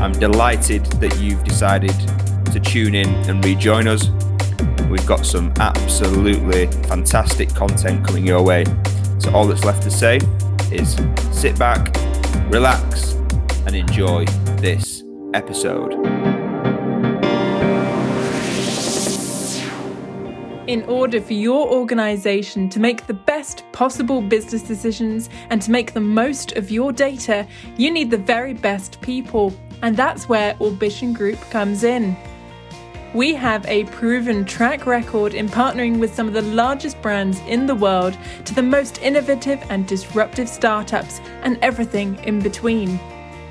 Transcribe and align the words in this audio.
I'm 0.00 0.12
delighted 0.12 0.86
that 1.00 1.18
you've 1.18 1.42
decided 1.42 1.94
to 2.52 2.60
tune 2.60 2.94
in 2.94 3.08
and 3.28 3.44
rejoin 3.44 3.88
us. 3.88 4.10
We've 4.88 5.04
got 5.06 5.26
some 5.26 5.52
absolutely 5.58 6.68
fantastic 6.86 7.52
content 7.52 8.06
coming 8.06 8.24
your 8.24 8.42
way. 8.42 8.64
So, 9.18 9.32
all 9.34 9.46
that's 9.48 9.64
left 9.64 9.82
to 9.82 9.90
say 9.90 10.20
is 10.70 10.96
sit 11.32 11.58
back, 11.58 11.96
relax, 12.48 13.14
and 13.66 13.74
enjoy 13.74 14.24
this 14.58 15.02
episode. 15.34 15.94
In 20.68 20.84
order 20.84 21.20
for 21.20 21.32
your 21.32 21.66
organization 21.68 22.68
to 22.68 22.78
make 22.78 23.06
the 23.06 23.14
best 23.14 23.64
possible 23.72 24.22
business 24.22 24.62
decisions 24.62 25.28
and 25.50 25.60
to 25.62 25.72
make 25.72 25.92
the 25.92 26.00
most 26.00 26.52
of 26.52 26.70
your 26.70 26.92
data, 26.92 27.48
you 27.76 27.90
need 27.90 28.10
the 28.10 28.18
very 28.18 28.54
best 28.54 29.00
people. 29.00 29.52
And 29.82 29.96
that's 29.96 30.28
where 30.28 30.56
Orbition 30.58 31.12
Group 31.12 31.38
comes 31.50 31.84
in. 31.84 32.16
We 33.14 33.34
have 33.34 33.64
a 33.66 33.84
proven 33.84 34.44
track 34.44 34.84
record 34.84 35.32
in 35.32 35.48
partnering 35.48 35.98
with 35.98 36.14
some 36.14 36.28
of 36.28 36.34
the 36.34 36.42
largest 36.42 37.00
brands 37.00 37.38
in 37.46 37.66
the 37.66 37.74
world 37.74 38.18
to 38.44 38.54
the 38.54 38.62
most 38.62 39.00
innovative 39.00 39.64
and 39.70 39.86
disruptive 39.86 40.48
startups 40.48 41.20
and 41.42 41.58
everything 41.62 42.16
in 42.24 42.40
between. 42.40 43.00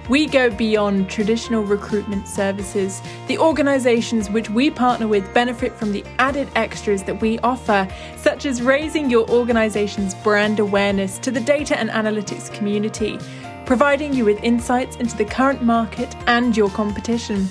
We 0.10 0.26
go 0.28 0.50
beyond 0.50 1.10
traditional 1.10 1.64
recruitment 1.64 2.28
services. 2.28 3.02
The 3.28 3.40
organizations 3.40 4.30
which 4.30 4.50
we 4.50 4.70
partner 4.70 5.08
with 5.08 5.34
benefit 5.34 5.74
from 5.74 5.92
the 5.92 6.06
added 6.18 6.48
extras 6.56 7.04
that 7.04 7.20
we 7.20 7.40
offer, 7.40 7.88
such 8.16 8.46
as 8.46 8.62
raising 8.62 9.10
your 9.10 9.30
organization's 9.30 10.16
brand 10.16 10.60
awareness 10.60 11.18
to 11.20 11.32
the 11.32 11.42
data 11.42 11.78
and 11.78 11.90
analytics 11.90 12.54
community, 12.54 13.20
providing 13.68 14.14
you 14.14 14.24
with 14.24 14.42
insights 14.44 14.96
into 14.96 15.18
the 15.18 15.26
current 15.26 15.62
market 15.62 16.16
and 16.26 16.56
your 16.56 16.70
competition, 16.70 17.50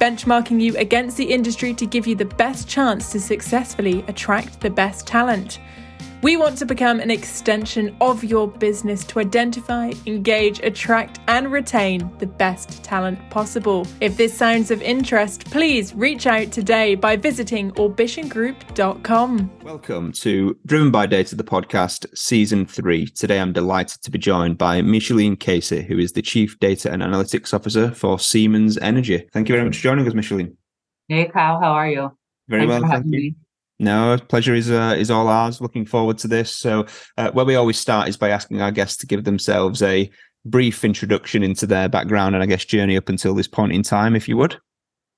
benchmarking 0.00 0.60
you 0.60 0.76
against 0.76 1.16
the 1.16 1.24
industry 1.24 1.72
to 1.72 1.86
give 1.86 2.04
you 2.04 2.16
the 2.16 2.24
best 2.24 2.68
chance 2.68 3.12
to 3.12 3.20
successfully 3.20 4.04
attract 4.08 4.60
the 4.60 4.68
best 4.68 5.06
talent 5.06 5.60
we 6.22 6.36
want 6.36 6.56
to 6.56 6.64
become 6.64 7.00
an 7.00 7.10
extension 7.10 7.96
of 8.00 8.22
your 8.22 8.46
business 8.46 9.02
to 9.02 9.18
identify, 9.18 9.92
engage, 10.06 10.60
attract, 10.60 11.18
and 11.26 11.50
retain 11.50 12.08
the 12.18 12.26
best 12.26 12.84
talent 12.84 13.18
possible. 13.28 13.84
If 14.00 14.16
this 14.16 14.32
sounds 14.32 14.70
of 14.70 14.80
interest, 14.82 15.50
please 15.50 15.92
reach 15.94 16.28
out 16.28 16.52
today 16.52 16.94
by 16.94 17.16
visiting 17.16 17.72
orbitiongroup.com. 17.72 19.50
Welcome 19.64 20.12
to 20.12 20.56
Driven 20.64 20.92
by 20.92 21.06
Data, 21.06 21.34
the 21.34 21.42
podcast, 21.42 22.06
season 22.16 22.66
three. 22.66 23.06
Today 23.06 23.40
I'm 23.40 23.52
delighted 23.52 24.00
to 24.02 24.10
be 24.12 24.18
joined 24.18 24.58
by 24.58 24.80
Micheline 24.80 25.34
Casey, 25.34 25.82
who 25.82 25.98
is 25.98 26.12
the 26.12 26.22
Chief 26.22 26.58
Data 26.60 26.92
and 26.92 27.02
Analytics 27.02 27.52
Officer 27.52 27.90
for 27.90 28.20
Siemens 28.20 28.78
Energy. 28.78 29.26
Thank 29.32 29.48
you 29.48 29.56
very 29.56 29.64
much 29.64 29.78
for 29.78 29.82
joining 29.82 30.06
us, 30.06 30.14
Micheline. 30.14 30.56
Hey, 31.08 31.24
Kyle, 31.24 31.58
how 31.60 31.72
are 31.72 31.88
you? 31.88 32.16
Very 32.48 32.68
Thanks 32.68 32.82
well, 32.82 32.90
thank 32.92 33.06
you. 33.06 33.10
Me. 33.10 33.34
No, 33.82 34.16
pleasure 34.28 34.54
is 34.54 34.70
uh, 34.70 34.94
is 34.96 35.10
all 35.10 35.26
ours. 35.26 35.60
Looking 35.60 35.84
forward 35.84 36.16
to 36.18 36.28
this. 36.28 36.54
So, 36.54 36.86
uh, 37.18 37.32
where 37.32 37.44
we 37.44 37.56
always 37.56 37.80
start 37.80 38.08
is 38.08 38.16
by 38.16 38.28
asking 38.28 38.62
our 38.62 38.70
guests 38.70 38.96
to 38.98 39.08
give 39.08 39.24
themselves 39.24 39.82
a 39.82 40.08
brief 40.44 40.84
introduction 40.84 41.42
into 41.42 41.66
their 41.66 41.88
background 41.88 42.36
and 42.36 42.44
I 42.44 42.46
guess 42.46 42.64
journey 42.64 42.96
up 42.96 43.08
until 43.08 43.34
this 43.34 43.48
point 43.48 43.72
in 43.72 43.82
time, 43.82 44.14
if 44.14 44.28
you 44.28 44.36
would. 44.36 44.56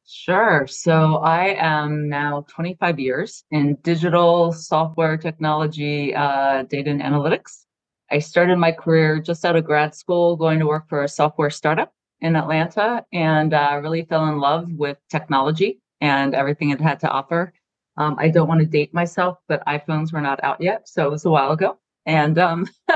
Sure. 0.06 0.66
So 0.66 1.16
I 1.16 1.56
am 1.58 2.08
now 2.08 2.46
25 2.48 2.98
years 2.98 3.44
in 3.50 3.76
digital 3.82 4.52
software 4.52 5.18
technology, 5.18 6.14
uh, 6.14 6.62
data 6.62 6.88
and 6.88 7.02
analytics. 7.02 7.64
I 8.10 8.18
started 8.18 8.56
my 8.56 8.72
career 8.72 9.20
just 9.20 9.44
out 9.44 9.56
of 9.56 9.64
grad 9.64 9.94
school, 9.94 10.36
going 10.36 10.58
to 10.60 10.66
work 10.66 10.88
for 10.88 11.02
a 11.02 11.08
software 11.08 11.50
startup 11.50 11.92
in 12.22 12.34
Atlanta, 12.34 13.04
and 13.12 13.52
uh, 13.52 13.78
really 13.82 14.04
fell 14.04 14.26
in 14.26 14.38
love 14.38 14.72
with 14.72 14.96
technology 15.10 15.80
and 16.00 16.34
everything 16.34 16.70
it 16.70 16.80
had 16.80 17.00
to 17.00 17.10
offer. 17.10 17.52
Um, 17.96 18.16
I 18.18 18.28
don't 18.28 18.48
want 18.48 18.60
to 18.60 18.66
date 18.66 18.92
myself, 18.92 19.38
but 19.48 19.64
iPhones 19.66 20.12
were 20.12 20.20
not 20.20 20.42
out 20.42 20.60
yet, 20.60 20.88
so 20.88 21.06
it 21.06 21.10
was 21.10 21.24
a 21.24 21.30
while 21.30 21.52
ago. 21.52 21.78
And 22.06 22.38
um, 22.38 22.68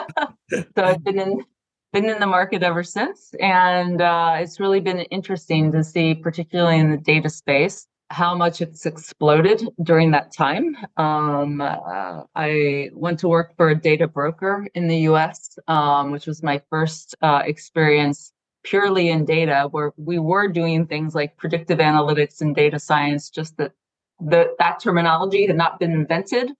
so 0.51 0.65
I've 0.77 1.05
been 1.05 1.19
in 1.19 1.45
been 1.93 2.05
in 2.05 2.21
the 2.21 2.27
market 2.27 2.63
ever 2.63 2.83
since, 2.83 3.33
and 3.41 4.03
uh, 4.03 4.37
it's 4.39 4.61
really 4.61 4.81
been 4.81 5.01
interesting 5.01 5.73
to 5.73 5.83
see, 5.83 6.15
particularly 6.15 6.79
in 6.79 6.91
the 6.91 6.99
data 6.99 7.31
space, 7.31 7.87
how 8.11 8.35
much 8.35 8.61
it's 8.61 8.87
exploded 8.87 9.67
during 9.83 10.11
that 10.11 10.33
time. 10.33 10.77
Um, 10.97 11.61
uh, 11.61 12.23
I 12.35 12.91
went 12.93 13.19
to 13.21 13.29
work 13.29 13.57
for 13.57 13.71
a 13.71 13.75
data 13.75 14.07
broker 14.07 14.67
in 14.75 14.89
the 14.89 14.99
U.S., 15.11 15.59
um, 15.69 16.11
which 16.11 16.27
was 16.27 16.43
my 16.43 16.61
first 16.71 17.15
uh, 17.23 17.43
experience 17.45 18.33
purely 18.65 19.09
in 19.09 19.25
data, 19.25 19.69
where 19.71 19.93
we 19.97 20.19
were 20.19 20.49
doing 20.49 20.87
things 20.87 21.15
like 21.15 21.37
predictive 21.37 21.79
analytics 21.79 22.41
and 22.41 22.55
data 22.55 22.79
science, 22.79 23.31
just 23.31 23.57
that 23.59 23.73
the, 24.21 24.55
that 24.59 24.81
terminology 24.81 25.47
had 25.47 25.57
not 25.57 25.79
been 25.79 25.93
invented 25.93 26.51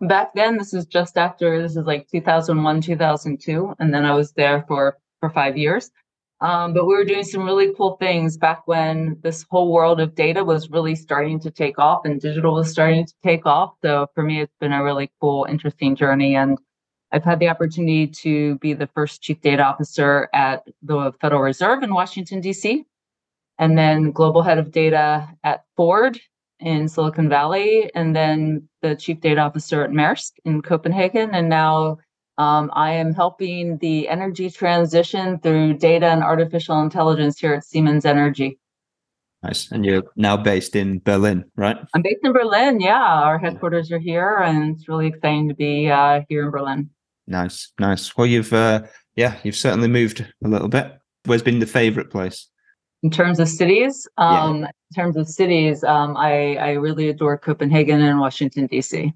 back 0.00 0.34
then. 0.34 0.58
This 0.58 0.74
is 0.74 0.86
just 0.86 1.16
after, 1.16 1.60
this 1.62 1.76
is 1.76 1.86
like 1.86 2.08
2001, 2.08 2.80
2002. 2.80 3.74
And 3.78 3.94
then 3.94 4.04
I 4.04 4.14
was 4.14 4.32
there 4.32 4.64
for, 4.68 4.98
for 5.20 5.30
five 5.30 5.56
years. 5.56 5.90
Um, 6.40 6.74
but 6.74 6.84
we 6.84 6.94
were 6.94 7.04
doing 7.04 7.24
some 7.24 7.44
really 7.44 7.72
cool 7.74 7.96
things 7.96 8.36
back 8.36 8.66
when 8.66 9.18
this 9.22 9.46
whole 9.48 9.72
world 9.72 10.00
of 10.00 10.14
data 10.14 10.44
was 10.44 10.70
really 10.70 10.94
starting 10.94 11.40
to 11.40 11.50
take 11.50 11.78
off 11.78 12.04
and 12.04 12.20
digital 12.20 12.54
was 12.54 12.70
starting 12.70 13.06
to 13.06 13.14
take 13.24 13.46
off. 13.46 13.74
So 13.82 14.08
for 14.14 14.22
me, 14.22 14.42
it's 14.42 14.52
been 14.60 14.72
a 14.72 14.84
really 14.84 15.10
cool, 15.20 15.46
interesting 15.48 15.96
journey. 15.96 16.36
And 16.36 16.58
I've 17.10 17.24
had 17.24 17.38
the 17.38 17.48
opportunity 17.48 18.06
to 18.08 18.58
be 18.58 18.74
the 18.74 18.88
first 18.88 19.22
chief 19.22 19.40
data 19.40 19.64
officer 19.64 20.28
at 20.34 20.64
the 20.82 21.12
Federal 21.20 21.40
Reserve 21.40 21.82
in 21.82 21.94
Washington, 21.94 22.40
D.C., 22.40 22.84
and 23.58 23.78
then 23.78 24.10
global 24.10 24.42
head 24.42 24.58
of 24.58 24.70
data 24.70 25.26
at 25.42 25.64
Ford 25.76 26.20
in 26.60 26.88
Silicon 26.88 27.28
Valley, 27.28 27.90
and 27.94 28.14
then 28.14 28.68
the 28.82 28.96
chief 28.96 29.20
data 29.20 29.40
officer 29.40 29.82
at 29.82 29.90
Maersk 29.90 30.32
in 30.44 30.62
Copenhagen. 30.62 31.30
And 31.34 31.48
now 31.48 31.98
um, 32.38 32.70
I 32.74 32.92
am 32.92 33.14
helping 33.14 33.78
the 33.78 34.08
energy 34.08 34.50
transition 34.50 35.38
through 35.40 35.74
data 35.74 36.06
and 36.06 36.22
artificial 36.22 36.80
intelligence 36.80 37.38
here 37.38 37.54
at 37.54 37.64
Siemens 37.64 38.04
Energy. 38.04 38.58
Nice. 39.42 39.70
And 39.70 39.84
you're 39.84 40.02
now 40.16 40.36
based 40.36 40.74
in 40.74 40.98
Berlin, 41.00 41.44
right? 41.56 41.76
I'm 41.94 42.02
based 42.02 42.20
in 42.24 42.32
Berlin. 42.32 42.80
Yeah. 42.80 42.96
Our 42.96 43.38
headquarters 43.38 43.92
are 43.92 43.98
here, 43.98 44.38
and 44.38 44.74
it's 44.74 44.88
really 44.88 45.06
exciting 45.06 45.48
to 45.48 45.54
be 45.54 45.88
uh, 45.88 46.22
here 46.28 46.44
in 46.44 46.50
Berlin. 46.50 46.90
Nice. 47.26 47.72
Nice. 47.78 48.16
Well, 48.16 48.26
you've, 48.26 48.52
uh, 48.52 48.82
yeah, 49.14 49.36
you've 49.42 49.56
certainly 49.56 49.88
moved 49.88 50.26
a 50.44 50.48
little 50.48 50.68
bit. 50.68 50.98
Where's 51.26 51.42
been 51.42 51.58
the 51.58 51.66
favorite 51.66 52.10
place? 52.10 52.48
In 53.06 53.10
terms 53.10 53.38
of 53.38 53.48
cities 53.48 54.08
um, 54.18 54.62
yeah. 54.62 54.66
in 54.66 54.94
terms 54.96 55.16
of 55.16 55.28
cities 55.28 55.84
um, 55.84 56.16
i 56.16 56.56
i 56.56 56.70
really 56.72 57.08
adore 57.08 57.38
copenhagen 57.38 58.02
and 58.02 58.18
washington 58.18 58.66
dc 58.66 59.12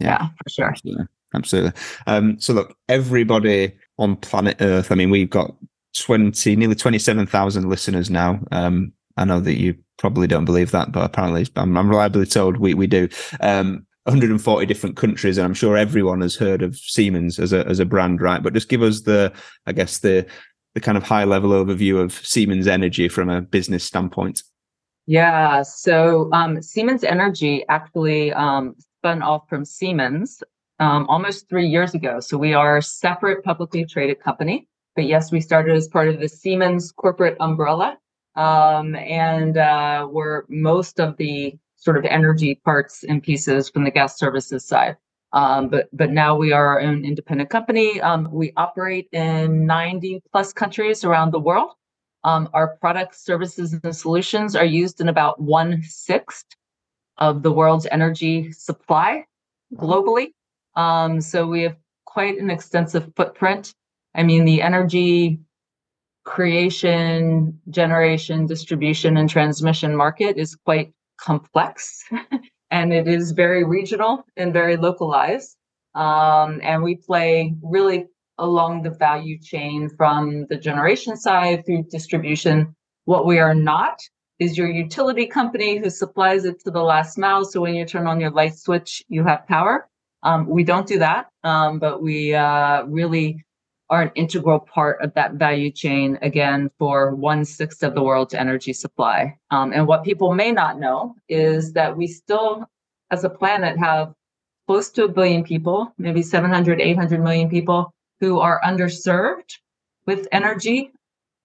yeah, 0.00 0.08
yeah 0.08 0.28
for 0.42 0.50
sure. 0.50 0.70
Absolutely, 0.70 1.06
absolutely. 1.34 1.72
Um, 2.06 2.40
so 2.40 2.54
look 2.54 2.74
everybody 2.88 3.76
on 3.98 4.16
planet 4.16 4.56
earth 4.60 4.90
i 4.90 4.94
mean 4.94 5.10
we've 5.10 5.28
got 5.28 5.54
20 5.98 6.56
nearly 6.56 6.74
27000 6.74 7.68
listeners 7.68 8.08
now. 8.10 8.40
Um, 8.50 8.94
i 9.18 9.26
know 9.26 9.40
that 9.40 9.60
you 9.60 9.76
probably 9.98 10.26
don't 10.26 10.46
believe 10.46 10.70
that 10.70 10.90
but 10.90 11.04
apparently 11.04 11.46
i'm, 11.56 11.76
I'm 11.76 11.90
reliably 11.90 12.26
told 12.26 12.56
we, 12.56 12.72
we 12.72 12.86
do. 12.86 13.08
Um, 13.40 13.86
140 14.04 14.66
different 14.66 14.96
countries 14.96 15.38
and 15.38 15.46
i'm 15.46 15.54
sure 15.54 15.78
everyone 15.78 16.20
has 16.20 16.36
heard 16.36 16.60
of 16.62 16.76
siemens 16.76 17.38
as 17.38 17.54
a 17.54 17.66
as 17.66 17.78
a 17.78 17.86
brand 17.86 18.20
right? 18.20 18.42
But 18.42 18.52
just 18.52 18.68
give 18.68 18.82
us 18.82 19.02
the 19.02 19.32
i 19.66 19.72
guess 19.72 19.98
the 19.98 20.26
the 20.74 20.80
kind 20.80 20.98
of 20.98 21.04
high 21.04 21.24
level 21.24 21.50
overview 21.50 22.00
of 22.00 22.12
Siemens 22.12 22.66
Energy 22.66 23.08
from 23.08 23.30
a 23.30 23.40
business 23.40 23.84
standpoint? 23.84 24.42
Yeah, 25.06 25.62
so 25.62 26.30
um, 26.32 26.62
Siemens 26.62 27.04
Energy 27.04 27.64
actually 27.68 28.32
um, 28.32 28.74
spun 28.98 29.22
off 29.22 29.48
from 29.48 29.64
Siemens 29.64 30.42
um, 30.80 31.06
almost 31.08 31.48
three 31.48 31.66
years 31.66 31.94
ago. 31.94 32.20
So 32.20 32.38
we 32.38 32.54
are 32.54 32.78
a 32.78 32.82
separate 32.82 33.44
publicly 33.44 33.84
traded 33.84 34.20
company. 34.20 34.66
But 34.96 35.06
yes, 35.06 35.32
we 35.32 35.40
started 35.40 35.76
as 35.76 35.88
part 35.88 36.08
of 36.08 36.20
the 36.20 36.28
Siemens 36.28 36.92
corporate 36.92 37.36
umbrella. 37.40 37.98
Um, 38.36 38.94
and 38.96 39.56
uh, 39.56 40.08
we're 40.10 40.44
most 40.48 40.98
of 41.00 41.16
the 41.18 41.56
sort 41.76 41.96
of 41.98 42.04
energy 42.04 42.60
parts 42.64 43.04
and 43.04 43.22
pieces 43.22 43.68
from 43.68 43.84
the 43.84 43.90
gas 43.90 44.18
services 44.18 44.66
side. 44.66 44.96
Um, 45.34 45.68
but 45.68 45.88
but 45.92 46.12
now 46.12 46.36
we 46.36 46.52
are 46.52 46.78
an 46.78 47.04
independent 47.04 47.50
company. 47.50 48.00
Um, 48.00 48.28
we 48.30 48.52
operate 48.56 49.08
in 49.10 49.66
90 49.66 50.22
plus 50.30 50.52
countries 50.52 51.04
around 51.04 51.32
the 51.32 51.40
world. 51.40 51.72
Um, 52.22 52.48
our 52.54 52.76
products, 52.76 53.24
services, 53.24 53.76
and 53.82 53.94
solutions 53.94 54.54
are 54.54 54.64
used 54.64 55.00
in 55.00 55.08
about 55.08 55.40
one 55.42 55.82
sixth 55.82 56.46
of 57.18 57.42
the 57.42 57.50
world's 57.50 57.86
energy 57.90 58.52
supply 58.52 59.24
globally. 59.74 60.28
Um, 60.76 61.20
so 61.20 61.46
we 61.46 61.62
have 61.62 61.76
quite 62.06 62.38
an 62.38 62.48
extensive 62.48 63.12
footprint. 63.16 63.74
I 64.14 64.22
mean, 64.22 64.44
the 64.44 64.62
energy 64.62 65.40
creation, 66.24 67.60
generation, 67.70 68.46
distribution, 68.46 69.16
and 69.16 69.28
transmission 69.28 69.96
market 69.96 70.38
is 70.38 70.54
quite 70.54 70.92
complex 71.18 72.04
and 72.74 72.92
it 72.92 73.06
is 73.06 73.30
very 73.30 73.62
regional 73.62 74.26
and 74.36 74.52
very 74.52 74.76
localized. 74.76 75.56
Um, 75.94 76.60
and 76.60 76.82
we 76.82 76.96
play 76.96 77.54
really 77.62 78.06
along 78.38 78.82
the 78.82 78.90
value 78.90 79.38
chain 79.38 79.88
from 79.96 80.46
the 80.50 80.56
generation 80.56 81.16
side 81.16 81.64
through 81.64 81.84
distribution. 81.84 82.74
What 83.04 83.26
we 83.26 83.38
are 83.38 83.54
not 83.54 84.00
is 84.40 84.58
your 84.58 84.68
utility 84.68 85.26
company 85.26 85.78
who 85.78 85.88
supplies 85.88 86.44
it 86.44 86.58
to 86.64 86.72
the 86.72 86.82
last 86.82 87.16
mile. 87.16 87.44
So 87.44 87.60
when 87.60 87.76
you 87.76 87.84
turn 87.86 88.08
on 88.08 88.18
your 88.18 88.32
light 88.32 88.56
switch, 88.56 89.04
you 89.06 89.22
have 89.22 89.46
power. 89.46 89.88
Um, 90.24 90.48
we 90.48 90.64
don't 90.64 90.88
do 90.88 90.98
that, 90.98 91.28
um, 91.44 91.78
but 91.78 92.02
we 92.02 92.34
uh, 92.34 92.82
really 92.86 93.44
are 93.90 94.02
an 94.02 94.10
integral 94.14 94.58
part 94.58 95.00
of 95.02 95.12
that 95.14 95.34
value 95.34 95.70
chain 95.70 96.18
again 96.22 96.70
for 96.78 97.14
one 97.14 97.44
sixth 97.44 97.82
of 97.82 97.94
the 97.94 98.02
world's 98.02 98.34
energy 98.34 98.72
supply. 98.72 99.36
Um, 99.50 99.72
and 99.72 99.86
what 99.86 100.04
people 100.04 100.34
may 100.34 100.52
not 100.52 100.80
know 100.80 101.14
is 101.28 101.72
that 101.74 101.96
we 101.96 102.06
still, 102.06 102.66
as 103.10 103.24
a 103.24 103.30
planet, 103.30 103.78
have 103.78 104.14
close 104.66 104.90
to 104.90 105.04
a 105.04 105.08
billion 105.08 105.44
people, 105.44 105.92
maybe 105.98 106.22
700, 106.22 106.80
800 106.80 107.22
million 107.22 107.50
people 107.50 107.92
who 108.20 108.40
are 108.40 108.60
underserved 108.64 109.58
with 110.06 110.28
energy 110.32 110.90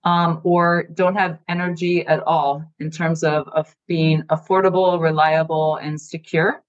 um, 0.05 0.39
or 0.43 0.83
don't 0.93 1.15
have 1.15 1.39
energy 1.49 2.05
at 2.07 2.23
all 2.23 2.63
in 2.79 2.89
terms 2.89 3.23
of, 3.23 3.47
of 3.49 3.75
being 3.87 4.23
affordable, 4.23 4.99
reliable, 4.99 5.75
and 5.77 5.99
secure. 5.99 6.63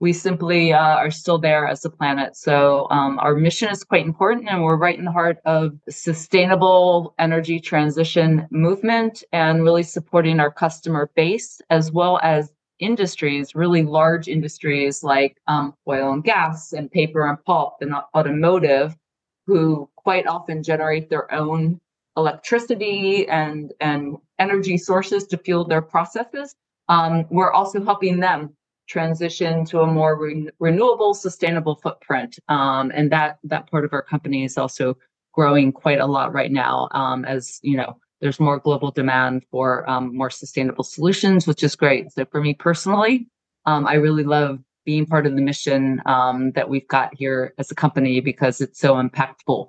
We 0.00 0.14
simply 0.14 0.72
uh, 0.72 0.78
are 0.78 1.10
still 1.10 1.36
there 1.36 1.66
as 1.66 1.84
a 1.84 1.90
planet. 1.90 2.34
So 2.34 2.86
um, 2.90 3.18
our 3.18 3.34
mission 3.34 3.68
is 3.70 3.84
quite 3.84 4.06
important, 4.06 4.48
and 4.48 4.62
we're 4.62 4.76
right 4.76 4.98
in 4.98 5.04
the 5.04 5.12
heart 5.12 5.38
of 5.44 5.78
sustainable 5.90 7.14
energy 7.18 7.60
transition 7.60 8.48
movement 8.50 9.22
and 9.32 9.62
really 9.62 9.82
supporting 9.82 10.40
our 10.40 10.50
customer 10.50 11.10
base 11.14 11.60
as 11.68 11.92
well 11.92 12.18
as 12.22 12.50
industries, 12.78 13.54
really 13.54 13.82
large 13.82 14.26
industries 14.26 15.04
like 15.04 15.36
um, 15.46 15.74
oil 15.86 16.14
and 16.14 16.24
gas 16.24 16.72
and 16.72 16.90
paper 16.90 17.28
and 17.28 17.44
pulp 17.44 17.74
and 17.82 17.94
automotive, 18.14 18.96
who 19.46 19.86
quite 19.96 20.26
often 20.26 20.62
generate 20.62 21.10
their 21.10 21.30
own 21.30 21.78
electricity 22.16 23.28
and, 23.28 23.74
and 23.80 24.16
energy 24.38 24.78
sources 24.78 25.26
to 25.26 25.36
fuel 25.36 25.64
their 25.64 25.82
processes. 25.82 26.54
Um, 26.88 27.26
we're 27.30 27.52
also 27.52 27.84
helping 27.84 28.18
them 28.18 28.56
transition 28.90 29.64
to 29.66 29.80
a 29.80 29.86
more 29.86 30.18
re- 30.18 30.50
renewable, 30.58 31.14
sustainable 31.14 31.76
footprint. 31.76 32.38
Um, 32.48 32.90
and 32.94 33.10
that 33.12 33.38
that 33.44 33.70
part 33.70 33.84
of 33.84 33.92
our 33.92 34.02
company 34.02 34.44
is 34.44 34.58
also 34.58 34.96
growing 35.32 35.72
quite 35.72 36.00
a 36.00 36.06
lot 36.06 36.32
right 36.32 36.50
now. 36.50 36.88
Um, 36.90 37.24
as 37.24 37.60
you 37.62 37.76
know, 37.76 37.96
there's 38.20 38.40
more 38.40 38.58
global 38.58 38.90
demand 38.90 39.44
for 39.50 39.88
um, 39.88 40.14
more 40.16 40.30
sustainable 40.30 40.84
solutions, 40.84 41.46
which 41.46 41.62
is 41.62 41.76
great. 41.76 42.12
So 42.12 42.24
for 42.26 42.40
me 42.40 42.54
personally, 42.54 43.28
um, 43.64 43.86
I 43.86 43.94
really 43.94 44.24
love 44.24 44.58
being 44.84 45.06
part 45.06 45.26
of 45.26 45.34
the 45.36 45.42
mission 45.42 46.02
um, 46.06 46.52
that 46.52 46.68
we've 46.68 46.88
got 46.88 47.14
here 47.14 47.54
as 47.58 47.70
a 47.70 47.74
company 47.74 48.20
because 48.20 48.60
it's 48.60 48.80
so 48.80 48.94
impactful 48.94 49.68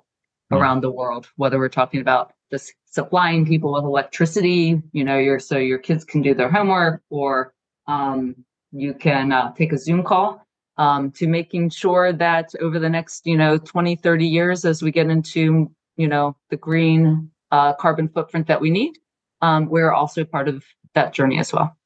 around 0.52 0.80
the 0.80 0.90
world. 0.90 1.28
Whether 1.36 1.58
we're 1.58 1.68
talking 1.68 2.00
about 2.00 2.32
just 2.50 2.72
supplying 2.86 3.46
people 3.46 3.72
with 3.72 3.84
electricity, 3.84 4.82
you 4.92 5.04
know, 5.04 5.18
your 5.18 5.38
so 5.38 5.56
your 5.56 5.78
kids 5.78 6.04
can 6.04 6.22
do 6.22 6.34
their 6.34 6.50
homework, 6.50 7.02
or 7.08 7.54
um, 7.86 8.36
you 8.72 8.94
can 8.94 9.32
uh, 9.32 9.52
take 9.52 9.72
a 9.72 9.78
Zoom 9.78 10.02
call. 10.02 10.40
Um, 10.78 11.10
to 11.12 11.26
making 11.26 11.68
sure 11.68 12.14
that 12.14 12.54
over 12.60 12.78
the 12.78 12.88
next, 12.88 13.26
you 13.26 13.36
know, 13.36 13.58
20, 13.58 13.94
30 13.96 14.26
years, 14.26 14.64
as 14.64 14.82
we 14.82 14.90
get 14.90 15.10
into, 15.10 15.70
you 15.96 16.08
know, 16.08 16.34
the 16.48 16.56
green 16.56 17.30
uh, 17.50 17.74
carbon 17.74 18.08
footprint 18.08 18.46
that 18.46 18.60
we 18.60 18.70
need, 18.70 18.98
um, 19.42 19.68
we're 19.68 19.92
also 19.92 20.24
part 20.24 20.48
of 20.48 20.64
that 20.94 21.12
journey 21.12 21.38
as 21.38 21.52
well. 21.52 21.76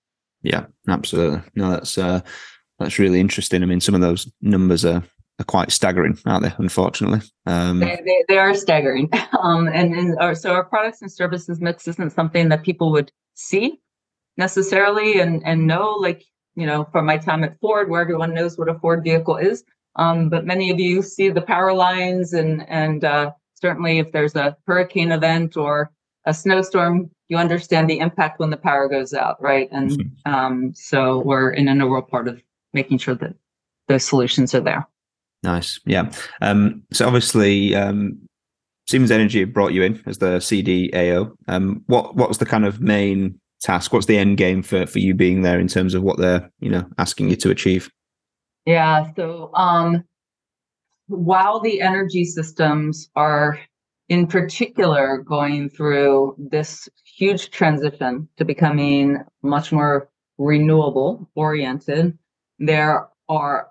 Yeah, 0.43 0.67
absolutely. 0.89 1.43
No, 1.57 1.71
that's 1.71 1.99
uh, 1.99 2.21
that's 2.79 2.99
really 2.99 3.19
interesting. 3.21 3.63
I 3.63 3.67
mean, 3.67 3.81
some 3.81 3.95
of 3.95 4.01
those 4.01 4.31
numbers 4.41 4.85
are, 4.85 5.03
are 5.41 5.45
quite 5.45 5.73
staggering, 5.73 6.19
aren't 6.25 6.45
they? 6.45 6.53
Unfortunately, 6.59 7.21
um, 7.47 7.81
they, 7.81 8.01
they, 8.05 8.25
they, 8.29 8.39
are 8.39 8.55
staggering. 8.55 9.11
Um, 9.43 9.69
and, 9.69 9.95
and 9.95 10.19
our, 10.19 10.35
so 10.35 10.53
our 10.53 10.65
products 10.65 11.03
and 11.03 11.13
services 11.13 11.61
mix 11.61 11.87
isn't 11.87 12.11
something 12.11 12.49
that 12.49 12.63
people 12.63 12.91
would 12.93 13.13
see 13.35 13.81
necessarily 14.37 15.21
and 15.21 15.43
and 15.45 15.67
know. 15.67 15.93
Like 15.93 16.25
you 16.57 16.67
know, 16.67 16.89
from 16.91 17.07
my 17.07 17.19
time 17.19 17.45
at 17.45 17.59
Ford, 17.61 17.89
where 17.89 18.01
everyone 18.01 18.35
knows 18.35 18.59
what 18.59 18.69
a 18.69 18.79
Ford 18.79 19.05
vehicle 19.05 19.37
is. 19.37 19.65
Um, 19.97 20.29
but 20.29 20.45
many 20.45 20.71
of 20.71 20.79
you 20.79 21.03
see 21.03 21.31
the 21.31 21.41
power 21.41 21.73
lines 21.73 22.33
and 22.33 22.69
and 22.69 23.05
uh, 23.05 23.31
certainly 23.55 23.99
if 23.99 24.13
there's 24.13 24.35
a 24.35 24.57
hurricane 24.67 25.13
event 25.13 25.57
or 25.57 25.91
a 26.27 26.35
snowstorm, 26.35 27.11
you 27.29 27.37
understand 27.37 27.89
the 27.89 27.99
impact 27.99 28.41
when 28.41 28.51
the 28.51 28.57
power 28.57 28.89
goes 28.89 29.15
out, 29.15 29.41
right? 29.41 29.69
And 29.73 29.91
mm-hmm. 29.91 30.35
um, 30.35 30.73
so 30.75 31.21
we're 31.21 31.51
in 31.51 31.69
an 31.69 31.77
integral 31.77 32.03
part 32.03 32.29
of 32.29 32.43
making 32.73 32.99
sure 32.99 33.15
that 33.15 33.35
those 33.89 34.05
solutions 34.05 34.55
are 34.55 34.61
there. 34.61 34.87
Nice. 35.43 35.79
Yeah. 35.87 36.11
Um, 36.43 36.83
so 36.93 37.07
obviously, 37.07 37.75
um, 37.75 38.19
Siemens 38.89 39.11
Energy 39.11 39.45
brought 39.45 39.73
you 39.73 39.83
in 39.83 40.03
as 40.07 40.19
the 40.19 40.39
CDAO. 40.39 41.33
Um, 41.49 41.83
what 41.87 42.17
what 42.17 42.29
was 42.29 42.39
the 42.39 42.47
kind 42.47 42.65
of 42.65 42.81
main 42.81 43.39
task? 43.61 43.93
What's 43.93 44.07
the 44.07 44.19
end 44.19 44.37
game 44.37 44.63
for 44.63 44.87
for 44.87 44.99
you 44.99 45.15
being 45.15 45.43
there 45.43 45.61
in 45.61 45.69
terms 45.69 45.95
of 45.95 46.03
what 46.03 46.19
they're 46.19 46.51
you 46.61 46.71
know 46.71 46.87
asking 46.99 47.31
you 47.31 47.37
to 47.37 47.51
achieve? 47.51 47.91
Yeah. 48.65 49.11
So 49.15 49.51
um, 49.55 50.05
while 51.09 51.61
the 51.61 51.81
energy 51.81 52.25
systems 52.25 53.09
are 53.15 53.59
in 54.09 54.27
particular 54.27 55.19
going 55.19 55.69
through 55.69 56.37
this 56.39 56.89
huge 57.05 57.51
transition 57.51 58.29
to 58.37 58.45
becoming 58.45 59.19
much 59.43 59.73
more 59.73 60.09
renewable 60.39 61.29
oriented 61.35 62.17
there 62.59 63.09
are 63.29 63.69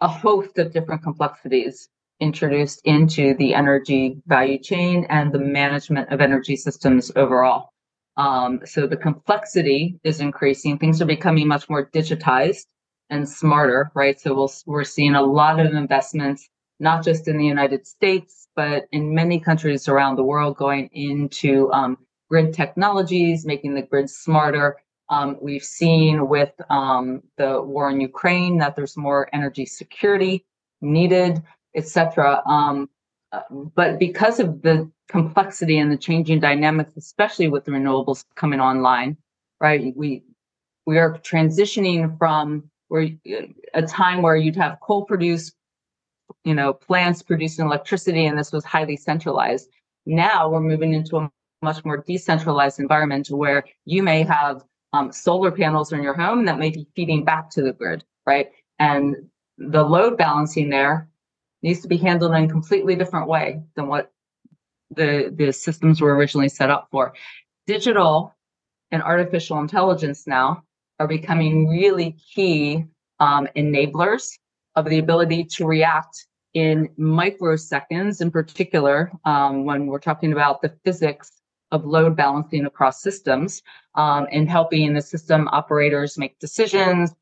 a 0.00 0.08
host 0.08 0.58
of 0.58 0.72
different 0.72 1.02
complexities 1.02 1.88
introduced 2.20 2.80
into 2.84 3.34
the 3.34 3.54
energy 3.54 4.16
value 4.26 4.58
chain 4.58 5.06
and 5.08 5.32
the 5.32 5.38
management 5.38 6.10
of 6.10 6.20
energy 6.20 6.56
systems 6.56 7.10
overall. 7.16 7.71
Um, 8.16 8.60
so 8.64 8.86
the 8.86 8.96
complexity 8.96 9.98
is 10.04 10.20
increasing. 10.20 10.78
Things 10.78 11.00
are 11.00 11.06
becoming 11.06 11.48
much 11.48 11.68
more 11.68 11.90
digitized 11.90 12.66
and 13.10 13.28
smarter, 13.28 13.90
right? 13.94 14.20
So 14.20 14.34
we'll, 14.34 14.52
we're 14.66 14.84
seeing 14.84 15.14
a 15.14 15.22
lot 15.22 15.60
of 15.60 15.72
investments, 15.74 16.48
not 16.80 17.04
just 17.04 17.28
in 17.28 17.38
the 17.38 17.46
United 17.46 17.86
States, 17.86 18.48
but 18.54 18.84
in 18.92 19.14
many 19.14 19.40
countries 19.40 19.88
around 19.88 20.16
the 20.16 20.24
world 20.24 20.56
going 20.56 20.88
into 20.92 21.70
um, 21.72 21.98
grid 22.28 22.52
technologies, 22.52 23.46
making 23.46 23.74
the 23.74 23.82
grid 23.82 24.08
smarter, 24.08 24.76
um, 25.12 25.36
we've 25.42 25.62
seen 25.62 26.26
with 26.26 26.52
um, 26.70 27.22
the 27.36 27.60
war 27.60 27.90
in 27.90 28.00
Ukraine 28.00 28.56
that 28.58 28.76
there's 28.76 28.96
more 28.96 29.28
energy 29.34 29.66
security 29.66 30.46
needed, 30.80 31.42
etc. 31.76 32.42
Um, 32.46 32.82
uh, 32.82 32.86
but 33.74 33.98
because 33.98 34.40
of 34.40 34.62
the 34.62 34.90
complexity 35.08 35.78
and 35.78 35.90
the 35.90 35.96
changing 35.96 36.40
dynamics, 36.40 36.96
especially 36.96 37.48
with 37.48 37.64
the 37.64 37.72
renewables 37.72 38.24
coming 38.34 38.60
online, 38.60 39.16
right? 39.60 39.94
We 39.96 40.22
we 40.86 40.98
are 40.98 41.18
transitioning 41.18 42.18
from 42.18 42.70
where 42.88 43.08
a 43.74 43.82
time 43.82 44.22
where 44.22 44.36
you'd 44.36 44.56
have 44.56 44.80
coal 44.80 45.04
produced, 45.04 45.54
you 46.44 46.54
know, 46.54 46.72
plants 46.72 47.22
producing 47.22 47.64
electricity, 47.64 48.26
and 48.26 48.38
this 48.38 48.52
was 48.52 48.64
highly 48.64 48.96
centralized. 48.96 49.68
Now 50.04 50.50
we're 50.50 50.60
moving 50.60 50.92
into 50.92 51.16
a 51.16 51.30
much 51.62 51.84
more 51.84 51.98
decentralized 51.98 52.80
environment 52.80 53.30
where 53.30 53.64
you 53.84 54.02
may 54.02 54.24
have 54.24 54.64
um, 54.92 55.12
solar 55.12 55.50
panels 55.50 55.92
in 55.92 56.02
your 56.02 56.14
home 56.14 56.44
that 56.44 56.58
may 56.58 56.70
be 56.70 56.86
feeding 56.94 57.24
back 57.24 57.50
to 57.50 57.62
the 57.62 57.72
grid, 57.72 58.04
right? 58.26 58.50
And 58.78 59.16
the 59.56 59.84
load 59.84 60.18
balancing 60.18 60.70
there 60.70 61.08
needs 61.62 61.80
to 61.80 61.88
be 61.88 61.96
handled 61.96 62.34
in 62.34 62.44
a 62.44 62.48
completely 62.48 62.96
different 62.96 63.28
way 63.28 63.62
than 63.76 63.86
what 63.86 64.10
the, 64.90 65.32
the 65.36 65.52
systems 65.52 66.00
were 66.00 66.14
originally 66.14 66.48
set 66.48 66.70
up 66.70 66.88
for. 66.90 67.14
Digital 67.66 68.34
and 68.90 69.02
artificial 69.02 69.58
intelligence 69.58 70.26
now 70.26 70.62
are 70.98 71.08
becoming 71.08 71.68
really 71.68 72.16
key 72.34 72.84
um, 73.20 73.48
enablers 73.56 74.38
of 74.76 74.84
the 74.86 74.98
ability 74.98 75.44
to 75.44 75.66
react 75.66 76.26
in 76.54 76.88
microseconds, 76.98 78.20
in 78.20 78.30
particular, 78.30 79.10
um, 79.24 79.64
when 79.64 79.86
we're 79.86 79.98
talking 79.98 80.32
about 80.32 80.60
the 80.60 80.74
physics 80.84 81.40
of 81.70 81.86
load 81.86 82.14
balancing 82.14 82.66
across 82.66 83.00
systems 83.02 83.62
um, 83.94 84.26
and 84.30 84.50
helping 84.50 84.92
the 84.92 85.00
system 85.00 85.48
operators 85.48 86.18
make 86.18 86.38
decisions, 86.38 87.14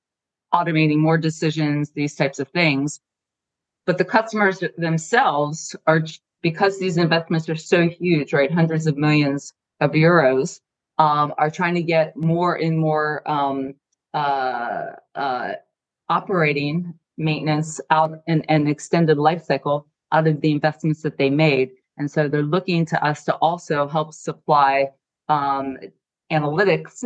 automating 0.52 0.97
more 0.97 1.16
decisions, 1.16 1.92
these 1.92 2.16
types 2.16 2.40
of 2.40 2.49
things. 2.49 3.00
But 3.87 3.99
the 3.99 4.04
customers 4.04 4.62
themselves 4.76 5.75
are, 5.87 6.04
because 6.42 6.78
these 6.78 6.96
investments 6.96 7.49
are 7.49 7.56
so 7.56 7.88
huge, 7.88 8.32
right? 8.32 8.52
Hundreds 8.52 8.87
of 8.87 8.96
millions 8.96 9.52
of 9.80 9.92
euros 9.92 10.60
um, 10.99 11.32
are 11.38 11.50
trying 11.50 11.75
to 11.75 11.82
get 11.82 12.16
more 12.16 12.56
and 12.56 12.78
more 12.78 13.28
um, 13.28 13.75
uh, 14.14 14.87
uh, 15.14 15.52
operating 16.08 16.94
maintenance 17.16 17.80
out 17.90 18.20
and, 18.26 18.44
and 18.49 18.68
extended 18.68 19.18
life 19.18 19.44
cycle 19.44 19.87
out 20.12 20.26
of 20.26 20.40
the 20.40 20.50
investments 20.50 21.02
that 21.02 21.16
they 21.16 21.30
made. 21.30 21.70
And 21.96 22.10
so 22.10 22.28
they're 22.28 22.42
looking 22.42 22.84
to 22.87 23.04
us 23.04 23.25
to 23.25 23.34
also 23.37 23.87
help 23.88 24.12
supply 24.14 24.88
um, 25.28 25.78
analytics 26.32 27.04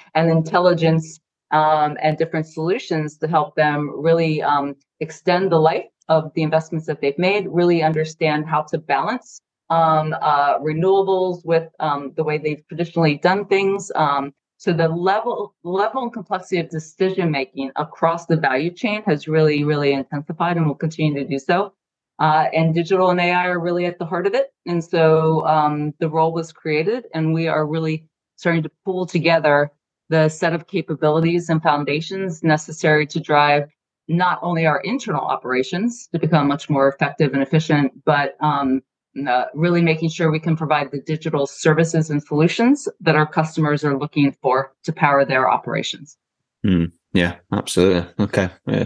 and 0.14 0.30
intelligence 0.30 1.20
um, 1.52 1.96
and 2.02 2.16
different 2.16 2.46
solutions 2.46 3.16
to 3.18 3.28
help 3.28 3.54
them 3.54 3.90
really 4.02 4.42
um, 4.42 4.74
extend 5.00 5.52
the 5.52 5.58
life 5.58 5.84
of 6.08 6.32
the 6.34 6.42
investments 6.42 6.86
that 6.86 7.00
they've 7.00 7.18
made, 7.18 7.46
really 7.48 7.82
understand 7.82 8.46
how 8.46 8.62
to 8.62 8.78
balance 8.78 9.40
um, 9.70 10.14
uh, 10.20 10.58
renewables 10.58 11.44
with 11.44 11.68
um, 11.80 12.12
the 12.16 12.24
way 12.24 12.38
they've 12.38 12.66
traditionally 12.68 13.16
done 13.16 13.46
things. 13.46 13.90
Um, 13.94 14.32
so 14.58 14.72
the 14.72 14.88
level 14.88 15.54
level 15.64 16.02
and 16.04 16.12
complexity 16.12 16.60
of 16.60 16.68
decision 16.70 17.30
making 17.30 17.72
across 17.76 18.26
the 18.26 18.36
value 18.36 18.70
chain 18.70 19.02
has 19.04 19.26
really, 19.26 19.64
really 19.64 19.92
intensified 19.92 20.56
and 20.56 20.66
will 20.66 20.74
continue 20.74 21.14
to 21.22 21.28
do 21.28 21.38
so. 21.38 21.74
Uh, 22.18 22.46
and 22.54 22.74
digital 22.74 23.10
and 23.10 23.20
AI 23.20 23.48
are 23.48 23.58
really 23.58 23.86
at 23.86 23.98
the 23.98 24.04
heart 24.04 24.26
of 24.26 24.34
it. 24.34 24.52
And 24.66 24.84
so 24.84 25.44
um, 25.46 25.94
the 25.98 26.08
role 26.08 26.32
was 26.32 26.52
created, 26.52 27.06
and 27.14 27.34
we 27.34 27.48
are 27.48 27.66
really 27.66 28.06
starting 28.36 28.62
to 28.62 28.70
pull 28.84 29.06
together 29.06 29.72
the 30.10 30.28
set 30.28 30.52
of 30.52 30.66
capabilities 30.66 31.48
and 31.48 31.62
foundations 31.62 32.42
necessary 32.44 33.06
to 33.08 33.18
drive 33.20 33.64
not 34.12 34.38
only 34.42 34.66
our 34.66 34.80
internal 34.80 35.22
operations 35.22 36.08
to 36.12 36.18
become 36.18 36.46
much 36.46 36.68
more 36.68 36.88
effective 36.88 37.32
and 37.32 37.42
efficient, 37.42 37.92
but 38.04 38.36
um, 38.40 38.82
uh, 39.28 39.44
really 39.54 39.82
making 39.82 40.10
sure 40.10 40.30
we 40.30 40.40
can 40.40 40.56
provide 40.56 40.90
the 40.90 41.00
digital 41.00 41.46
services 41.46 42.10
and 42.10 42.22
solutions 42.22 42.88
that 43.00 43.16
our 43.16 43.26
customers 43.26 43.84
are 43.84 43.98
looking 43.98 44.32
for 44.42 44.72
to 44.84 44.92
power 44.92 45.24
their 45.24 45.50
operations. 45.50 46.16
Mm, 46.64 46.92
yeah, 47.12 47.36
absolutely. 47.52 48.08
Okay. 48.20 48.48
Yeah. 48.66 48.84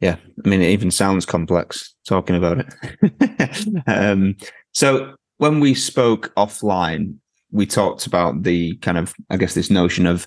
yeah. 0.00 0.16
I 0.44 0.48
mean, 0.48 0.62
it 0.62 0.70
even 0.70 0.90
sounds 0.90 1.26
complex 1.26 1.94
talking 2.06 2.36
about 2.36 2.58
it. 2.58 3.82
um, 3.86 4.36
so 4.72 5.14
when 5.38 5.60
we 5.60 5.74
spoke 5.74 6.32
offline, 6.36 7.16
we 7.50 7.66
talked 7.66 8.06
about 8.06 8.44
the 8.44 8.76
kind 8.76 8.96
of, 8.96 9.12
I 9.30 9.36
guess, 9.36 9.54
this 9.54 9.70
notion 9.70 10.06
of 10.06 10.26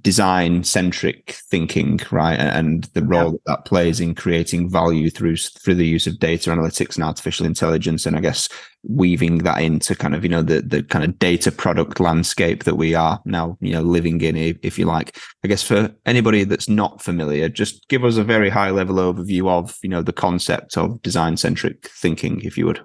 design 0.00 0.64
centric 0.64 1.32
thinking, 1.50 2.00
right? 2.10 2.38
And 2.38 2.84
the 2.94 3.02
role 3.02 3.32
yeah. 3.32 3.38
that 3.46 3.54
that 3.54 3.64
plays 3.64 4.00
in 4.00 4.14
creating 4.14 4.68
value 4.68 5.10
through 5.10 5.36
through 5.36 5.76
the 5.76 5.86
use 5.86 6.06
of 6.06 6.18
data 6.18 6.50
analytics 6.50 6.96
and 6.96 7.04
artificial 7.04 7.46
intelligence, 7.46 8.06
and 8.06 8.16
I 8.16 8.20
guess 8.20 8.48
weaving 8.82 9.38
that 9.38 9.62
into 9.62 9.94
kind 9.94 10.14
of 10.14 10.24
you 10.24 10.30
know 10.30 10.42
the 10.42 10.60
the 10.60 10.82
kind 10.82 11.04
of 11.04 11.18
data 11.18 11.52
product 11.52 12.00
landscape 12.00 12.64
that 12.64 12.76
we 12.76 12.94
are 12.94 13.20
now 13.24 13.56
you 13.60 13.72
know 13.72 13.82
living 13.82 14.20
in, 14.20 14.36
if 14.62 14.78
you 14.78 14.86
like. 14.86 15.16
I 15.44 15.48
guess 15.48 15.62
for 15.62 15.94
anybody 16.06 16.44
that's 16.44 16.68
not 16.68 17.02
familiar, 17.02 17.48
just 17.48 17.88
give 17.88 18.04
us 18.04 18.16
a 18.16 18.24
very 18.24 18.50
high 18.50 18.70
level 18.70 18.96
overview 18.96 19.48
of 19.48 19.78
you 19.82 19.88
know 19.88 20.02
the 20.02 20.12
concept 20.12 20.76
of 20.76 21.00
design 21.02 21.36
centric 21.36 21.88
thinking, 21.88 22.40
if 22.40 22.58
you 22.58 22.66
would. 22.66 22.84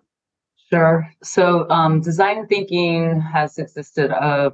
Sure. 0.71 1.09
So 1.23 1.67
um, 1.71 2.01
design 2.01 2.45
thinking 2.47 3.19
has 3.21 3.57
existed 3.57 4.11
uh, 4.11 4.51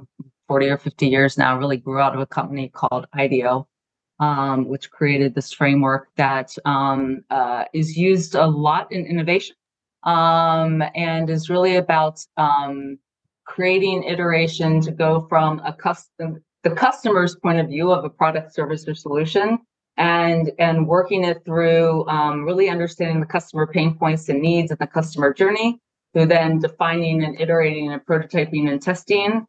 40 0.48 0.66
or 0.68 0.78
50 0.78 1.08
years 1.08 1.38
now, 1.38 1.58
really 1.58 1.76
grew 1.76 2.00
out 2.00 2.14
of 2.14 2.20
a 2.20 2.26
company 2.26 2.68
called 2.68 3.06
IDEO, 3.14 3.66
um, 4.20 4.68
which 4.68 4.90
created 4.90 5.34
this 5.34 5.52
framework 5.52 6.08
that 6.16 6.54
um, 6.64 7.24
uh, 7.30 7.64
is 7.72 7.96
used 7.96 8.34
a 8.34 8.46
lot 8.46 8.90
in 8.92 9.06
innovation 9.06 9.56
um, 10.04 10.82
and 10.94 11.28
is 11.28 11.50
really 11.50 11.76
about 11.76 12.20
um, 12.36 12.98
creating 13.44 14.04
iteration 14.04 14.80
to 14.80 14.90
go 14.90 15.26
from 15.28 15.60
a 15.64 15.72
custom 15.72 16.42
the 16.62 16.74
customer's 16.74 17.36
point 17.36 17.60
of 17.60 17.68
view 17.68 17.92
of 17.92 18.04
a 18.04 18.10
product, 18.10 18.52
service, 18.52 18.88
or 18.88 18.94
solution 18.94 19.58
and 19.96 20.50
and 20.58 20.86
working 20.86 21.24
it 21.24 21.44
through 21.44 22.06
um, 22.08 22.44
really 22.44 22.68
understanding 22.68 23.20
the 23.20 23.26
customer 23.26 23.66
pain 23.66 23.96
points 23.96 24.28
and 24.28 24.42
needs 24.42 24.70
and 24.70 24.78
the 24.80 24.86
customer 24.86 25.32
journey 25.32 25.78
through 26.12 26.26
then 26.26 26.58
defining 26.58 27.22
and 27.24 27.40
iterating 27.40 27.92
and 27.92 28.04
prototyping 28.04 28.70
and 28.70 28.82
testing 28.82 29.46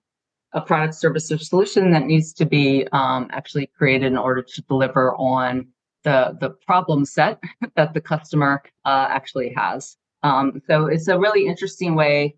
a 0.54 0.62
product, 0.62 0.96
service, 0.96 1.32
or 1.32 1.38
solution 1.38 1.92
that 1.92 2.06
needs 2.06 2.34
to 2.34 2.46
be 2.46 2.88
um, 2.92 3.27
actually 3.32 3.68
created 3.68 4.08
in 4.08 4.18
order 4.18 4.42
to 4.42 4.62
deliver 4.63 5.13
on 5.16 5.68
the 6.04 6.38
the 6.39 6.51
problem 6.66 7.06
set 7.06 7.39
that 7.75 7.94
the 7.94 8.01
customer 8.01 8.63
uh, 8.86 9.08
actually 9.10 9.54
has. 9.56 9.98
Um, 10.24 10.62
so 10.68 10.88
it's 10.88 11.08
a 11.08 11.20
really 11.20 11.46
interesting 11.46 11.96
way, 11.96 12.36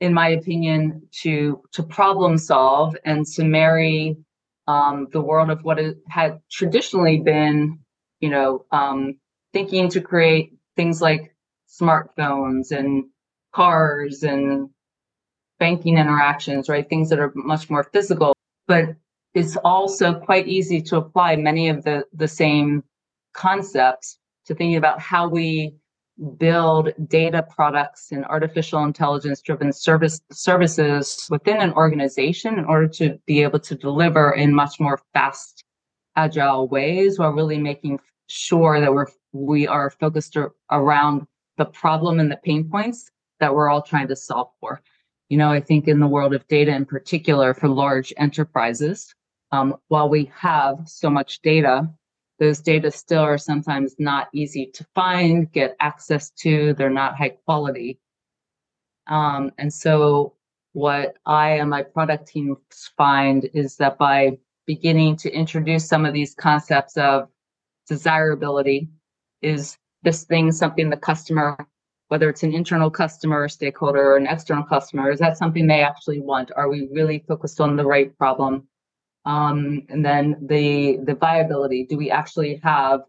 in 0.00 0.14
my 0.14 0.28
opinion, 0.28 1.02
to 1.22 1.62
to 1.72 1.82
problem 1.82 2.38
solve 2.38 2.96
and 3.04 3.26
to 3.26 3.44
marry 3.44 4.16
um, 4.66 5.08
the 5.12 5.20
world 5.20 5.50
of 5.50 5.62
what 5.64 5.78
it 5.78 5.98
had 6.08 6.40
traditionally 6.50 7.18
been, 7.18 7.78
you 8.20 8.30
know, 8.30 8.64
um, 8.70 9.18
thinking 9.52 9.88
to 9.90 10.00
create 10.00 10.54
things 10.76 11.02
like 11.02 11.34
smartphones 11.68 12.70
and 12.70 13.04
cars 13.52 14.22
and 14.22 14.70
banking 15.62 15.96
interactions, 15.96 16.68
right? 16.68 16.88
Things 16.88 17.08
that 17.08 17.20
are 17.20 17.30
much 17.36 17.70
more 17.70 17.84
physical, 17.84 18.34
but 18.66 18.96
it's 19.32 19.56
also 19.58 20.12
quite 20.12 20.48
easy 20.48 20.82
to 20.82 20.96
apply 20.96 21.36
many 21.36 21.68
of 21.68 21.84
the, 21.84 22.04
the 22.12 22.26
same 22.26 22.82
concepts 23.32 24.18
to 24.46 24.56
thinking 24.56 24.74
about 24.74 24.98
how 24.98 25.28
we 25.28 25.72
build 26.36 26.92
data 27.06 27.46
products 27.48 28.10
and 28.10 28.24
artificial 28.24 28.82
intelligence 28.82 29.40
driven 29.40 29.72
service 29.72 30.20
services 30.32 31.28
within 31.30 31.58
an 31.58 31.72
organization 31.74 32.58
in 32.58 32.64
order 32.64 32.88
to 32.88 33.16
be 33.24 33.40
able 33.40 33.60
to 33.60 33.76
deliver 33.76 34.32
in 34.32 34.52
much 34.52 34.80
more 34.80 34.98
fast 35.14 35.62
agile 36.16 36.66
ways 36.66 37.20
while 37.20 37.30
really 37.30 37.56
making 37.56 38.00
sure 38.26 38.80
that 38.80 38.92
we're 38.92 39.06
we 39.32 39.68
are 39.68 39.90
focused 39.90 40.36
around 40.72 41.24
the 41.56 41.64
problem 41.66 42.18
and 42.18 42.32
the 42.32 42.40
pain 42.44 42.68
points 42.68 43.12
that 43.38 43.54
we're 43.54 43.70
all 43.70 43.80
trying 43.80 44.08
to 44.08 44.16
solve 44.16 44.50
for 44.60 44.82
you 45.32 45.38
know, 45.38 45.50
I 45.50 45.62
think 45.62 45.88
in 45.88 45.98
the 45.98 46.06
world 46.06 46.34
of 46.34 46.46
data 46.46 46.74
in 46.74 46.84
particular 46.84 47.54
for 47.54 47.66
large 47.66 48.12
enterprises, 48.18 49.14
um, 49.50 49.76
while 49.88 50.10
we 50.10 50.30
have 50.36 50.80
so 50.84 51.08
much 51.08 51.40
data, 51.40 51.88
those 52.38 52.60
data 52.60 52.90
still 52.90 53.22
are 53.22 53.38
sometimes 53.38 53.94
not 53.98 54.28
easy 54.34 54.66
to 54.74 54.84
find, 54.94 55.50
get 55.50 55.74
access 55.80 56.28
to, 56.42 56.74
they're 56.74 56.90
not 56.90 57.16
high 57.16 57.30
quality. 57.46 57.98
Um, 59.06 59.52
and 59.56 59.72
so, 59.72 60.34
what 60.74 61.14
I 61.24 61.52
and 61.52 61.70
my 61.70 61.82
product 61.82 62.28
teams 62.28 62.58
find 62.98 63.48
is 63.54 63.76
that 63.76 63.96
by 63.96 64.36
beginning 64.66 65.16
to 65.16 65.32
introduce 65.32 65.88
some 65.88 66.04
of 66.04 66.12
these 66.12 66.34
concepts 66.34 66.98
of 66.98 67.30
desirability, 67.88 68.90
is 69.40 69.78
this 70.02 70.24
thing 70.24 70.52
something 70.52 70.90
the 70.90 70.96
customer 70.98 71.56
whether 72.12 72.28
it's 72.28 72.42
an 72.42 72.52
internal 72.52 72.90
customer 72.90 73.48
stakeholder 73.48 74.12
or 74.12 74.18
an 74.18 74.26
external 74.26 74.62
customer 74.62 75.10
is 75.10 75.18
that 75.18 75.38
something 75.38 75.66
they 75.66 75.80
actually 75.80 76.20
want? 76.20 76.50
Are 76.54 76.68
we 76.68 76.86
really 76.92 77.24
focused 77.26 77.58
on 77.58 77.74
the 77.74 77.86
right 77.86 78.14
problem? 78.18 78.68
Um, 79.24 79.84
and 79.88 80.04
then 80.04 80.36
the 80.42 80.98
the 81.06 81.14
viability 81.14 81.86
do 81.88 81.96
we 81.96 82.10
actually 82.10 82.60
have 82.62 83.00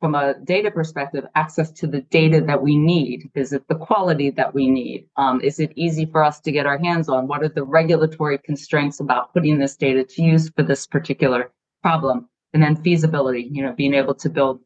from 0.00 0.14
a 0.14 0.34
data 0.44 0.70
perspective 0.70 1.24
access 1.34 1.72
to 1.72 1.88
the 1.88 2.02
data 2.02 2.40
that 2.42 2.62
we 2.62 2.76
need? 2.76 3.28
Is 3.34 3.52
it 3.52 3.66
the 3.66 3.74
quality 3.74 4.30
that 4.30 4.54
we 4.54 4.70
need? 4.70 5.08
Um, 5.16 5.40
is 5.40 5.58
it 5.58 5.72
easy 5.74 6.06
for 6.06 6.22
us 6.22 6.38
to 6.42 6.52
get 6.52 6.64
our 6.64 6.78
hands 6.78 7.08
on? 7.08 7.26
What 7.26 7.42
are 7.42 7.48
the 7.48 7.64
regulatory 7.64 8.38
constraints 8.38 9.00
about 9.00 9.34
putting 9.34 9.58
this 9.58 9.74
data 9.74 10.04
to 10.04 10.22
use 10.22 10.48
for 10.50 10.62
this 10.62 10.86
particular 10.86 11.50
problem? 11.82 12.28
And 12.52 12.62
then 12.62 12.76
feasibility 12.76 13.48
you 13.50 13.64
know 13.64 13.72
being 13.72 13.94
able 13.94 14.14
to 14.14 14.30
build 14.30 14.60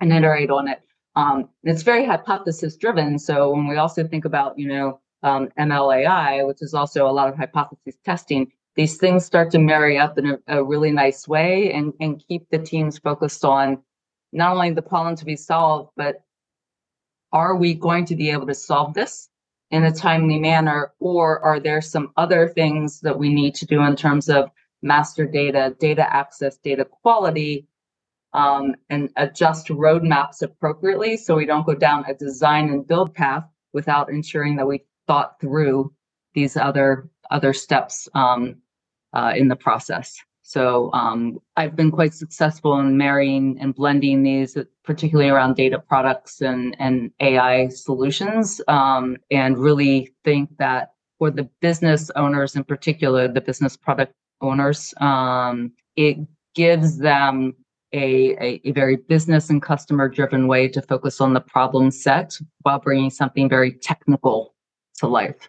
and 0.00 0.10
iterate 0.10 0.48
on 0.48 0.68
it 0.68 0.80
um, 1.16 1.48
it's 1.64 1.82
very 1.82 2.06
hypothesis 2.06 2.76
driven. 2.76 3.18
So 3.18 3.50
when 3.50 3.66
we 3.66 3.76
also 3.76 4.06
think 4.06 4.24
about, 4.24 4.58
you 4.58 4.68
know, 4.68 5.00
um, 5.22 5.48
MLAI, 5.58 6.46
which 6.46 6.62
is 6.62 6.74
also 6.74 7.06
a 7.06 7.12
lot 7.12 7.28
of 7.28 7.36
hypothesis 7.36 7.96
testing, 8.04 8.52
these 8.76 8.96
things 8.96 9.24
start 9.24 9.50
to 9.50 9.58
marry 9.58 9.98
up 9.98 10.16
in 10.16 10.26
a, 10.30 10.38
a, 10.46 10.64
really 10.64 10.92
nice 10.92 11.26
way 11.26 11.72
and, 11.72 11.92
and 12.00 12.22
keep 12.26 12.48
the 12.50 12.58
teams 12.58 12.98
focused 12.98 13.44
on 13.44 13.82
not 14.32 14.52
only 14.52 14.70
the 14.70 14.80
problem 14.80 15.16
to 15.16 15.24
be 15.24 15.36
solved, 15.36 15.90
but 15.96 16.22
are 17.32 17.56
we 17.56 17.74
going 17.74 18.04
to 18.06 18.16
be 18.16 18.30
able 18.30 18.46
to 18.46 18.54
solve 18.54 18.94
this 18.94 19.28
in 19.70 19.84
a 19.84 19.92
timely 19.92 20.38
manner? 20.38 20.92
Or 21.00 21.40
are 21.40 21.60
there 21.60 21.80
some 21.80 22.12
other 22.16 22.48
things 22.48 23.00
that 23.00 23.18
we 23.18 23.34
need 23.34 23.54
to 23.56 23.66
do 23.66 23.82
in 23.82 23.96
terms 23.96 24.28
of 24.28 24.50
master 24.82 25.26
data, 25.26 25.74
data 25.78 26.06
access, 26.14 26.56
data 26.58 26.84
quality 26.84 27.66
um, 28.32 28.74
and 28.90 29.10
adjust 29.16 29.68
roadmaps 29.68 30.42
appropriately 30.42 31.16
so 31.16 31.36
we 31.36 31.46
don't 31.46 31.66
go 31.66 31.74
down 31.74 32.04
a 32.08 32.14
design 32.14 32.68
and 32.68 32.86
build 32.86 33.14
path 33.14 33.44
without 33.72 34.10
ensuring 34.10 34.56
that 34.56 34.66
we 34.66 34.80
thought 35.06 35.40
through 35.40 35.92
these 36.34 36.56
other 36.56 37.08
other 37.30 37.52
steps 37.52 38.08
um, 38.14 38.56
uh, 39.12 39.32
in 39.36 39.48
the 39.48 39.56
process. 39.56 40.20
So 40.42 40.90
um, 40.92 41.38
I've 41.56 41.76
been 41.76 41.92
quite 41.92 42.12
successful 42.12 42.80
in 42.80 42.96
marrying 42.96 43.56
and 43.60 43.72
blending 43.72 44.24
these, 44.24 44.56
particularly 44.82 45.30
around 45.30 45.54
data 45.54 45.78
products 45.78 46.40
and, 46.40 46.74
and 46.80 47.12
AI 47.20 47.68
solutions, 47.68 48.60
um, 48.66 49.16
and 49.30 49.56
really 49.56 50.12
think 50.24 50.50
that 50.58 50.94
for 51.20 51.30
the 51.30 51.48
business 51.60 52.10
owners 52.16 52.56
in 52.56 52.64
particular, 52.64 53.28
the 53.28 53.40
business 53.40 53.76
product 53.76 54.12
owners, 54.40 54.92
um, 55.00 55.70
it 55.94 56.16
gives 56.56 56.98
them 56.98 57.54
a, 57.92 58.36
a, 58.40 58.60
a, 58.64 58.72
very 58.72 58.96
business 58.96 59.50
and 59.50 59.60
customer 59.60 60.08
driven 60.08 60.46
way 60.46 60.68
to 60.68 60.80
focus 60.82 61.20
on 61.20 61.34
the 61.34 61.40
problem 61.40 61.90
set 61.90 62.36
while 62.62 62.78
bringing 62.78 63.10
something 63.10 63.48
very 63.48 63.72
technical 63.72 64.54
to 64.98 65.06
life. 65.06 65.48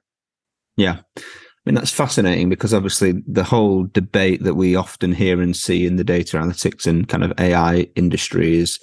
Yeah. 0.77 1.01
I 1.17 1.21
mean, 1.69 1.75
that's 1.75 1.91
fascinating 1.91 2.49
because 2.49 2.73
obviously 2.73 3.21
the 3.27 3.43
whole 3.43 3.83
debate 3.83 4.43
that 4.43 4.55
we 4.55 4.75
often 4.75 5.13
hear 5.13 5.39
and 5.41 5.55
see 5.55 5.85
in 5.85 5.97
the 5.97 6.03
data 6.03 6.37
analytics 6.37 6.87
and 6.87 7.07
kind 7.07 7.23
of 7.23 7.33
AI 7.39 7.87
industry 7.95 8.57
is, 8.57 8.79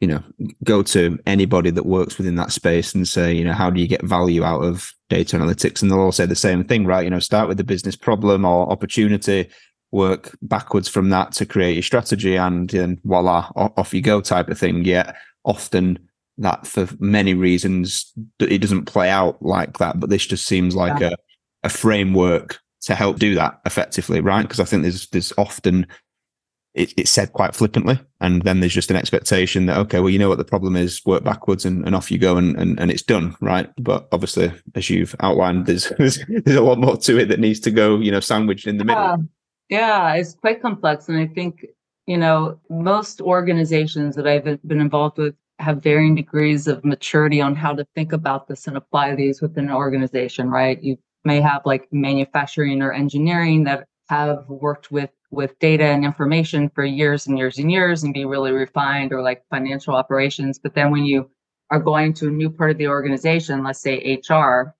you 0.00 0.08
know, 0.08 0.22
go 0.62 0.82
to 0.82 1.18
anybody 1.24 1.70
that 1.70 1.86
works 1.86 2.18
within 2.18 2.34
that 2.34 2.52
space 2.52 2.94
and 2.94 3.08
say, 3.08 3.32
you 3.32 3.44
know, 3.44 3.54
how 3.54 3.70
do 3.70 3.80
you 3.80 3.88
get 3.88 4.04
value 4.04 4.44
out 4.44 4.62
of 4.62 4.92
data 5.08 5.38
analytics? 5.38 5.80
And 5.80 5.90
they'll 5.90 6.00
all 6.00 6.12
say 6.12 6.26
the 6.26 6.36
same 6.36 6.64
thing, 6.64 6.84
right? 6.84 7.04
You 7.04 7.10
know, 7.10 7.18
start 7.18 7.48
with 7.48 7.56
the 7.56 7.64
business 7.64 7.96
problem 7.96 8.44
or 8.44 8.70
opportunity, 8.70 9.48
work 9.90 10.36
backwards 10.42 10.88
from 10.88 11.10
that 11.10 11.32
to 11.32 11.46
create 11.46 11.74
your 11.74 11.82
strategy 11.82 12.36
and, 12.36 12.72
and 12.74 13.00
voila 13.04 13.50
off 13.56 13.94
you 13.94 14.00
go 14.00 14.20
type 14.20 14.48
of 14.48 14.58
thing. 14.58 14.84
Yet 14.84 15.16
often 15.44 15.98
that 16.38 16.66
for 16.66 16.88
many 17.00 17.34
reasons 17.34 18.12
it 18.38 18.60
doesn't 18.60 18.84
play 18.84 19.10
out 19.10 19.42
like 19.42 19.78
that 19.78 19.98
but 20.00 20.08
this 20.08 20.26
just 20.26 20.46
seems 20.46 20.74
like 20.74 21.00
yeah. 21.00 21.10
a, 21.10 21.16
a 21.64 21.68
framework 21.68 22.60
to 22.80 22.94
help 22.94 23.18
do 23.18 23.34
that 23.34 23.60
effectively 23.66 24.20
right? 24.20 24.42
Because 24.42 24.60
i 24.60 24.64
think 24.64 24.82
there's 24.82 25.08
there's 25.08 25.32
often 25.36 25.86
it, 26.74 26.94
it's 26.96 27.10
said 27.10 27.32
quite 27.32 27.56
flippantly 27.56 27.98
and 28.20 28.42
then 28.42 28.60
there's 28.60 28.74
just 28.74 28.90
an 28.90 28.96
expectation 28.96 29.66
that 29.66 29.78
okay 29.78 29.98
well 29.98 30.10
you 30.10 30.18
know 30.18 30.28
what 30.28 30.38
the 30.38 30.44
problem 30.44 30.76
is 30.76 31.04
work 31.04 31.24
backwards 31.24 31.64
and, 31.64 31.84
and 31.84 31.96
off 31.96 32.10
you 32.10 32.18
go 32.18 32.36
and, 32.36 32.56
and 32.56 32.78
and 32.78 32.90
it's 32.90 33.02
done 33.02 33.34
right? 33.40 33.70
But 33.76 34.06
obviously 34.12 34.52
as 34.74 34.88
you've 34.88 35.16
outlined 35.20 35.66
there's, 35.66 35.88
there's 35.98 36.20
there's 36.28 36.56
a 36.56 36.62
lot 36.62 36.78
more 36.78 36.96
to 36.98 37.18
it 37.18 37.26
that 37.26 37.40
needs 37.40 37.60
to 37.60 37.70
go 37.70 37.98
you 37.98 38.12
know 38.12 38.20
sandwiched 38.20 38.66
in 38.66 38.78
the 38.78 38.84
middle 38.84 39.24
yeah, 39.68 40.14
it's 40.14 40.34
quite 40.34 40.62
complex. 40.62 41.08
And 41.08 41.18
I 41.18 41.26
think, 41.26 41.66
you 42.06 42.16
know, 42.16 42.60
most 42.70 43.20
organizations 43.20 44.16
that 44.16 44.26
I've 44.26 44.44
been 44.66 44.80
involved 44.80 45.18
with 45.18 45.34
have 45.58 45.82
varying 45.82 46.14
degrees 46.14 46.66
of 46.68 46.84
maturity 46.84 47.40
on 47.40 47.54
how 47.54 47.74
to 47.74 47.86
think 47.94 48.12
about 48.12 48.48
this 48.48 48.66
and 48.66 48.76
apply 48.76 49.14
these 49.14 49.42
within 49.42 49.66
an 49.68 49.74
organization, 49.74 50.50
right? 50.50 50.82
You 50.82 50.96
may 51.24 51.40
have 51.40 51.62
like 51.66 51.88
manufacturing 51.92 52.80
or 52.80 52.92
engineering 52.92 53.64
that 53.64 53.86
have 54.08 54.48
worked 54.48 54.90
with 54.90 55.10
with 55.30 55.58
data 55.58 55.84
and 55.84 56.04
information 56.04 56.70
for 56.70 56.84
years 56.84 57.26
and 57.26 57.36
years 57.36 57.58
and 57.58 57.70
years 57.70 58.02
and 58.02 58.14
be 58.14 58.24
really 58.24 58.52
refined 58.52 59.12
or 59.12 59.20
like 59.20 59.42
financial 59.50 59.94
operations 59.94 60.58
but 60.58 60.74
then 60.74 60.90
when 60.90 61.04
you 61.04 61.28
are 61.70 61.78
going 61.78 62.14
to 62.14 62.28
a 62.28 62.30
new 62.30 62.48
part 62.48 62.70
of 62.70 62.78
the 62.78 62.88
organization 62.88 63.62
let's 63.62 63.82
say 63.82 64.18
hr 64.30 64.74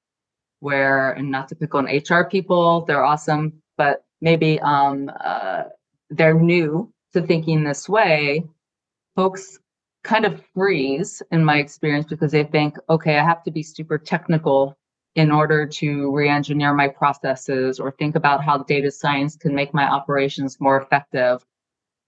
where 0.61 1.13
and 1.13 1.31
not 1.31 1.49
to 1.49 1.55
pick 1.55 1.75
on 1.75 1.87
hr 1.87 2.25
people 2.25 2.87
they're 2.87 3.05
awesome 3.05 3.53
but 3.77 4.05
maybe 4.21 4.61
um, 4.61 5.11
uh, 5.25 5.65
they're 6.11 6.35
new 6.35 6.93
to 7.13 7.23
thinking 7.23 7.65
this 7.65 7.89
way, 7.89 8.45
folks 9.17 9.59
kind 10.05 10.25
of 10.25 10.43
freeze 10.55 11.23
in 11.33 11.45
my 11.45 11.59
experience 11.59 12.07
because 12.07 12.33
they 12.33 12.45
think, 12.45 12.77
okay, 12.89 13.19
I 13.19 13.25
have 13.25 13.43
to 13.45 13.51
be 13.51 13.63
super 13.63 13.99
technical 13.99 14.77
in 15.17 15.31
order 15.33 15.67
to 15.67 16.15
re-engineer 16.15 16.73
my 16.73 16.89
processes 16.89 17.81
or 17.81 17.91
think 17.93 18.15
about 18.15 18.45
how 18.45 18.59
data 18.59 18.91
science 18.91 19.37
can 19.37 19.55
make 19.55 19.75
my 19.75 19.89
operations 19.89 20.61
more 20.61 20.81
effective. 20.81 21.45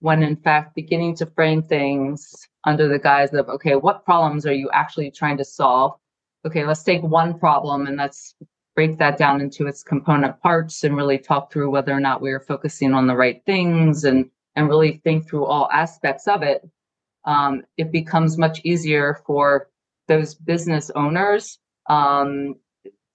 When 0.01 0.23
in 0.23 0.37
fact 0.37 0.75
beginning 0.75 1.17
to 1.17 1.27
frame 1.27 1.63
things 1.63 2.33
under 2.65 2.89
the 2.89 2.99
guise 2.99 3.35
of 3.35 3.49
okay 3.49 3.75
what 3.75 4.05
problems 4.05 4.47
are 4.47 4.55
you 4.55 4.71
actually 4.73 5.11
trying 5.11 5.37
to 5.39 5.45
solve? 5.45 5.95
Okay 6.47 6.65
let's 6.65 6.85
take 6.85 7.03
one 7.03 7.39
problem 7.39 7.87
and 7.87 7.97
let's 7.97 8.35
break 8.75 8.99
that 8.99 9.19
down 9.19 9.41
into 9.41 9.67
its 9.67 9.83
component 9.83 10.41
parts 10.41 10.85
and 10.85 10.97
really 10.97 11.19
talk 11.19 11.53
through 11.53 11.71
whether 11.71 11.93
or 11.93 12.01
not 12.01 12.21
we 12.21 12.31
are 12.31 12.41
focusing 12.41 12.95
on 12.95 13.07
the 13.07 13.17
right 13.17 13.43
things 13.45 14.05
and 14.05 14.31
and 14.57 14.69
really 14.69 15.01
think 15.05 15.29
through 15.29 15.45
all 15.45 15.69
aspects 15.73 16.27
of 16.29 16.43
it 16.43 16.69
um, 17.25 17.63
it 17.77 17.93
becomes 17.93 18.39
much 18.39 18.61
easier 18.65 19.21
for 19.27 19.69
those 20.09 20.35
business 20.35 20.91
owners 20.95 21.59
um, 21.89 22.55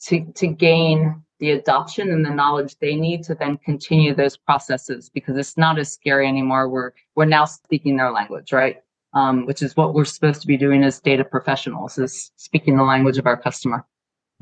to 0.01 0.25
to 0.35 0.47
gain 0.47 1.21
the 1.39 1.51
adoption 1.51 2.11
and 2.11 2.25
the 2.25 2.29
knowledge 2.29 2.77
they 2.79 2.95
need 2.95 3.23
to 3.23 3.35
then 3.35 3.57
continue 3.57 4.13
those 4.15 4.37
processes 4.37 5.09
because 5.09 5.35
it's 5.37 5.57
not 5.57 5.77
as 5.77 5.91
scary 5.91 6.27
anymore 6.27 6.69
we're 6.69 6.91
we're 7.15 7.25
now 7.25 7.45
speaking 7.45 7.97
their 7.97 8.11
language 8.11 8.51
right? 8.51 8.81
Um, 9.13 9.45
which 9.45 9.61
is 9.61 9.77
what 9.77 9.93
we're 9.93 10.03
supposed 10.03 10.41
to 10.41 10.47
be 10.47 10.57
doing 10.57 10.83
as 10.83 10.99
data 10.99 11.23
professionals 11.23 11.97
is 11.97 12.33
speaking 12.35 12.75
the 12.75 12.83
language 12.83 13.17
of 13.17 13.25
our 13.25 13.37
customer 13.37 13.85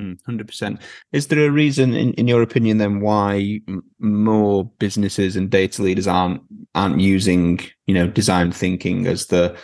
Mm, 0.04 0.18
hundred 0.26 0.48
percent. 0.48 0.82
Is 1.12 1.28
there 1.28 1.46
a 1.46 1.52
reason, 1.52 1.94
in, 1.94 2.13
in 2.13 2.28
your 2.28 2.42
opinion, 2.42 2.78
then 2.78 3.00
why 3.00 3.62
more 4.00 4.66
businesses 4.80 5.36
and 5.36 5.50
data 5.50 5.82
leaders 5.82 6.08
aren't 6.08 6.42
aren't 6.76 7.00
using 7.00 7.60
you 7.88 7.94
know 7.94 8.08
design 8.08 8.52
thinking 8.52 9.08
as 9.08 9.28
the 9.28 9.56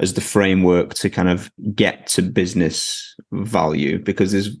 as 0.00 0.14
the 0.14 0.20
framework 0.20 0.94
to 0.94 1.10
kind 1.10 1.28
of 1.28 1.50
get 1.74 2.06
to 2.08 2.22
business 2.22 3.14
value? 3.32 3.98
Because 3.98 4.32
there's 4.32 4.56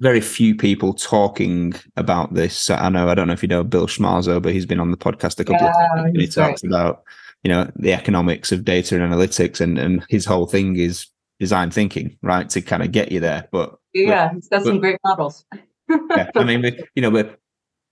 very 0.00 0.20
few 0.20 0.54
people 0.54 0.94
talking 0.94 1.74
about 1.96 2.34
this. 2.34 2.70
I 2.70 2.88
know 2.90 3.08
I 3.08 3.14
don't 3.14 3.26
know 3.26 3.34
if 3.34 3.42
you 3.42 3.48
know 3.48 3.64
Bill 3.64 3.86
Schmarzo, 3.86 4.40
but 4.40 4.52
he's 4.52 4.66
been 4.66 4.80
on 4.80 4.92
the 4.92 4.96
podcast 4.96 5.40
a 5.40 5.44
couple 5.44 5.66
yeah, 5.66 5.70
of 5.70 5.96
times. 5.96 6.10
And 6.10 6.20
he 6.20 6.26
talks 6.28 6.62
right. 6.62 6.70
about 6.70 7.02
you 7.42 7.50
know 7.50 7.70
the 7.76 7.92
economics 7.92 8.52
of 8.52 8.64
data 8.64 8.94
and 8.94 9.12
analytics, 9.12 9.60
and 9.60 9.78
and 9.78 10.04
his 10.08 10.26
whole 10.26 10.46
thing 10.46 10.76
is 10.76 11.06
design 11.40 11.70
thinking, 11.70 12.16
right, 12.22 12.48
to 12.50 12.60
kind 12.60 12.82
of 12.82 12.92
get 12.92 13.10
you 13.10 13.18
there. 13.18 13.48
But 13.50 13.79
yeah, 13.94 14.32
he's 14.32 14.48
got 14.48 14.62
some 14.62 14.80
great 14.80 14.98
models. 15.04 15.44
yeah, 15.88 16.30
I 16.34 16.44
mean, 16.44 16.62
we, 16.62 16.78
you 16.94 17.02
know, 17.02 17.10
we're 17.10 17.36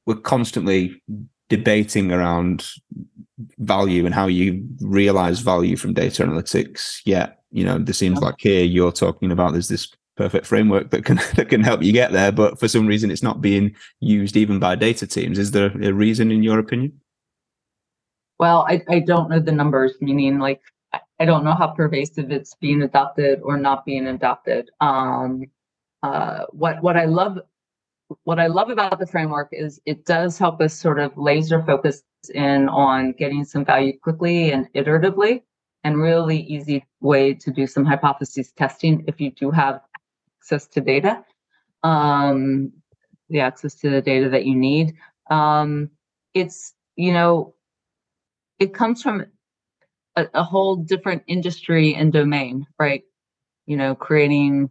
we're 0.07 0.17
constantly 0.17 1.03
debating 1.49 2.13
around 2.13 2.67
value 3.59 4.05
and 4.05 4.15
how 4.15 4.27
you 4.27 4.67
realize 4.81 5.41
value 5.41 5.77
from 5.77 5.95
data 5.95 6.25
analytics. 6.25 7.01
Yeah, 7.05 7.33
you 7.51 7.65
know, 7.65 7.79
there 7.79 7.95
seems 7.95 8.21
like 8.21 8.37
here 8.39 8.65
you're 8.65 8.93
talking 8.93 9.31
about 9.31 9.53
there's 9.53 9.69
this 9.69 9.89
perfect 10.17 10.47
framework 10.47 10.91
that 10.91 11.05
can 11.05 11.17
that 11.37 11.49
can 11.49 11.63
help 11.63 11.83
you 11.83 11.93
get 11.93 12.13
there, 12.13 12.33
but 12.33 12.59
for 12.59 12.69
some 12.69 12.87
reason 12.87 13.11
it's 13.11 13.23
not 13.23 13.41
being 13.41 13.75
used 14.01 14.37
even 14.37 14.59
by 14.59 14.75
data 14.75 15.07
teams. 15.07 15.39
Is 15.39 15.53
there 15.53 15.73
a 15.83 15.93
reason, 15.93 16.31
in 16.31 16.43
your 16.43 16.59
opinion? 16.59 17.01
Well, 18.39 18.65
I, 18.69 18.83
I 18.89 19.01
don't 19.01 19.31
know 19.31 19.41
the 19.41 19.53
numbers, 19.53 19.95
meaning 20.01 20.39
like 20.39 20.61
I 21.21 21.25
don't 21.25 21.45
know 21.45 21.55
how 21.55 21.69
pervasive 21.69 22.31
it's 22.31 22.55
being 22.55 22.83
adopted 22.83 23.41
or 23.43 23.57
not 23.57 23.85
being 23.85 24.07
adopted. 24.07 24.71
Um, 24.81 25.45
uh, 26.03 26.45
what 26.51 26.83
what 26.83 26.97
I 26.97 27.05
love 27.07 27.39
what 28.25 28.39
I 28.39 28.47
love 28.47 28.71
about 28.71 28.99
the 28.99 29.07
framework 29.07 29.49
is 29.53 29.81
it 29.85 30.07
does 30.07 30.39
help 30.39 30.61
us 30.61 30.75
sort 30.75 30.99
of 30.99 31.17
laser 31.17 31.63
focus 31.63 32.03
in 32.35 32.69
on 32.69 33.13
getting 33.13 33.45
some 33.45 33.65
value 33.65 33.99
quickly 33.99 34.51
and 34.51 34.73
iteratively, 34.75 35.43
and 35.85 36.01
really 36.01 36.41
easy 36.41 36.85
way 37.01 37.35
to 37.35 37.51
do 37.51 37.67
some 37.67 37.85
hypothesis 37.85 38.53
testing 38.53 39.05
if 39.07 39.21
you 39.21 39.31
do 39.33 39.51
have 39.51 39.81
access 40.41 40.67
to 40.69 40.81
data, 40.81 41.25
um, 41.83 42.73
the 43.29 43.41
access 43.41 43.75
to 43.75 43.91
the 43.91 44.01
data 44.01 44.29
that 44.31 44.47
you 44.47 44.55
need. 44.55 44.95
Um, 45.31 45.91
it's 46.35 46.75
you 46.97 47.13
know, 47.13 47.55
it 48.59 48.75
comes 48.75 49.03
from 49.03 49.27
a, 50.17 50.27
a 50.35 50.43
whole 50.43 50.77
different 50.77 51.23
industry 51.27 51.95
and 51.95 52.13
domain, 52.13 52.67
right? 52.79 53.03
You 53.67 53.77
know, 53.77 53.95
creating 53.95 54.71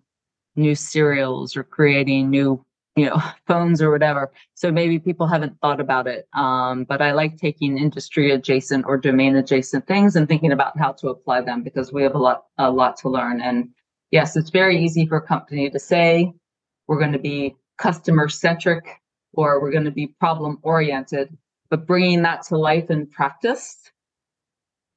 new 0.58 0.76
cereals 0.76 1.56
or 1.56 1.64
creating 1.64 2.30
new 2.30 2.64
you 2.96 3.06
know 3.06 3.22
phones 3.48 3.82
or 3.82 3.92
whatever. 3.92 4.32
So 4.56 4.72
maybe 4.72 5.00
people 5.00 5.28
haven't 5.28 5.60
thought 5.62 5.80
about 5.80 6.08
it. 6.08 6.28
Um, 6.34 6.84
but 6.84 7.02
i 7.02 7.12
like 7.12 7.38
taking 7.38 7.78
industry 7.78 8.32
adjacent 8.32 8.86
or 8.88 8.98
domain 8.98 9.36
adjacent 9.36 9.88
things 9.88 10.16
and 10.16 10.28
thinking 10.28 10.52
about 10.52 10.78
how 10.78 10.92
to 10.94 11.10
apply 11.10 11.42
them 11.42 11.64
because 11.64 11.94
we 11.94 12.04
have 12.04 12.16
a 12.16 12.20
lot 12.20 12.46
a 12.58 12.70
lot 12.72 12.98
to 12.98 13.10
learn. 13.10 13.42
And 13.42 13.70
yes 14.12 14.36
it's 14.36 14.50
very 14.50 14.78
easy 14.84 15.06
for 15.06 15.18
a 15.18 15.22
company 15.22 15.70
to 15.70 15.80
say 15.80 16.34
we're 16.88 17.00
going 17.00 17.12
to 17.12 17.20
be 17.20 17.56
customer 17.78 18.28
centric 18.28 19.02
or 19.34 19.62
we're 19.62 19.72
going 19.72 19.84
to 19.84 19.92
be 19.92 20.08
problem 20.20 20.58
oriented 20.64 21.38
but 21.70 21.86
bringing 21.86 22.22
that 22.22 22.44
to 22.44 22.58
life 22.58 22.90
in 22.90 23.06
practice 23.08 23.92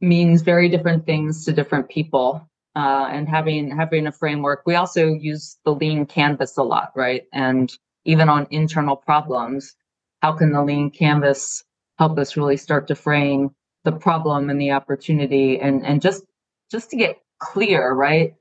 means 0.01 0.42
very 0.42 0.68
different 0.68 1.05
things 1.05 1.44
to 1.44 1.53
different 1.53 1.88
people. 1.88 2.49
Uh, 2.76 3.09
and 3.11 3.28
having 3.28 3.70
having 3.76 4.06
a 4.06 4.12
framework, 4.12 4.62
we 4.64 4.76
also 4.76 5.09
use 5.09 5.59
the 5.64 5.74
lean 5.74 6.06
canvas 6.06 6.56
a 6.56 6.62
lot, 6.62 6.92
right? 6.94 7.24
And 7.33 7.72
even 8.04 8.28
on 8.28 8.46
internal 8.50 8.96
problems, 8.96 9.74
how 10.22 10.33
can 10.33 10.52
the 10.52 10.62
lean 10.62 10.90
canvas 10.90 11.64
help 11.98 12.18
us 12.18 12.37
really 12.37 12.56
start 12.56 12.87
to 12.88 12.94
frame 12.94 13.50
the 13.85 13.92
problem 13.92 14.50
and 14.50 14.61
the 14.61 14.70
opportunity 14.70 15.59
and 15.59 15.85
and 15.85 16.00
just 16.00 16.24
just 16.70 16.90
to 16.90 16.96
get 16.96 17.20
clear, 17.40 17.92
right? 17.92 18.35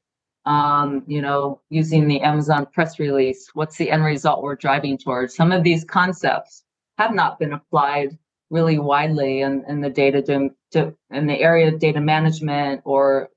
Um, 0.46 1.04
you 1.08 1.22
know, 1.22 1.62
using 1.70 2.08
the 2.08 2.22
Amazon 2.22 2.68
press 2.68 3.00
release, 3.00 3.50
what's 3.54 3.78
the 3.78 3.92
end 3.92 4.04
result 4.04 4.44
we're 4.44 4.56
driving 4.56 4.98
towards? 4.98 5.36
Some 5.36 5.52
of 5.52 5.64
these 5.64 5.84
concepts 5.84 6.64
have 6.98 7.14
not 7.14 7.40
been 7.40 7.54
applied 7.54 8.18
really 8.50 8.80
widely 8.80 9.42
in, 9.42 9.64
in 9.68 9.82
the 9.82 9.90
data 9.90 10.24
in 11.12 11.28
the 11.28 11.40
area 11.40 11.68
of 11.68 11.80
data 11.80 12.02
management 12.02 12.82
or 12.86 13.30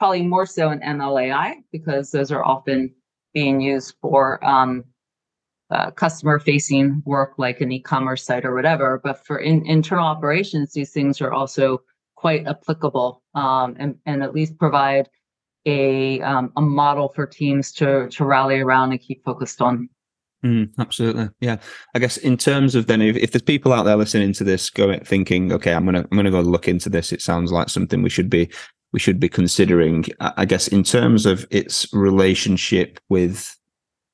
probably 0.00 0.22
more 0.22 0.46
so 0.46 0.70
in 0.70 0.80
MLAI 0.80 1.56
because 1.70 2.10
those 2.10 2.32
are 2.32 2.42
often 2.42 2.92
being 3.34 3.60
used 3.60 3.94
for 4.00 4.42
um, 4.44 4.82
uh, 5.70 5.90
customer 5.90 6.38
facing 6.38 7.02
work 7.04 7.34
like 7.36 7.60
an 7.60 7.70
e-commerce 7.70 8.24
site 8.24 8.46
or 8.46 8.54
whatever. 8.54 8.98
But 9.04 9.24
for 9.24 9.38
in, 9.38 9.64
internal 9.66 10.06
operations, 10.06 10.72
these 10.72 10.90
things 10.90 11.20
are 11.20 11.32
also 11.32 11.82
quite 12.16 12.46
applicable 12.46 13.22
um, 13.34 13.76
and, 13.78 13.94
and 14.06 14.22
at 14.22 14.34
least 14.34 14.58
provide 14.58 15.08
a 15.66 16.22
um, 16.22 16.50
a 16.56 16.62
model 16.62 17.10
for 17.10 17.26
teams 17.26 17.70
to 17.72 18.08
to 18.08 18.24
rally 18.24 18.60
around 18.60 18.92
and 18.92 19.00
keep 19.00 19.22
focused 19.22 19.60
on. 19.60 19.90
Mm, 20.42 20.70
absolutely, 20.78 21.28
yeah. 21.40 21.58
I 21.94 21.98
guess 21.98 22.16
in 22.16 22.38
terms 22.38 22.74
of 22.74 22.86
then, 22.86 23.02
if, 23.02 23.16
if 23.16 23.32
there's 23.32 23.42
people 23.42 23.74
out 23.74 23.82
there 23.82 23.96
listening 23.96 24.32
to 24.32 24.44
this, 24.44 24.70
going 24.70 25.00
thinking, 25.00 25.52
okay, 25.52 25.74
I'm 25.74 25.84
gonna 25.84 26.06
I'm 26.10 26.16
gonna 26.16 26.30
go 26.30 26.40
look 26.40 26.66
into 26.66 26.88
this. 26.88 27.12
It 27.12 27.20
sounds 27.20 27.52
like 27.52 27.68
something 27.68 28.00
we 28.00 28.08
should 28.08 28.30
be 28.30 28.48
we 28.92 28.98
should 28.98 29.20
be 29.20 29.28
considering. 29.28 30.04
I 30.20 30.44
guess 30.44 30.68
in 30.68 30.82
terms 30.82 31.26
of 31.26 31.46
its 31.50 31.92
relationship 31.92 32.98
with 33.08 33.56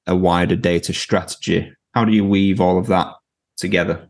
a 0.06 0.16
wider 0.16 0.56
data 0.56 0.92
strategy, 0.92 1.72
how 1.94 2.04
do 2.04 2.12
you 2.12 2.24
weave 2.24 2.60
all 2.60 2.78
of 2.78 2.86
that 2.88 3.14
together? 3.56 4.08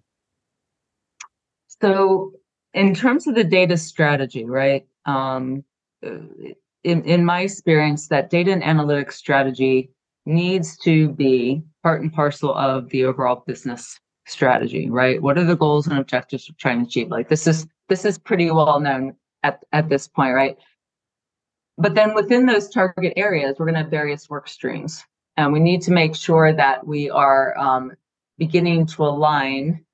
So, 1.80 2.32
in 2.74 2.94
terms 2.94 3.26
of 3.26 3.34
the 3.34 3.44
data 3.44 3.76
strategy, 3.76 4.44
right? 4.44 4.86
Um, 5.04 5.64
in, 6.02 7.02
in 7.04 7.24
my 7.24 7.40
experience, 7.40 8.08
that 8.08 8.30
data 8.30 8.52
and 8.52 8.62
analytics 8.62 9.14
strategy 9.14 9.90
needs 10.24 10.76
to 10.78 11.10
be 11.10 11.62
part 11.82 12.02
and 12.02 12.12
parcel 12.12 12.54
of 12.54 12.88
the 12.90 13.04
overall 13.04 13.44
business 13.46 13.98
strategy, 14.26 14.90
right? 14.90 15.22
What 15.22 15.38
are 15.38 15.44
the 15.44 15.56
goals 15.56 15.86
and 15.86 15.98
objectives 15.98 16.48
we're 16.48 16.56
trying 16.58 16.80
to 16.80 16.86
achieve? 16.86 17.08
Like 17.08 17.28
this 17.28 17.46
is 17.46 17.66
this 17.88 18.04
is 18.04 18.18
pretty 18.18 18.50
well 18.50 18.80
known 18.80 19.14
at, 19.46 19.64
at 19.72 19.88
this 19.88 20.06
point, 20.08 20.34
right? 20.34 20.56
But 21.78 21.94
then 21.94 22.14
within 22.14 22.46
those 22.46 22.68
target 22.68 23.12
areas, 23.16 23.56
we're 23.56 23.66
going 23.66 23.74
to 23.74 23.82
have 23.82 23.90
various 23.90 24.28
work 24.30 24.48
streams. 24.48 25.04
And 25.36 25.52
we 25.52 25.60
need 25.60 25.82
to 25.82 25.92
make 25.92 26.14
sure 26.16 26.52
that 26.52 26.86
we 26.86 27.10
are 27.10 27.56
um, 27.58 27.92
beginning 28.38 28.86
to 28.86 29.04
align 29.04 29.84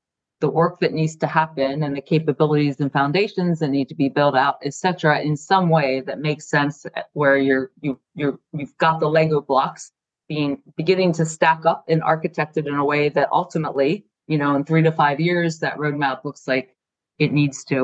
the 0.41 0.49
work 0.49 0.81
that 0.81 0.93
needs 0.93 1.17
to 1.17 1.27
happen 1.27 1.83
and 1.85 1.97
the 1.97 2.01
capabilities 2.01 2.81
and 2.81 2.93
foundations 2.93 3.59
that 3.59 3.69
need 3.69 3.89
to 3.89 3.95
be 3.95 4.09
built 4.09 4.37
out, 4.37 4.57
et 4.63 4.75
cetera, 4.75 5.21
in 5.21 5.37
some 5.37 5.69
way 5.69 6.01
that 6.01 6.19
makes 6.21 6.51
sense 6.51 6.85
where 7.13 7.37
you're 7.39 7.71
you 7.81 7.99
you're 8.15 8.39
you've 8.53 8.77
got 8.79 8.99
the 8.99 9.09
Lego 9.09 9.41
blocks 9.41 9.93
being 10.29 10.61
beginning 10.77 11.13
to 11.13 11.25
stack 11.25 11.65
up 11.65 11.85
and 11.89 12.03
architected 12.03 12.67
in 12.67 12.75
a 12.75 12.85
way 12.85 13.09
that 13.09 13.29
ultimately, 13.31 14.05
you 14.27 14.39
know, 14.39 14.57
in 14.57 14.65
three 14.65 14.83
to 14.83 14.93
five 14.93 15.21
years, 15.21 15.59
that 15.61 15.77
roadmap 15.77 16.25
looks 16.25 16.49
like 16.49 16.75
it 17.19 17.33
needs 17.33 17.65
to. 17.65 17.79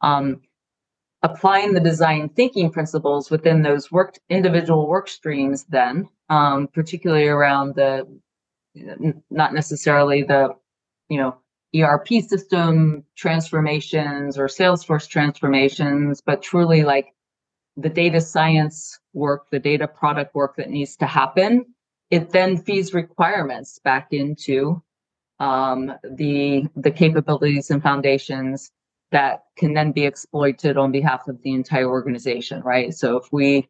Um, 0.00 0.40
applying 1.24 1.72
the 1.72 1.80
design 1.80 2.28
thinking 2.28 2.70
principles 2.70 3.30
within 3.30 3.62
those 3.62 3.90
work 3.90 4.14
individual 4.28 4.86
work 4.86 5.08
streams 5.08 5.64
then 5.70 6.06
um, 6.28 6.68
particularly 6.68 7.26
around 7.26 7.74
the 7.74 8.06
not 9.30 9.54
necessarily 9.54 10.22
the 10.22 10.50
you 11.08 11.18
know 11.18 11.34
erp 11.74 12.08
system 12.08 13.02
transformations 13.16 14.38
or 14.38 14.46
salesforce 14.46 15.08
transformations 15.08 16.20
but 16.20 16.42
truly 16.42 16.82
like 16.82 17.06
the 17.76 17.88
data 17.88 18.20
science 18.20 19.00
work 19.14 19.46
the 19.50 19.58
data 19.58 19.88
product 19.88 20.34
work 20.34 20.54
that 20.56 20.68
needs 20.68 20.94
to 20.94 21.06
happen 21.06 21.64
it 22.10 22.30
then 22.30 22.58
feeds 22.58 22.92
requirements 22.92 23.80
back 23.82 24.08
into 24.12 24.82
um, 25.40 25.90
the 26.04 26.68
the 26.76 26.90
capabilities 26.90 27.70
and 27.70 27.82
foundations 27.82 28.70
that 29.14 29.44
can 29.56 29.74
then 29.74 29.92
be 29.92 30.04
exploited 30.04 30.76
on 30.76 30.90
behalf 30.90 31.28
of 31.28 31.40
the 31.42 31.52
entire 31.52 31.88
organization, 31.88 32.60
right? 32.62 32.92
So 32.92 33.16
if 33.16 33.32
we 33.32 33.68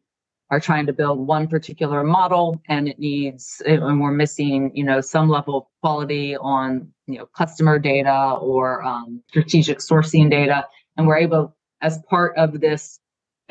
are 0.49 0.59
trying 0.59 0.87
to 0.87 0.93
build 0.93 1.19
one 1.19 1.47
particular 1.47 2.03
model 2.03 2.59
and 2.67 2.87
it 2.87 2.97
needs 2.97 3.61
and 3.65 4.01
we're 4.01 4.11
missing 4.11 4.71
you 4.75 4.83
know 4.83 5.01
some 5.01 5.27
level 5.29 5.57
of 5.57 5.63
quality 5.81 6.35
on 6.37 6.87
you 7.07 7.17
know 7.17 7.25
customer 7.35 7.79
data 7.79 8.37
or 8.39 8.83
um, 8.83 9.21
strategic 9.29 9.79
sourcing 9.79 10.29
data 10.29 10.65
and 10.97 11.07
we're 11.07 11.17
able 11.17 11.55
as 11.81 11.99
part 12.09 12.37
of 12.37 12.59
this 12.61 12.99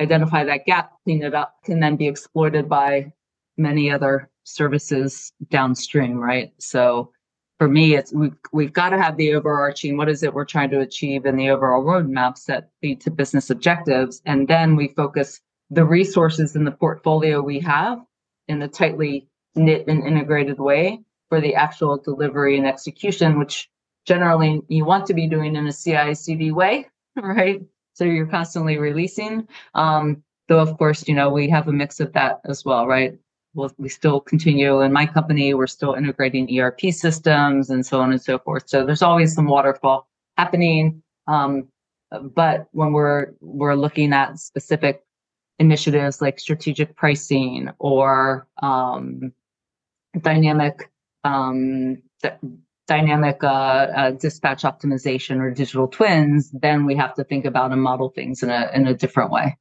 identify 0.01 0.43
that 0.43 0.65
gap 0.65 0.91
clean 1.03 1.21
it 1.21 1.33
up 1.33 1.55
can 1.65 1.81
then 1.81 1.97
be 1.97 2.07
exploited 2.07 2.69
by 2.69 3.11
many 3.57 3.91
other 3.91 4.29
services 4.45 5.33
downstream 5.49 6.17
right 6.17 6.53
so 6.59 7.11
for 7.57 7.67
me, 7.69 7.95
it's 7.95 8.13
we've 8.13 8.35
we've 8.51 8.73
got 8.73 8.89
to 8.89 9.01
have 9.01 9.17
the 9.17 9.33
overarching 9.33 9.97
what 9.97 10.09
is 10.09 10.23
it 10.23 10.33
we're 10.33 10.45
trying 10.45 10.69
to 10.71 10.79
achieve 10.81 11.25
in 11.25 11.37
the 11.37 11.49
overall 11.49 11.83
roadmaps 11.83 12.45
that 12.45 12.69
lead 12.83 12.99
to 13.01 13.11
business 13.11 13.49
objectives, 13.49 14.21
and 14.25 14.47
then 14.47 14.75
we 14.75 14.89
focus 14.89 15.41
the 15.69 15.85
resources 15.85 16.55
in 16.55 16.65
the 16.65 16.71
portfolio 16.71 17.41
we 17.41 17.59
have 17.59 17.99
in 18.47 18.61
a 18.61 18.67
tightly 18.67 19.27
knit 19.55 19.87
and 19.87 20.03
integrated 20.05 20.59
way 20.59 20.99
for 21.29 21.39
the 21.41 21.55
actual 21.55 21.97
delivery 21.97 22.57
and 22.57 22.67
execution, 22.67 23.39
which 23.39 23.69
generally 24.05 24.61
you 24.67 24.85
want 24.85 25.05
to 25.07 25.13
be 25.13 25.27
doing 25.27 25.55
in 25.55 25.65
a 25.67 25.73
CI/CD 25.73 26.51
way, 26.51 26.87
right? 27.15 27.61
So 27.93 28.03
you're 28.03 28.27
constantly 28.27 28.77
releasing. 28.77 29.47
Um, 29.73 30.23
though 30.49 30.59
of 30.59 30.77
course, 30.77 31.07
you 31.07 31.15
know 31.15 31.29
we 31.29 31.49
have 31.49 31.69
a 31.69 31.71
mix 31.71 32.01
of 32.01 32.11
that 32.13 32.41
as 32.45 32.65
well, 32.65 32.85
right? 32.85 33.17
We'll, 33.55 33.71
we 33.77 33.89
still 33.89 34.19
continue 34.19 34.81
in 34.81 34.91
my 34.91 35.05
company 35.05 35.53
we're 35.53 35.67
still 35.67 35.93
integrating 35.93 36.47
erp 36.59 36.79
systems 36.91 37.69
and 37.69 37.85
so 37.85 37.99
on 38.01 38.11
and 38.11 38.21
so 38.21 38.37
forth 38.37 38.63
so 38.67 38.85
there's 38.85 39.01
always 39.01 39.33
some 39.33 39.45
waterfall 39.45 40.07
happening 40.37 41.01
um, 41.27 41.67
but 42.21 42.67
when 42.71 42.91
we're 42.91 43.33
we're 43.41 43.75
looking 43.75 44.13
at 44.13 44.39
specific 44.39 45.03
initiatives 45.59 46.21
like 46.21 46.39
strategic 46.39 46.95
pricing 46.95 47.69
or 47.79 48.47
um, 48.61 49.31
dynamic 50.21 50.91
um, 51.23 52.01
d- 52.21 52.29
dynamic 52.87 53.43
uh, 53.43 53.47
uh, 53.47 54.11
dispatch 54.11 54.63
optimization 54.63 55.39
or 55.39 55.49
digital 55.51 55.87
twins 55.87 56.51
then 56.51 56.85
we 56.85 56.95
have 56.95 57.13
to 57.15 57.23
think 57.23 57.45
about 57.45 57.71
and 57.71 57.81
model 57.81 58.09
things 58.09 58.43
in 58.43 58.49
a 58.49 58.69
in 58.73 58.85
a 58.87 58.93
different 58.93 59.31
way 59.31 59.57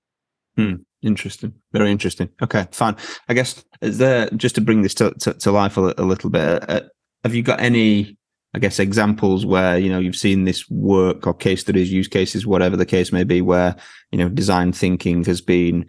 hmm. 0.56 0.74
Interesting. 1.04 1.52
Very 1.72 1.90
interesting. 1.90 2.30
Okay, 2.42 2.66
fine. 2.72 2.96
I 3.28 3.34
guess 3.34 3.62
is 3.82 3.98
there 3.98 4.30
just 4.30 4.54
to 4.54 4.62
bring 4.62 4.80
this 4.80 4.94
to, 4.94 5.10
to, 5.20 5.34
to 5.34 5.52
life 5.52 5.76
a, 5.76 5.94
a, 5.98 6.02
little 6.02 6.30
bit. 6.30 6.68
Uh, 6.68 6.80
have 7.22 7.34
you 7.34 7.42
got 7.42 7.60
any, 7.60 8.16
I 8.54 8.58
guess, 8.58 8.78
examples 8.78 9.44
where 9.44 9.76
you 9.76 9.90
know 9.90 9.98
you've 9.98 10.16
seen 10.16 10.44
this 10.44 10.68
work 10.70 11.26
or 11.26 11.34
case 11.34 11.60
studies, 11.60 11.92
use 11.92 12.08
cases, 12.08 12.46
whatever 12.46 12.76
the 12.76 12.86
case 12.86 13.12
may 13.12 13.22
be, 13.22 13.42
where 13.42 13.76
you 14.12 14.18
know 14.18 14.30
design 14.30 14.72
thinking 14.72 15.24
has 15.24 15.42
been 15.42 15.84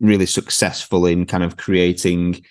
really 0.00 0.26
successful 0.26 1.06
in 1.06 1.24
kind 1.24 1.44
of 1.44 1.56
creating 1.56 2.44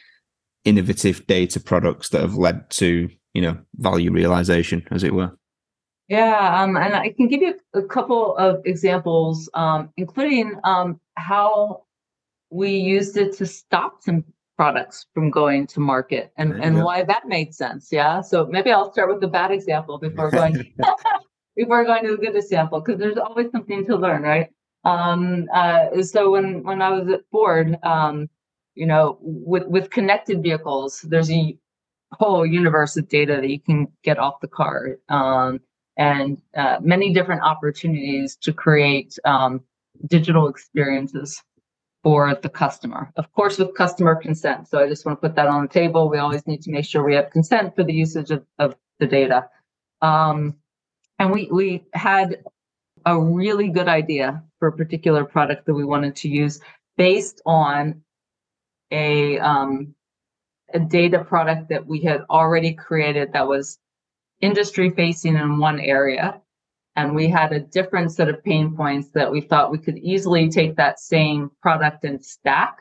innovative 0.64 1.28
data 1.28 1.60
products 1.60 2.10
that 2.10 2.22
have 2.22 2.36
led 2.36 2.70
to 2.70 3.10
you 3.34 3.42
know 3.42 3.58
value 3.76 4.12
realization, 4.12 4.88
as 4.92 5.04
it 5.04 5.14
were. 5.14 5.38
Yeah, 6.12 6.62
um, 6.62 6.76
and 6.76 6.94
I 6.94 7.14
can 7.14 7.30
give 7.30 7.42
you 7.42 7.56
a 7.74 7.82
couple 7.82 8.36
of 8.36 8.62
examples, 8.66 9.50
um, 9.54 9.94
including 9.96 10.60
um, 10.66 11.00
how 11.22 11.84
we 12.50 12.72
used 12.72 13.18
it 13.18 13.36
to 13.38 13.46
stop 13.46 14.02
some 14.04 14.24
products 14.58 15.08
from 15.14 15.32
going 15.32 15.66
to 15.66 15.80
market 15.80 16.32
and, 16.38 16.54
and 16.64 16.84
why 16.84 17.04
that 17.04 17.28
made 17.28 17.56
sense. 17.56 17.92
Yeah. 17.92 18.22
So 18.22 18.46
maybe 18.46 18.72
I'll 18.72 18.92
start 18.92 19.10
with 19.10 19.22
the 19.22 19.28
bad 19.28 19.52
example 19.52 19.98
before 19.98 20.30
going 20.30 20.74
before 21.56 21.86
going 21.86 22.04
to 22.06 22.12
the 22.16 22.18
good 22.18 22.36
example, 22.36 22.80
because 22.80 23.00
there's 23.00 23.18
always 23.18 23.52
something 23.52 23.86
to 23.86 23.96
learn, 23.96 24.24
right? 24.24 24.50
Um, 24.84 25.48
uh, 25.54 26.02
so 26.02 26.32
when 26.32 26.64
when 26.64 26.82
I 26.82 26.90
was 26.90 27.08
at 27.10 27.22
Ford, 27.32 27.78
um, 27.84 28.30
you 28.76 28.86
know, 28.86 29.18
with 29.22 29.66
with 29.68 29.90
connected 29.90 30.44
vehicles, 30.44 31.02
there's 31.02 31.32
a 31.32 31.58
whole 32.14 32.46
universe 32.46 32.98
of 32.98 33.08
data 33.08 33.38
that 33.42 33.50
you 33.50 33.60
can 33.60 33.88
get 34.04 34.20
off 34.20 34.42
the 34.42 34.48
car. 34.48 34.98
Um, 35.10 35.60
and 35.98 36.42
uh, 36.56 36.78
many 36.82 37.14
different 37.14 37.42
opportunities 37.42 38.36
to 38.38 38.54
create 38.54 39.18
um, 39.26 39.62
digital 40.08 40.48
experiences 40.48 41.42
for 42.04 42.36
the 42.42 42.50
customer. 42.50 43.12
Of 43.16 43.32
course, 43.34 43.58
with 43.58 43.76
customer 43.76 44.16
consent. 44.16 44.68
So 44.68 44.80
I 44.80 44.88
just 44.88 45.06
want 45.06 45.22
to 45.22 45.28
put 45.28 45.36
that 45.36 45.48
on 45.48 45.62
the 45.62 45.68
table. 45.68 46.10
We 46.10 46.18
always 46.18 46.46
need 46.48 46.62
to 46.64 46.72
make 46.72 46.86
sure 46.86 47.04
we 47.04 47.16
have 47.16 47.30
consent 47.30 47.76
for 47.76 47.84
the 47.84 47.94
usage 47.94 48.32
of, 48.32 48.44
of 48.58 48.76
the 49.00 49.06
data. 49.06 49.50
Um, 50.02 50.56
and 51.20 51.32
we, 51.32 51.48
we 51.52 51.84
had 51.94 52.44
a 53.06 53.20
really 53.20 53.70
good 53.70 53.88
idea 53.88 54.44
for 54.60 54.70
a 54.70 54.72
particular 54.72 55.24
product 55.24 55.66
that 55.66 55.74
we 55.74 55.86
wanted 55.86 56.16
to 56.18 56.30
use 56.30 56.60
based 56.98 57.42
on 57.46 58.02
a, 58.92 59.38
um, 59.40 59.94
a 60.74 60.80
data 60.80 61.24
product 61.24 61.70
that 61.70 61.86
we 61.86 62.02
had 62.02 62.22
already 62.30 62.74
created 62.74 63.34
that 63.34 63.48
was 63.48 63.78
industry 64.42 64.90
facing 64.90 65.36
in 65.36 65.60
one 65.60 65.80
area 65.80 66.41
and 66.96 67.16
we 67.16 67.28
had 67.28 67.54
a 67.54 67.60
different 67.60 68.12
set 68.12 68.30
of 68.30 68.44
pain 68.44 68.76
points 68.76 69.10
that 69.14 69.32
we 69.32 69.42
thought 69.42 69.72
we 69.72 69.78
could 69.78 69.98
easily 69.98 70.50
take 70.50 70.76
that 70.76 71.00
same 71.00 71.52
product 71.62 72.04
and 72.04 72.24
stack 72.24 72.78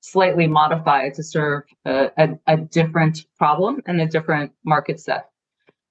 slightly 0.00 0.46
modify 0.46 1.04
it 1.04 1.14
to 1.14 1.22
serve 1.22 1.62
a, 1.84 2.10
a, 2.16 2.28
a 2.46 2.56
different 2.56 3.26
problem 3.36 3.82
and 3.86 4.00
a 4.00 4.06
different 4.06 4.52
market 4.64 5.00
set. 5.00 5.28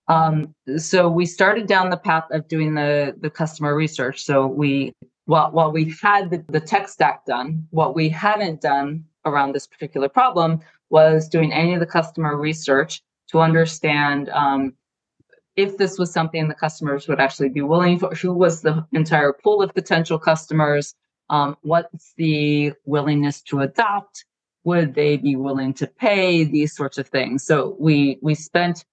Um, 0.07 0.55
so 0.77 1.07
we 1.07 1.25
started 1.25 1.67
down 1.67 1.91
the 1.91 1.97
path 1.97 2.25
of 2.31 2.47
doing 2.47 2.73
the 2.73 3.15
the 3.21 3.29
customer 3.29 3.75
research. 3.75 4.23
So 4.23 4.47
we 4.47 4.93
while, 5.25 5.51
while 5.51 5.71
we 5.71 5.95
had 6.01 6.31
the, 6.31 6.43
the 6.47 6.59
tech 6.59 6.89
stack 6.89 7.25
done 7.25 7.67
what 7.69 7.93
we 7.93 8.09
hadn't 8.09 8.61
done 8.61 9.05
around 9.25 9.53
this 9.53 9.67
particular 9.67 10.09
problem 10.09 10.61
was 10.89 11.29
doing 11.29 11.53
any 11.53 11.75
of 11.75 11.79
the 11.79 11.85
customer 11.85 12.35
research 12.35 13.03
to 13.29 13.39
understand 13.39 14.29
um, 14.29 14.73
if 15.61 15.77
this 15.77 15.97
was 15.97 16.11
something 16.11 16.47
the 16.47 16.53
customers 16.53 17.07
would 17.07 17.19
actually 17.19 17.49
be 17.49 17.61
willing 17.61 17.99
for, 17.99 18.13
who 18.15 18.33
was 18.33 18.61
the 18.61 18.85
entire 18.93 19.33
pool 19.33 19.61
of 19.61 19.73
potential 19.73 20.19
customers, 20.19 20.95
um, 21.29 21.55
what's 21.61 22.13
the 22.17 22.73
willingness 22.85 23.41
to 23.43 23.59
adopt, 23.59 24.25
would 24.63 24.93
they 24.95 25.17
be 25.17 25.35
willing 25.35 25.73
to 25.75 25.87
pay, 25.87 26.43
these 26.43 26.75
sorts 26.75 26.97
of 26.97 27.07
things. 27.07 27.43
So 27.43 27.75
we 27.79 28.19
we 28.21 28.35
spent 28.35 28.85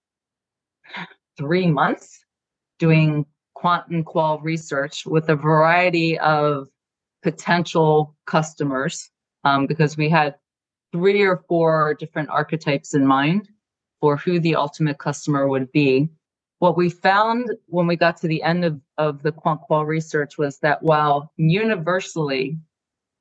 three 1.37 1.67
months 1.67 2.25
doing 2.79 3.27
quant 3.55 3.87
and 3.89 4.05
qual 4.05 4.39
research 4.41 5.07
with 5.07 5.29
a 5.29 5.37
variety 5.37 6.19
of 6.19 6.69
potential 7.23 8.15
customers 8.27 9.11
um, 9.45 9.67
because 9.67 9.97
we 9.97 10.09
had 10.09 10.35
three 10.93 11.23
or 11.23 11.43
four 11.49 11.95
different 11.99 12.29
archetypes 12.31 12.95
in 12.95 13.07
mind 13.07 13.49
for 14.01 14.17
who 14.17 14.39
the 14.39 14.55
ultimate 14.55 14.99
customer 14.99 15.49
would 15.49 15.73
be. 15.73 16.09
What 16.59 16.77
we 16.77 16.89
found 16.89 17.51
when 17.67 17.87
we 17.87 17.97
got 17.97 18.17
to 18.19 18.29
the 18.29 18.43
end 18.43 18.65
of, 18.65 18.81
of 18.97 19.23
the 19.23 19.33
quant 19.33 19.61
qual 19.61 19.85
research 19.85 20.39
was 20.39 20.59
that 20.61 20.83
while 20.83 21.33
universally 21.37 22.59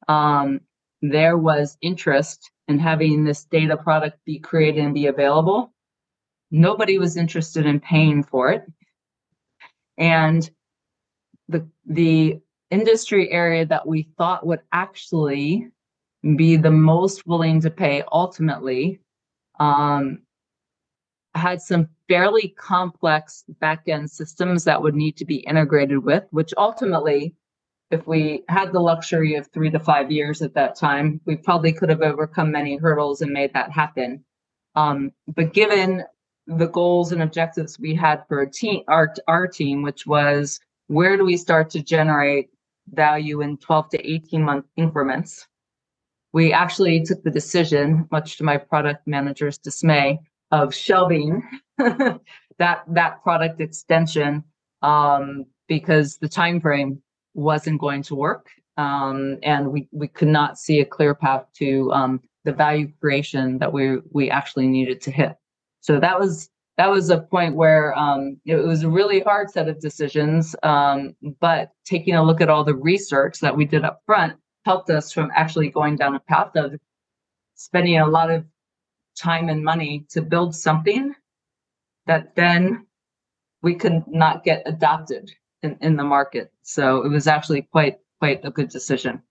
um, 0.08 0.62
there 1.02 1.38
was 1.38 1.78
interest 1.82 2.52
in 2.68 2.80
having 2.80 3.24
this 3.24 3.44
data 3.46 3.78
product 3.78 4.18
be 4.26 4.40
created 4.40 4.84
and 4.84 4.94
be 4.94 5.08
available, 5.08 5.74
nobody 6.50 6.98
was 6.98 7.18
interested 7.18 7.66
in 7.66 7.80
paying 7.80 8.24
for 8.24 8.52
it. 8.52 8.64
And 9.98 10.50
the 11.48 11.68
the 11.86 12.40
industry 12.72 13.32
area 13.32 13.66
that 13.66 13.88
we 13.88 14.10
thought 14.18 14.46
would 14.46 14.62
actually 14.72 15.68
be 16.36 16.56
the 16.58 16.72
most 16.72 17.28
willing 17.28 17.62
to 17.62 17.70
pay 17.70 18.04
ultimately 18.12 19.00
um, 19.60 20.20
had 21.36 21.62
some 21.62 21.90
fairly 22.08 22.50
complex 22.58 23.44
backend 23.62 24.10
systems 24.10 24.64
that 24.64 24.82
would 24.82 24.96
need 24.96 25.18
to 25.18 25.26
be 25.26 25.38
integrated 25.38 26.04
with, 26.04 26.24
which 26.32 26.54
ultimately, 26.58 27.36
if 27.92 28.08
we 28.08 28.44
had 28.48 28.72
the 28.72 28.80
luxury 28.80 29.36
of 29.36 29.48
three 29.48 29.70
to 29.70 29.80
five 29.80 30.12
years 30.12 30.42
at 30.42 30.54
that 30.56 30.76
time, 30.76 31.20
we 31.26 31.36
probably 31.36 31.74
could 31.74 31.90
have 31.90 32.02
overcome 32.02 32.52
many 32.52 32.78
hurdles 32.78 33.22
and 33.22 33.32
made 33.32 33.54
that 33.54 33.72
happen. 33.72 34.24
Um, 34.76 35.12
but 35.28 35.54
given 35.54 36.04
the 36.48 36.68
goals 36.68 37.12
and 37.12 37.22
objectives 37.22 37.80
we 37.80 37.96
had 37.96 38.24
for 38.28 38.46
team, 38.46 38.84
our, 38.88 39.14
our 39.28 39.48
team, 39.48 39.82
which 39.82 40.06
was 40.06 40.60
where 40.88 41.18
do 41.18 41.26
we 41.26 41.38
start 41.38 41.70
to 41.72 41.82
generate 41.82 42.50
value 42.90 43.42
in 43.42 43.58
12 43.58 43.90
to 43.90 44.12
18 44.12 44.44
month 44.44 44.66
increments? 44.78 45.48
We 46.34 46.54
actually 46.54 47.04
took 47.04 47.24
the 47.24 47.32
decision, 47.32 48.08
much 48.12 48.38
to 48.38 48.44
my 48.44 48.58
product 48.58 49.08
manager's 49.08 49.58
dismay, 49.58 50.20
of 50.52 50.74
shelving 50.74 51.44
that 51.78 52.84
that 52.88 53.24
product 53.24 53.60
extension 53.62 54.44
um, 54.82 55.46
because 55.68 56.18
the 56.18 56.30
time 56.30 56.62
frame 56.62 57.02
wasn't 57.34 57.80
going 57.80 58.04
to 58.04 58.16
work, 58.16 58.50
um, 58.78 59.38
and 59.44 59.72
we 59.72 59.88
we 59.92 60.08
could 60.08 60.28
not 60.28 60.58
see 60.58 60.80
a 60.80 60.86
clear 60.86 61.16
path 61.16 61.46
to 61.58 61.92
um, 61.92 62.22
the 62.44 62.54
value 62.54 62.92
creation 63.02 63.58
that 63.60 63.74
we 63.74 63.98
we 64.12 64.30
actually 64.30 64.68
needed 64.68 65.02
to 65.02 65.12
hit. 65.12 65.36
So 65.82 66.00
that 66.00 66.20
was 66.20 66.50
that 66.78 66.90
was 66.90 67.10
a 67.10 67.20
point 67.20 67.56
where 67.56 67.98
um, 67.98 68.38
it 68.46 68.56
was 68.56 68.84
a 68.84 68.90
really 68.90 69.22
hard 69.22 69.50
set 69.50 69.70
of 69.70 69.80
decisions. 69.80 70.56
Um, 70.64 71.16
but 71.40 71.72
taking 71.86 72.16
a 72.16 72.24
look 72.24 72.42
at 72.42 72.50
all 72.50 72.64
the 72.64 72.76
research 72.76 73.40
that 73.40 73.56
we 73.56 73.66
did 73.66 73.86
up 73.86 74.02
front 74.06 74.34
helped 74.66 74.90
us 74.90 75.12
from 75.12 75.32
actually 75.36 75.70
going 75.70 75.96
down 75.96 76.16
a 76.16 76.20
path 76.20 76.56
of 76.56 76.76
spending 77.56 77.98
a 77.98 78.08
lot 78.08 78.30
of 78.30 78.46
time 79.16 79.50
and 79.50 79.64
money 79.64 80.06
to 80.10 80.22
build 80.22 80.56
something 80.56 81.14
that 82.06 82.36
then 82.36 82.86
we 83.62 83.76
could 83.76 84.04
not 84.08 84.44
get 84.44 84.64
adopted 84.66 85.32
in, 85.64 85.78
in 85.82 85.96
the 85.96 86.04
market. 86.04 86.52
So 86.62 87.04
it 87.04 87.10
was 87.10 87.28
actually 87.28 87.64
quite 87.64 88.00
quite 88.20 88.46
a 88.46 88.52
good 88.52 88.70
decision. 88.70 89.22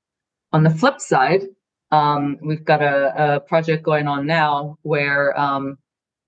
On 0.52 0.62
the 0.62 0.70
flip 0.70 1.00
side, 1.00 1.42
um, 1.90 2.38
we've 2.42 2.64
got 2.64 2.82
a, 2.82 3.36
a, 3.36 3.40
project 3.40 3.82
going 3.82 4.06
on 4.06 4.26
now 4.26 4.78
where 4.82 5.38
um, 5.38 5.78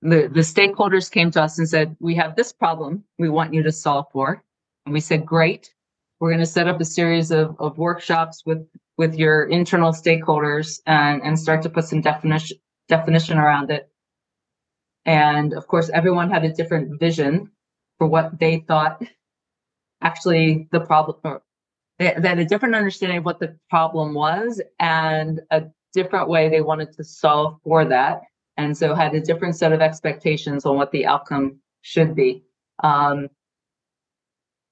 the, 0.02 0.28
the 0.32 0.40
stakeholders 0.40 1.10
came 1.10 1.30
to 1.32 1.42
us 1.42 1.58
and 1.58 1.68
said, 1.68 1.96
we 2.00 2.14
have 2.14 2.36
this 2.36 2.52
problem 2.52 3.04
we 3.18 3.28
want 3.28 3.52
you 3.52 3.62
to 3.62 3.72
solve 3.72 4.06
for. 4.12 4.42
And 4.84 4.92
we 4.92 5.00
said, 5.00 5.26
great. 5.26 5.72
We're 6.20 6.30
going 6.30 6.40
to 6.40 6.46
set 6.46 6.68
up 6.68 6.80
a 6.80 6.84
series 6.84 7.30
of, 7.30 7.56
of 7.58 7.76
workshops 7.78 8.42
with, 8.46 8.66
with 8.96 9.16
your 9.16 9.44
internal 9.44 9.92
stakeholders 9.92 10.80
and, 10.86 11.22
and 11.22 11.38
start 11.38 11.62
to 11.62 11.70
put 11.70 11.84
some 11.84 12.00
definition, 12.00 12.58
definition 12.88 13.38
around 13.38 13.70
it. 13.70 13.88
And 15.04 15.52
of 15.52 15.66
course, 15.66 15.88
everyone 15.90 16.30
had 16.30 16.44
a 16.44 16.52
different 16.52 16.98
vision 16.98 17.50
for 17.98 18.06
what 18.06 18.38
they 18.38 18.64
thought 18.66 19.02
actually 20.02 20.68
the 20.72 20.80
problem, 20.80 21.16
or 21.24 21.42
they, 21.98 22.06
had 22.06 22.38
a 22.38 22.44
different 22.44 22.74
understanding 22.74 23.18
of 23.18 23.24
what 23.24 23.40
the 23.40 23.56
problem 23.70 24.14
was 24.14 24.60
and 24.80 25.40
a 25.50 25.64
different 25.94 26.28
way 26.28 26.48
they 26.48 26.60
wanted 26.60 26.92
to 26.92 27.04
solve 27.04 27.58
for 27.64 27.84
that 27.84 28.22
and 28.56 28.76
so 28.76 28.94
had 28.94 29.14
a 29.14 29.20
different 29.20 29.56
set 29.56 29.72
of 29.72 29.80
expectations 29.80 30.64
on 30.64 30.76
what 30.76 30.90
the 30.90 31.06
outcome 31.06 31.58
should 31.82 32.14
be. 32.14 32.44
Um, 32.82 33.28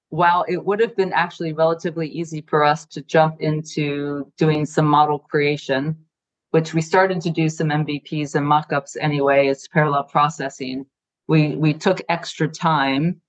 while 0.09 0.44
it 0.48 0.64
would 0.64 0.81
have 0.81 0.96
been 0.96 1.12
actually 1.12 1.53
relatively 1.53 2.09
easy 2.09 2.44
for 2.46 2.64
us 2.64 2.87
to 2.87 3.03
jump 3.03 3.40
into 3.40 4.31
doing 4.38 4.64
some 4.64 4.87
model 4.87 5.18
creation, 5.18 5.96
which 6.55 6.73
we 6.73 6.81
started 6.81 7.21
to 7.21 7.31
do 7.31 7.49
some 7.49 7.71
MVPs 7.71 8.37
and 8.37 8.47
mockups 8.47 8.97
anyway, 9.01 9.49
as 9.49 9.67
parallel 9.67 10.05
processing, 10.05 10.87
we, 11.27 11.57
we 11.57 11.75
took 11.75 12.01
extra 12.09 12.47
time 12.47 13.21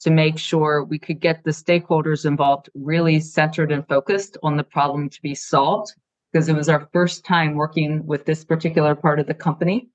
to 0.00 0.10
make 0.10 0.38
sure 0.38 0.82
we 0.82 0.98
could 0.98 1.20
get 1.20 1.44
the 1.44 1.50
stakeholders 1.50 2.24
involved 2.24 2.70
really 2.74 3.20
centered 3.20 3.70
and 3.70 3.86
focused 3.86 4.38
on 4.42 4.56
the 4.56 4.64
problem 4.64 5.10
to 5.10 5.20
be 5.20 5.34
solved 5.34 5.92
because 6.32 6.48
it 6.48 6.56
was 6.56 6.70
our 6.70 6.88
first 6.90 7.22
time 7.22 7.54
working 7.54 8.06
with 8.06 8.24
this 8.24 8.46
particular 8.46 8.94
part 8.94 9.20
of 9.20 9.26
the 9.26 9.34
company 9.34 9.90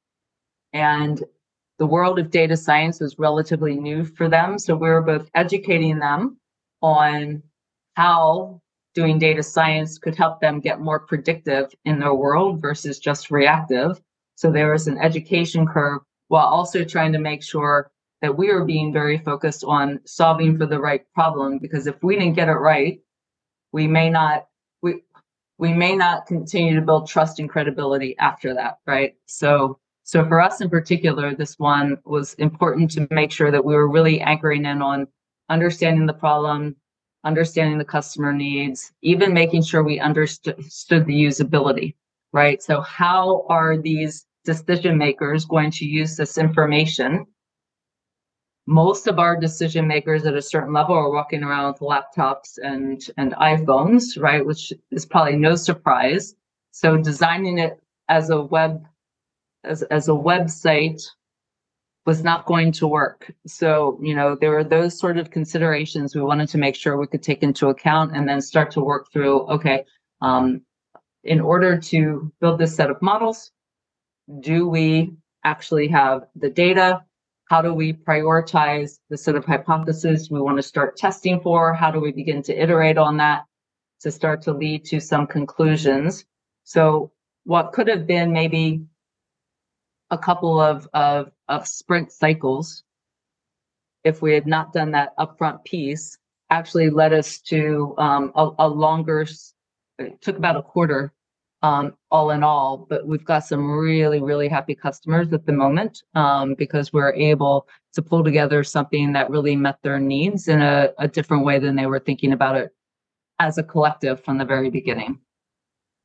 and 0.71 1.23
the 1.79 1.87
world 1.87 2.19
of 2.19 2.29
data 2.29 2.55
science 2.55 2.99
was 2.99 3.17
relatively 3.17 3.73
new 3.73 4.05
for 4.05 4.29
them. 4.29 4.59
So 4.59 4.75
we 4.75 4.89
were 4.89 5.01
both 5.01 5.27
educating 5.33 5.97
them 5.97 6.37
on 6.83 7.41
how 7.95 8.61
doing 8.95 9.19
data 9.19 9.43
science 9.43 9.97
could 9.97 10.15
help 10.15 10.39
them 10.39 10.59
get 10.59 10.79
more 10.79 10.99
predictive 10.99 11.71
in 11.83 11.99
their 11.99 12.13
world 12.13 12.61
versus 12.61 12.97
just 12.97 13.29
reactive. 13.29 14.01
So 14.35 14.51
there 14.51 14.71
was 14.71 14.87
an 14.87 14.97
education 14.97 15.67
curve 15.67 16.01
while 16.29 16.47
also 16.47 16.83
trying 16.83 17.11
to 17.13 17.19
make 17.19 17.43
sure 17.43 17.91
that 18.21 18.35
we 18.35 18.51
were 18.51 18.65
being 18.65 18.91
very 18.91 19.17
focused 19.17 19.63
on 19.65 19.99
solving 20.05 20.57
for 20.57 20.65
the 20.65 20.79
right 20.79 21.05
problem 21.13 21.59
because 21.59 21.85
if 21.85 22.01
we 22.01 22.15
didn't 22.15 22.33
get 22.33 22.49
it 22.49 22.53
right, 22.53 22.99
we 23.71 23.85
may 23.85 24.09
not 24.09 24.47
we 24.81 25.01
we 25.57 25.73
may 25.73 25.95
not 25.95 26.25
continue 26.25 26.75
to 26.75 26.81
build 26.81 27.07
trust 27.07 27.39
and 27.39 27.49
credibility 27.49 28.17
after 28.17 28.53
that, 28.53 28.79
right? 28.87 29.15
So 29.25 29.79
so 30.03 30.25
for 30.25 30.39
us 30.39 30.61
in 30.61 30.69
particular, 30.69 31.35
this 31.35 31.59
one 31.59 31.97
was 32.05 32.35
important 32.35 32.91
to 32.91 33.07
make 33.11 33.31
sure 33.31 33.51
that 33.51 33.65
we 33.65 33.73
were 33.75 33.89
really 33.89 34.21
anchoring 34.21 34.65
in 34.65 34.81
on 34.81 35.07
understanding 35.49 36.05
the 36.05 36.13
problem, 36.13 36.75
understanding 37.25 37.77
the 37.77 37.85
customer 37.85 38.31
needs, 38.31 38.93
even 39.01 39.33
making 39.33 39.63
sure 39.63 39.83
we 39.83 39.99
understood 39.99 40.55
the 41.05 41.25
usability, 41.25 41.95
right? 42.31 42.61
So 42.61 42.81
how 42.81 43.45
are 43.49 43.77
these 43.77 44.25
decision 44.45 44.97
makers 44.97 45.45
going 45.45 45.71
to 45.71 45.85
use 45.85 46.15
this 46.15 46.37
information? 46.37 47.25
Most 48.67 49.07
of 49.07 49.19
our 49.19 49.39
decision 49.39 49.87
makers 49.87 50.25
at 50.25 50.35
a 50.35 50.41
certain 50.41 50.73
level 50.73 50.95
are 50.95 51.11
walking 51.11 51.43
around 51.43 51.73
with 51.73 51.81
laptops 51.81 52.57
and, 52.63 53.01
and 53.17 53.33
iPhones, 53.33 54.19
right? 54.19 54.45
Which 54.45 54.71
is 54.91 55.05
probably 55.05 55.35
no 55.35 55.55
surprise. 55.55 56.35
So 56.71 56.97
designing 56.97 57.57
it 57.59 57.81
as 58.07 58.29
a 58.29 58.41
web 58.41 58.85
as, 59.63 59.81
as 59.83 60.07
a 60.07 60.11
website 60.11 61.01
was 62.05 62.23
not 62.23 62.45
going 62.45 62.71
to 62.71 62.87
work. 62.87 63.33
So, 63.47 63.99
you 64.01 64.15
know, 64.15 64.35
there 64.39 64.51
were 64.51 64.63
those 64.63 64.97
sort 64.97 65.17
of 65.17 65.31
considerations 65.31 66.15
we 66.15 66.21
wanted 66.21 66.49
to 66.49 66.57
make 66.57 66.75
sure 66.75 66.97
we 66.97 67.07
could 67.07 67.23
take 67.23 67.41
into 67.41 67.69
account 67.69 68.15
and 68.15 68.29
then 68.29 68.41
start 68.41 68.69
to 68.71 68.81
work 68.81 69.11
through, 69.11 69.41
okay, 69.47 69.85
um, 70.21 70.61
in 71.23 71.41
order 71.41 71.77
to 71.77 72.31
build 72.39 72.59
this 72.59 72.75
set 72.75 72.91
of 72.91 73.01
models, 73.01 73.51
do 74.39 74.67
we 74.67 75.13
actually 75.43 75.87
have 75.87 76.27
the 76.35 76.49
data? 76.49 77.03
How 77.49 77.61
do 77.61 77.73
we 77.73 77.93
prioritize 77.93 78.99
the 79.09 79.17
set 79.17 79.35
of 79.35 79.45
hypotheses 79.45 80.29
we 80.29 80.41
want 80.41 80.57
to 80.57 80.63
start 80.63 80.97
testing 80.97 81.39
for? 81.41 81.73
How 81.73 81.89
do 81.89 81.99
we 81.99 82.11
begin 82.11 82.43
to 82.43 82.53
iterate 82.53 82.97
on 82.97 83.17
that 83.17 83.45
to 84.01 84.11
start 84.11 84.43
to 84.43 84.51
lead 84.51 84.85
to 84.85 84.99
some 84.99 85.25
conclusions? 85.25 86.25
So 86.63 87.11
what 87.45 87.73
could 87.73 87.87
have 87.87 88.05
been 88.05 88.31
maybe 88.31 88.83
a 90.11 90.17
couple 90.17 90.59
of, 90.59 90.87
of, 90.93 91.31
of 91.47 91.67
sprint 91.67 92.11
cycles, 92.11 92.83
if 94.03 94.21
we 94.21 94.33
had 94.33 94.45
not 94.45 94.73
done 94.73 94.91
that 94.91 95.17
upfront 95.17 95.63
piece, 95.63 96.17
actually 96.49 96.89
led 96.89 97.11
us 97.13 97.39
to 97.39 97.95
um, 97.97 98.31
a, 98.35 98.49
a, 98.59 98.67
longer, 98.67 99.25
it 99.97 100.21
took 100.21 100.37
about 100.37 100.55
a 100.55 100.61
quarter 100.61 101.11
um, 101.63 101.93
all 102.11 102.29
in 102.29 102.43
all. 102.43 102.85
But 102.89 103.07
we've 103.07 103.25
got 103.25 103.39
some 103.39 103.71
really, 103.71 104.21
really 104.21 104.47
happy 104.47 104.75
customers 104.75 105.33
at 105.33 105.45
the 105.45 105.51
moment 105.51 106.03
um, 106.13 106.53
because 106.53 106.93
we're 106.93 107.13
able 107.13 107.67
to 107.93 108.01
pull 108.01 108.23
together 108.23 108.63
something 108.63 109.13
that 109.13 109.29
really 109.29 109.55
met 109.55 109.79
their 109.81 109.99
needs 109.99 110.47
in 110.47 110.61
a, 110.61 110.89
a, 110.99 111.07
different 111.07 111.45
way 111.45 111.57
than 111.57 111.75
they 111.75 111.87
were 111.87 111.99
thinking 111.99 112.33
about 112.33 112.55
it 112.55 112.75
as 113.39 113.57
a 113.57 113.63
collective 113.63 114.23
from 114.23 114.37
the 114.37 114.45
very 114.45 114.69
beginning. 114.69 115.17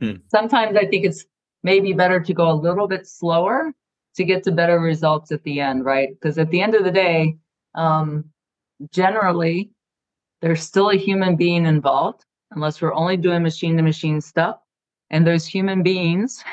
Hmm. 0.00 0.16
Sometimes 0.30 0.76
I 0.76 0.86
think 0.86 1.04
it's 1.04 1.26
maybe 1.62 1.92
better 1.92 2.20
to 2.20 2.32
go 2.32 2.50
a 2.50 2.54
little 2.54 2.88
bit 2.88 3.06
slower 3.06 3.74
to 4.20 4.24
get 4.26 4.42
to 4.44 4.52
better 4.52 4.78
results 4.78 5.32
at 5.32 5.42
the 5.44 5.60
end, 5.60 5.86
right? 5.86 6.10
Because 6.10 6.36
at 6.36 6.50
the 6.50 6.60
end 6.60 6.74
of 6.74 6.84
the 6.84 6.90
day, 6.90 7.38
um, 7.74 8.26
generally, 8.92 9.70
there's 10.42 10.62
still 10.62 10.90
a 10.90 10.96
human 10.96 11.36
being 11.36 11.64
involved, 11.64 12.26
unless 12.50 12.82
we're 12.82 12.92
only 12.92 13.16
doing 13.16 13.42
machine 13.42 13.78
to 13.78 13.82
machine 13.82 14.20
stuff. 14.20 14.58
And 15.08 15.26
those 15.26 15.46
human 15.46 15.82
beings, 15.82 16.44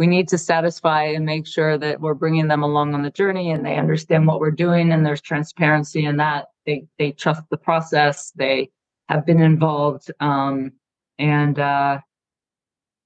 we 0.00 0.08
need 0.08 0.26
to 0.30 0.38
satisfy 0.38 1.04
and 1.04 1.24
make 1.24 1.46
sure 1.46 1.78
that 1.78 2.00
we're 2.00 2.14
bringing 2.14 2.48
them 2.48 2.64
along 2.64 2.92
on 2.94 3.02
the 3.02 3.10
journey 3.10 3.52
and 3.52 3.64
they 3.64 3.76
understand 3.76 4.26
what 4.26 4.40
we're 4.40 4.50
doing 4.50 4.90
and 4.90 5.06
there's 5.06 5.20
transparency 5.20 6.04
in 6.06 6.16
that. 6.16 6.46
They, 6.66 6.86
they 6.98 7.12
trust 7.12 7.42
the 7.50 7.56
process, 7.56 8.32
they 8.32 8.70
have 9.08 9.24
been 9.24 9.40
involved, 9.40 10.10
um, 10.18 10.72
and, 11.20 11.56
uh, 11.56 12.00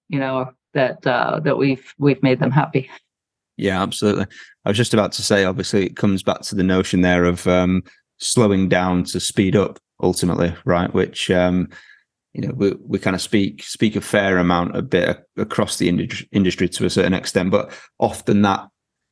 you 0.08 0.20
know, 0.20 0.52
that, 0.72 1.06
uh, 1.06 1.40
that 1.40 1.58
we've, 1.58 1.94
we've 1.98 2.22
made 2.22 2.40
them 2.40 2.50
happy. 2.50 2.88
Yeah, 3.56 3.82
absolutely. 3.82 4.26
I 4.64 4.70
was 4.70 4.76
just 4.76 4.94
about 4.94 5.12
to 5.12 5.22
say, 5.22 5.44
obviously, 5.44 5.86
it 5.86 5.96
comes 5.96 6.22
back 6.22 6.40
to 6.42 6.54
the 6.54 6.64
notion 6.64 7.02
there 7.02 7.24
of 7.24 7.46
um, 7.46 7.82
slowing 8.18 8.68
down 8.68 9.04
to 9.04 9.20
speed 9.20 9.56
up 9.56 9.78
ultimately, 10.02 10.54
right? 10.64 10.92
Which, 10.92 11.30
um, 11.30 11.68
you 12.32 12.42
know, 12.42 12.52
we, 12.54 12.72
we 12.86 12.98
kind 12.98 13.14
of 13.14 13.22
speak 13.22 13.62
speak 13.62 13.94
a 13.94 14.00
fair 14.00 14.38
amount 14.38 14.76
a 14.76 14.82
bit 14.82 15.24
across 15.36 15.76
the 15.76 15.88
industry, 15.88 16.28
industry 16.32 16.68
to 16.70 16.84
a 16.84 16.90
certain 16.90 17.14
extent, 17.14 17.50
but 17.50 17.72
often 18.00 18.42
that 18.42 18.66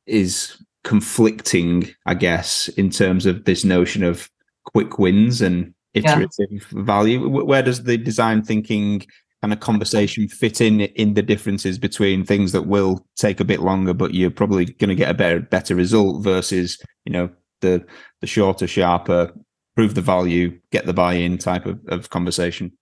is 0.07 0.57
conflicting, 0.83 1.89
I 2.07 2.15
guess, 2.15 2.69
in 2.69 2.91
terms 2.91 3.27
of 3.27 3.45
this 3.45 3.65
notion 3.65 4.03
of 4.03 4.29
quick 4.65 4.99
wins 4.99 5.41
and 5.41 5.73
iterative 5.95 6.29
yeah. 6.51 6.83
value. 6.83 7.29
Where 7.29 7.63
does 7.63 7.85
the 7.85 7.97
design 7.97 8.43
thinking 8.43 9.07
kind 9.43 9.53
of 9.53 9.61
conversation 9.61 10.29
fit 10.29 10.61
in 10.61 10.81
in 10.81 11.15
the 11.15 11.23
differences 11.23 11.79
between 11.79 12.25
things 12.25 12.53
that 12.53 12.63
will 12.63 13.05
take 13.17 13.41
a 13.41 13.45
bit 13.45 13.61
longer, 13.61 13.93
but 13.93 14.15
you're 14.15 14.31
probably 14.31 14.67
going 14.67 14.89
to 14.89 14.95
get 14.95 15.11
a 15.11 15.15
better 15.15 15.41
better 15.41 15.75
result 15.75 16.23
versus 16.23 16.79
you 17.05 17.13
know 17.13 17.29
the 17.61 17.85
the 18.21 18.27
shorter, 18.27 18.67
sharper, 18.67 19.33
prove 19.75 19.95
the 19.95 20.01
value, 20.01 20.59
get 20.71 20.87
the 20.87 20.93
buy-in 20.93 21.39
type 21.39 21.67
of, 21.67 21.81
of 21.89 22.11
conversation. 22.11 22.73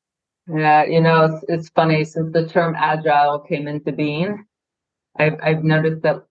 Yeah, 0.46 0.84
you 0.84 1.00
know, 1.00 1.24
it's, 1.24 1.44
it's 1.48 1.68
funny 1.70 2.04
since 2.04 2.32
the 2.32 2.46
term 2.46 2.74
agile 2.76 3.40
came 3.40 3.66
into 3.66 3.92
being, 3.92 4.44
I've 5.18 5.38
I've 5.42 5.64
noticed 5.64 6.02
that 6.02 6.24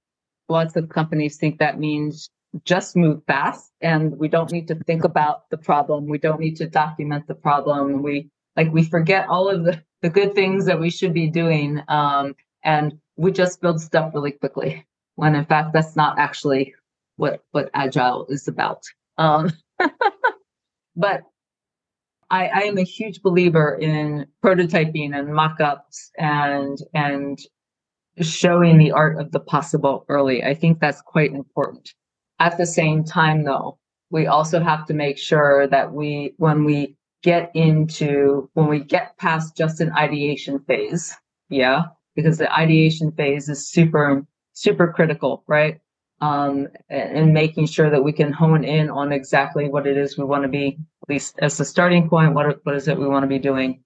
lots 0.48 0.76
of 0.76 0.90
companies 0.90 1.38
think 1.38 1.60
that 1.60 1.80
means 1.80 2.30
just 2.66 2.96
move 2.96 3.22
fast 3.28 3.72
and 3.82 4.18
we 4.18 4.28
don't 4.28 4.52
need 4.52 4.68
to 4.68 4.76
think 4.76 5.04
about 5.04 5.50
the 5.52 5.58
problem. 5.58 6.08
We 6.08 6.18
don't 6.18 6.40
need 6.40 6.56
to 6.58 6.68
document 6.68 7.28
the 7.28 7.36
problem. 7.36 8.02
We 8.02 8.30
like 8.60 8.74
we 8.74 8.84
forget 8.84 9.26
all 9.30 9.48
of 9.48 9.64
the 9.64 9.82
the 10.02 10.10
good 10.10 10.36
things 10.36 10.66
that 10.66 10.82
we 10.82 10.90
should 10.90 11.14
be 11.14 11.30
doing 11.30 11.82
um, 11.88 12.36
and 12.66 13.00
we 13.16 13.32
just 13.32 13.62
build 13.62 13.80
stuff 13.80 14.12
really 14.14 14.34
quickly. 14.34 14.86
When 15.16 15.34
in 15.34 15.46
fact 15.46 15.72
that's 15.72 15.96
not 15.96 16.20
actually 16.20 16.76
what 17.16 17.42
what 17.52 17.70
agile 17.74 18.26
is 18.28 18.50
about 18.50 18.84
um, 19.18 19.52
but 20.96 21.22
I, 22.30 22.48
I 22.48 22.62
am 22.64 22.78
a 22.78 22.84
huge 22.84 23.22
believer 23.22 23.78
in 23.80 24.28
prototyping 24.44 25.18
and 25.18 25.34
mock-ups 25.34 26.12
and 26.18 26.78
and 26.94 27.40
showing 28.20 28.78
the 28.78 28.92
art 28.92 29.18
of 29.22 29.32
the 29.32 29.40
possible 29.40 30.06
early. 30.10 30.44
I 30.44 30.54
think 30.54 30.82
that's 30.82 31.02
quite 31.02 31.32
important. 31.32 31.94
At 32.40 32.58
the 32.58 32.66
same 32.66 33.06
time 33.06 33.46
though 33.46 33.80
we 34.10 34.28
also 34.28 34.60
have 34.60 34.86
to 34.88 34.94
make 34.94 35.18
sure 35.18 35.66
that 35.68 35.94
we 35.94 36.34
when 36.38 36.66
we 36.66 36.98
get 37.24 37.52
into 37.54 38.50
when 38.54 38.68
we 38.68 38.80
get 38.80 39.18
past 39.18 39.56
just 39.58 39.82
an 39.82 39.92
ideation 39.94 40.60
phase 40.60 41.16
yeah 41.50 41.84
because 42.16 42.38
the 42.38 42.52
ideation 42.54 43.12
phase 43.12 43.50
is 43.50 43.70
super 43.70 44.26
super 44.54 44.92
critical 44.92 45.44
right? 45.48 45.80
Um 46.22 46.68
and 46.90 47.34
making 47.34 47.68
sure 47.68 47.90
that 47.90 48.04
we 48.04 48.12
can 48.12 48.32
hone 48.34 48.64
in 48.64 48.90
on 48.90 49.12
exactly 49.12 49.70
what 49.70 49.88
it 49.88 49.98
is 49.98 50.18
we 50.18 50.26
want 50.26 50.44
to 50.44 50.50
be 50.50 50.78
at 51.04 51.10
least 51.10 51.40
as 51.40 51.58
the 51.58 51.66
starting 51.66 52.10
point 52.10 52.34
what, 52.34 52.60
what 52.66 52.76
is 52.76 52.88
it 52.88 52.98
we 52.98 53.08
want 53.08 53.24
to 53.24 53.28
be 53.28 53.40
doing. 53.40 53.84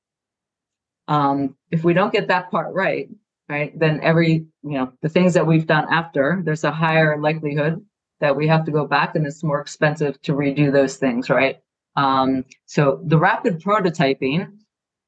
Um 1.08 1.56
if 1.72 1.84
we 1.84 1.94
don't 1.94 2.14
get 2.14 2.28
that 2.30 2.50
part 2.52 2.74
right 2.74 3.10
right 3.50 3.78
then 3.78 4.00
every 4.02 4.46
you 4.64 4.78
know 4.78 4.92
the 5.02 5.10
things 5.10 5.34
that 5.34 5.46
we've 5.48 5.68
done 5.68 5.86
after 5.92 6.42
there's 6.46 6.64
a 6.64 6.72
higher 6.72 7.20
likelihood 7.20 7.86
that 8.20 8.36
we 8.36 8.48
have 8.48 8.64
to 8.66 8.72
go 8.72 8.88
back 8.88 9.16
and 9.16 9.28
it's 9.28 9.44
more 9.44 9.60
expensive 9.60 10.22
to 10.22 10.34
redo 10.34 10.72
those 10.72 10.98
things 10.98 11.30
right 11.30 11.60
um, 11.96 12.46
so 12.66 13.02
the 13.06 13.18
rapid 13.18 13.62
prototyping 13.62 14.52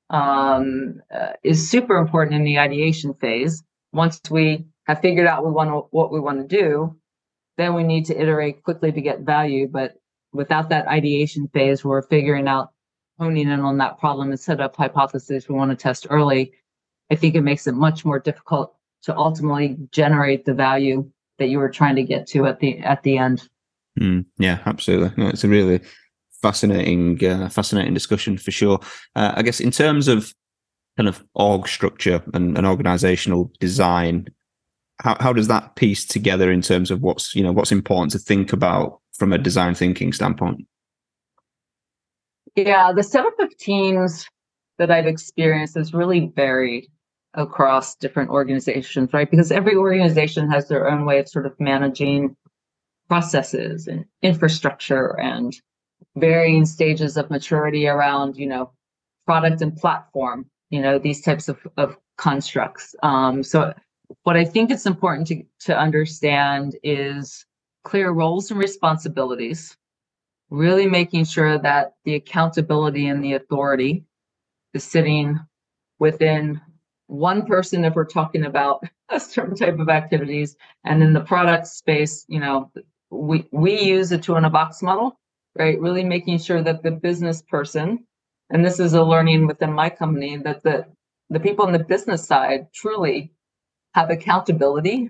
um, 0.09 1.01
uh, 1.13 1.33
is 1.43 1.69
super 1.69 1.97
important 1.97 2.35
in 2.35 2.43
the 2.43 2.59
ideation 2.59 3.13
phase. 3.15 3.63
Once 3.91 4.21
we 4.29 4.65
have 4.85 5.01
figured 5.01 5.27
out 5.27 5.45
we 5.45 5.51
want 5.51 5.87
what 5.91 6.11
we 6.11 6.19
want 6.19 6.47
to 6.47 6.55
do, 6.55 6.95
then 7.57 7.73
we 7.73 7.83
need 7.83 8.05
to 8.05 8.19
iterate 8.19 8.63
quickly 8.63 8.91
to 8.91 9.01
get 9.01 9.21
value. 9.21 9.67
But 9.67 9.95
without 10.33 10.69
that 10.69 10.87
ideation 10.87 11.47
phase, 11.47 11.83
we're 11.83 12.01
figuring 12.03 12.47
out 12.47 12.71
honing 13.17 13.49
in 13.49 13.61
on 13.61 13.77
that 13.77 13.97
problem 13.97 14.29
and 14.29 14.39
set 14.39 14.59
up 14.59 14.75
hypotheses 14.75 15.47
we 15.47 15.55
want 15.55 15.71
to 15.71 15.77
test 15.77 16.05
early. 16.09 16.53
I 17.11 17.15
think 17.15 17.35
it 17.35 17.41
makes 17.41 17.65
it 17.65 17.73
much 17.73 18.03
more 18.03 18.19
difficult 18.19 18.75
to 19.03 19.15
ultimately 19.15 19.77
generate 19.91 20.45
the 20.45 20.53
value 20.53 21.09
that 21.39 21.47
you 21.47 21.59
were 21.59 21.69
trying 21.69 21.95
to 21.95 22.03
get 22.03 22.27
to 22.27 22.45
at 22.45 22.59
the 22.59 22.79
at 22.79 23.03
the 23.03 23.17
end. 23.17 23.47
Mm, 23.99 24.25
yeah, 24.37 24.59
absolutely. 24.65 25.11
No, 25.15 25.29
it's 25.29 25.43
a 25.43 25.47
really 25.47 25.79
fascinating, 26.41 27.23
uh, 27.25 27.49
fascinating 27.49 27.93
discussion 27.93 28.37
for 28.37 28.51
sure. 28.51 28.79
Uh, 29.15 29.33
I 29.35 29.41
guess 29.41 29.59
in 29.59 29.71
terms 29.71 30.07
of 30.07 30.33
kind 30.97 31.09
of 31.09 31.23
org 31.33 31.67
structure 31.67 32.23
and, 32.33 32.57
and 32.57 32.65
organizational 32.65 33.51
design, 33.59 34.27
how, 35.01 35.17
how 35.19 35.33
does 35.33 35.47
that 35.47 35.75
piece 35.75 36.05
together 36.05 36.51
in 36.51 36.61
terms 36.61 36.89
of 36.89 37.01
what's 37.01 37.35
you 37.35 37.43
know 37.43 37.51
what's 37.51 37.71
important 37.71 38.11
to 38.13 38.19
think 38.19 38.53
about 38.53 39.01
from 39.13 39.33
a 39.33 39.37
design 39.37 39.75
thinking 39.75 40.13
standpoint? 40.13 40.65
Yeah, 42.55 42.93
the 42.93 43.03
setup 43.03 43.37
of 43.39 43.55
teams 43.57 44.25
that 44.77 44.91
I've 44.91 45.07
experienced 45.07 45.75
is 45.75 45.93
really 45.93 46.31
varied 46.35 46.87
across 47.33 47.95
different 47.95 48.29
organizations, 48.29 49.11
right? 49.13 49.29
Because 49.29 49.51
every 49.51 49.75
organization 49.75 50.49
has 50.49 50.69
their 50.69 50.89
own 50.89 51.05
way 51.05 51.19
of 51.19 51.27
sort 51.27 51.45
of 51.45 51.53
managing 51.59 52.35
processes 53.09 53.87
and 53.87 54.05
infrastructure 54.21 55.19
and 55.19 55.53
varying 56.15 56.65
stages 56.65 57.17
of 57.17 57.29
maturity 57.29 57.87
around, 57.87 58.37
you 58.37 58.47
know, 58.47 58.71
product 59.25 59.61
and 59.61 59.75
platform, 59.75 60.45
you 60.69 60.81
know, 60.81 60.97
these 60.99 61.21
types 61.21 61.49
of, 61.49 61.57
of 61.77 61.97
constructs. 62.17 62.95
Um, 63.03 63.43
so 63.43 63.73
what 64.23 64.37
I 64.37 64.45
think 64.45 64.71
it's 64.71 64.85
important 64.85 65.27
to, 65.27 65.43
to 65.61 65.77
understand 65.77 66.77
is 66.83 67.45
clear 67.83 68.11
roles 68.11 68.51
and 68.51 68.59
responsibilities, 68.59 69.75
really 70.49 70.87
making 70.87 71.25
sure 71.25 71.57
that 71.57 71.93
the 72.05 72.15
accountability 72.15 73.07
and 73.07 73.23
the 73.23 73.33
authority 73.33 74.05
is 74.73 74.83
sitting 74.83 75.39
within 75.99 76.61
one 77.07 77.45
person 77.45 77.85
if 77.85 77.93
we're 77.93 78.05
talking 78.05 78.45
about 78.45 78.83
a 79.09 79.19
certain 79.19 79.55
type 79.55 79.79
of 79.79 79.89
activities 79.89 80.55
and 80.83 81.03
in 81.03 81.13
the 81.13 81.21
product 81.21 81.67
space 81.67 82.25
you 82.27 82.39
know 82.39 82.71
we 83.11 83.47
we 83.51 83.79
use 83.79 84.11
a 84.11 84.17
two 84.17 84.35
in 84.35 84.45
a 84.45 84.49
box 84.49 84.81
model 84.81 85.19
right? 85.55 85.79
Really 85.79 86.03
making 86.03 86.39
sure 86.39 86.61
that 86.61 86.83
the 86.83 86.91
business 86.91 87.41
person, 87.41 88.05
and 88.49 88.63
this 88.65 88.79
is 88.79 88.93
a 88.93 89.03
learning 89.03 89.47
within 89.47 89.73
my 89.73 89.89
company, 89.89 90.37
that 90.37 90.63
the, 90.63 90.85
the 91.29 91.39
people 91.39 91.65
on 91.65 91.73
the 91.73 91.79
business 91.79 92.25
side 92.25 92.67
truly 92.73 93.31
have 93.93 94.09
accountability 94.09 95.09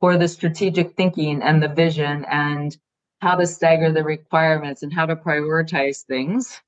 for 0.00 0.16
the 0.16 0.28
strategic 0.28 0.96
thinking 0.96 1.42
and 1.42 1.62
the 1.62 1.68
vision 1.68 2.24
and 2.30 2.76
how 3.20 3.36
to 3.36 3.46
stagger 3.46 3.92
the 3.92 4.02
requirements 4.02 4.82
and 4.82 4.92
how 4.92 5.06
to 5.06 5.14
prioritize 5.14 6.02
things. 6.04 6.60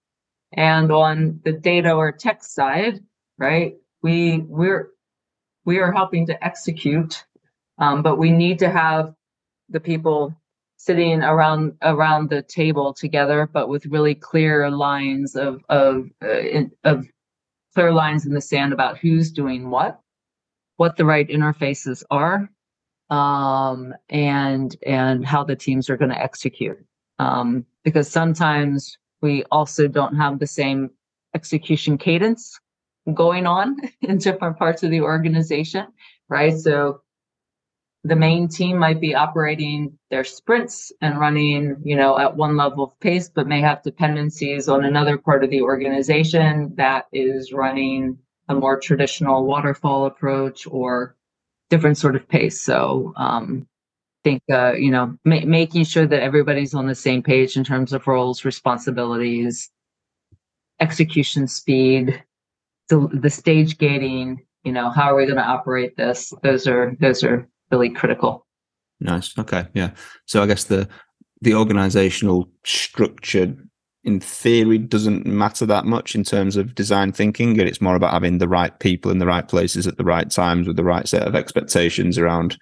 And 0.53 0.93
on 0.93 1.41
the 1.45 1.53
data 1.53 1.93
or 1.93 2.13
tech 2.13 2.45
side, 2.45 3.01
right, 3.39 3.75
we 4.03 4.39
we're 4.39 4.91
we 5.65 5.81
are 5.81 5.91
helping 5.93 6.27
to 6.27 6.45
execute, 6.45 7.25
um, 7.79 8.03
but 8.03 8.19
we 8.19 8.31
need 8.31 8.61
to 8.61 8.71
have 8.71 9.15
the 9.69 9.81
people 9.81 10.35
sitting 10.85 11.23
around 11.23 11.73
around 11.83 12.29
the 12.29 12.43
table 12.43 12.93
together, 12.93 13.49
but 13.51 13.69
with 13.69 13.87
really 13.87 14.15
clear 14.15 14.71
lines 14.71 15.35
of 15.35 15.65
of 15.71 16.11
uh, 16.23 16.65
of 16.85 17.07
clear 17.75 17.93
lines 17.93 18.27
in 18.27 18.35
the 18.35 18.41
sand 18.41 18.73
about 18.73 18.99
who's 18.99 19.33
doing 19.33 19.71
what, 19.71 20.01
what 20.77 20.97
the 20.97 21.05
right 21.05 21.29
interfaces 21.29 22.03
are, 22.11 22.51
um, 23.11 23.95
and 24.11 24.77
and 24.87 25.25
how 25.25 25.43
the 25.43 25.57
teams 25.57 25.89
are 25.89 25.97
going 25.97 26.11
to 26.11 26.23
execute. 26.23 26.79
Um, 27.19 27.65
because 27.83 28.11
sometimes 28.11 28.99
we 29.23 29.45
also 29.51 29.89
don't 29.89 30.17
have 30.17 30.39
the 30.39 30.47
same 30.47 30.91
execution 31.35 31.97
cadence 31.97 32.61
going 33.15 33.47
on 33.47 33.77
in 34.03 34.19
different 34.19 34.59
parts 34.59 34.83
of 34.83 34.91
the 34.91 35.01
organization, 35.01 35.87
right? 36.29 36.57
So 36.57 37.01
the 38.05 38.17
main 38.17 38.49
team 38.49 38.77
might 38.77 39.01
be 39.01 39.15
operating 39.15 39.99
their 40.11 40.25
sprints 40.25 40.93
and 41.01 41.19
running, 41.19 41.77
you 41.83 41.97
know, 41.97 42.19
at 42.19 42.37
one 42.37 42.55
level 42.55 42.85
of 42.85 43.01
pace, 43.01 43.31
but 43.31 43.49
may 43.49 43.63
have 43.63 43.83
dependencies 43.83 44.69
on 44.69 44.85
another 44.85 45.17
part 45.17 45.43
of 45.43 45.49
the 45.49 45.63
organization 45.63 46.75
that 46.77 47.07
is 47.13 47.53
running 47.53 48.19
a 48.49 48.55
more 48.55 48.79
traditional 48.79 49.47
waterfall 49.47 50.05
approach 50.05 50.67
or 50.67 51.17
different 51.71 51.97
sort 51.97 52.15
of 52.15 52.29
pace. 52.29 52.61
So, 52.61 53.15
um, 53.17 53.67
think 54.23 54.43
uh, 54.53 54.75
you 54.75 54.91
know, 54.91 55.17
ma- 55.25 55.47
making 55.47 55.85
sure 55.85 56.07
that 56.07 56.23
everybody's 56.23 56.75
on 56.75 56.87
the 56.87 56.95
same 56.95 57.23
page 57.23 57.57
in 57.57 57.65
terms 57.65 57.95
of 57.95 58.07
roles, 58.07 58.45
responsibilities, 58.45 59.71
execution 60.79 61.49
speed, 61.49 62.23
the 62.91 63.09
the 63.15 63.31
stage 63.31 63.79
gating. 63.79 64.45
You 64.63 64.73
know, 64.73 64.91
how 64.91 65.13
are 65.13 65.17
we 65.17 65.25
going 65.25 65.37
to 65.37 65.43
operate 65.43 65.97
this? 65.97 66.33
Those 66.43 66.67
are 66.67 66.97
those 67.01 67.25
are 67.25 67.49
really 67.71 67.91
critical. 67.91 68.47
Nice. 69.01 69.37
Okay. 69.39 69.67
Yeah. 69.75 69.91
So 70.27 70.43
I 70.43 70.47
guess 70.47 70.65
the 70.65 70.89
the 71.41 71.55
organizational 71.55 72.49
structure 72.65 73.55
in 74.05 74.21
theory 74.21 74.79
doesn't 74.79 75.27
matter 75.27 75.67
that 75.67 75.87
much 75.87 76.15
in 76.15 76.25
terms 76.25 76.57
of 76.57 76.75
design 76.75 77.11
thinking 77.11 77.59
and 77.59 77.69
it's 77.69 77.81
more 77.81 77.97
about 77.97 78.13
having 78.13 78.39
the 78.39 78.49
right 78.49 78.79
people 78.79 79.11
in 79.11 79.19
the 79.19 79.27
right 79.27 79.49
places 79.49 79.87
at 79.87 79.97
the 79.97 80.05
right 80.05 80.31
times 80.31 80.67
with 80.67 80.77
the 80.77 80.85
right 80.85 81.09
set 81.09 81.27
of 81.27 81.35
expectations 81.35 82.19
around 82.19 82.57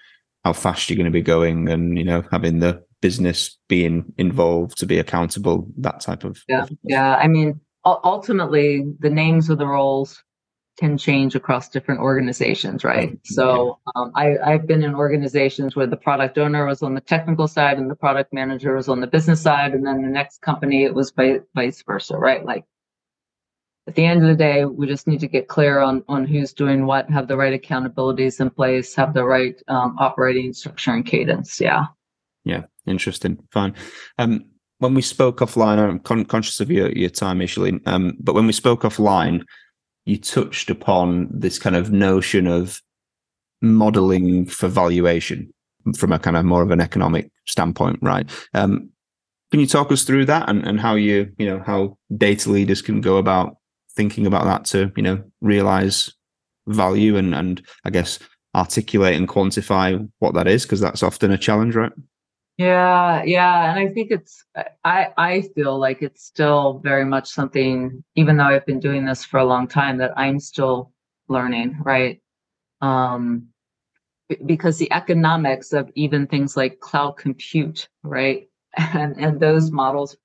how 0.44 0.52
fast 0.52 0.88
you're 0.88 0.96
going 0.96 1.04
to 1.04 1.10
be 1.10 1.22
going 1.22 1.68
and 1.68 1.98
you 1.98 2.04
know 2.04 2.22
having 2.30 2.60
the 2.60 2.82
business 3.00 3.58
being 3.68 4.04
involved 4.18 4.78
to 4.78 4.86
be 4.86 4.98
accountable 4.98 5.66
that 5.76 6.00
type 6.00 6.22
of 6.22 6.40
yeah 6.48 6.66
yeah 6.84 7.16
i 7.16 7.26
mean 7.26 7.60
ultimately 7.84 8.84
the 9.00 9.10
names 9.10 9.50
of 9.50 9.58
the 9.58 9.66
roles 9.66 10.22
can 10.78 10.96
change 10.96 11.34
across 11.34 11.68
different 11.68 12.00
organizations, 12.00 12.82
right? 12.82 13.18
So 13.24 13.78
um, 13.94 14.10
I, 14.14 14.38
I've 14.38 14.66
been 14.66 14.82
in 14.82 14.94
organizations 14.94 15.76
where 15.76 15.86
the 15.86 15.96
product 15.96 16.38
owner 16.38 16.64
was 16.64 16.82
on 16.82 16.94
the 16.94 17.00
technical 17.00 17.46
side 17.46 17.78
and 17.78 17.90
the 17.90 17.94
product 17.94 18.32
manager 18.32 18.74
was 18.76 18.88
on 18.88 19.00
the 19.00 19.06
business 19.06 19.42
side, 19.42 19.74
and 19.74 19.86
then 19.86 20.02
the 20.02 20.08
next 20.08 20.40
company 20.40 20.84
it 20.84 20.94
was 20.94 21.12
by, 21.12 21.40
vice 21.54 21.82
versa, 21.82 22.16
right? 22.16 22.44
Like 22.44 22.64
at 23.86 23.94
the 23.96 24.04
end 24.04 24.22
of 24.22 24.28
the 24.28 24.36
day, 24.36 24.64
we 24.64 24.86
just 24.86 25.06
need 25.06 25.20
to 25.20 25.28
get 25.28 25.48
clear 25.48 25.80
on 25.80 26.04
on 26.08 26.24
who's 26.24 26.52
doing 26.52 26.86
what, 26.86 27.10
have 27.10 27.28
the 27.28 27.36
right 27.36 27.60
accountabilities 27.60 28.40
in 28.40 28.48
place, 28.48 28.94
have 28.94 29.12
the 29.12 29.24
right 29.24 29.60
um, 29.68 29.96
operating 29.98 30.52
structure 30.52 30.92
and 30.92 31.04
cadence. 31.04 31.60
Yeah. 31.60 31.86
Yeah, 32.44 32.62
interesting. 32.86 33.38
Fine. 33.52 33.74
Um, 34.18 34.46
when 34.78 34.94
we 34.94 35.02
spoke 35.02 35.38
offline, 35.38 35.78
I'm 35.78 36.00
con- 36.00 36.24
conscious 36.24 36.60
of 36.60 36.70
your 36.70 36.90
your 36.92 37.10
time, 37.10 37.38
Micheline. 37.38 37.80
Um, 37.86 38.16
but 38.20 38.34
when 38.34 38.46
we 38.46 38.52
spoke 38.52 38.82
offline 38.82 39.42
you 40.04 40.18
touched 40.18 40.70
upon 40.70 41.28
this 41.32 41.58
kind 41.58 41.76
of 41.76 41.92
notion 41.92 42.46
of 42.46 42.80
modeling 43.60 44.46
for 44.46 44.68
valuation 44.68 45.52
from 45.96 46.12
a 46.12 46.18
kind 46.18 46.36
of 46.36 46.44
more 46.44 46.62
of 46.62 46.70
an 46.70 46.80
economic 46.80 47.30
standpoint, 47.46 47.98
right? 48.02 48.28
Um, 48.54 48.90
can 49.50 49.60
you 49.60 49.66
talk 49.66 49.92
us 49.92 50.02
through 50.04 50.26
that 50.26 50.48
and, 50.48 50.66
and 50.66 50.80
how 50.80 50.94
you, 50.94 51.30
you 51.38 51.46
know, 51.46 51.62
how 51.64 51.98
data 52.16 52.50
leaders 52.50 52.82
can 52.82 53.00
go 53.00 53.16
about 53.16 53.56
thinking 53.94 54.26
about 54.26 54.44
that 54.44 54.64
to, 54.66 54.90
you 54.96 55.02
know, 55.02 55.22
realize 55.40 56.12
value 56.66 57.16
and, 57.16 57.34
and 57.34 57.62
I 57.84 57.90
guess 57.90 58.18
articulate 58.54 59.16
and 59.16 59.28
quantify 59.28 60.08
what 60.18 60.34
that 60.34 60.46
is? 60.46 60.62
Because 60.62 60.80
that's 60.80 61.02
often 61.02 61.30
a 61.30 61.38
challenge, 61.38 61.76
right? 61.76 61.92
Yeah, 62.58 63.22
yeah, 63.24 63.70
and 63.70 63.78
I 63.78 63.92
think 63.92 64.10
it's 64.10 64.44
I 64.84 65.08
I 65.16 65.40
feel 65.54 65.78
like 65.78 66.02
it's 66.02 66.22
still 66.24 66.80
very 66.84 67.04
much 67.04 67.28
something 67.30 68.04
even 68.14 68.36
though 68.36 68.44
I've 68.44 68.66
been 68.66 68.78
doing 68.80 69.04
this 69.06 69.24
for 69.24 69.38
a 69.40 69.44
long 69.44 69.66
time 69.66 69.96
that 69.98 70.12
I'm 70.18 70.38
still 70.38 70.92
learning, 71.28 71.78
right? 71.82 72.20
Um 72.82 73.48
because 74.46 74.78
the 74.78 74.92
economics 74.92 75.72
of 75.72 75.90
even 75.96 76.26
things 76.26 76.56
like 76.56 76.80
cloud 76.80 77.12
compute, 77.18 77.88
right? 78.04 78.48
And 78.78 79.16
and 79.18 79.40
those 79.40 79.70
models 79.72 80.16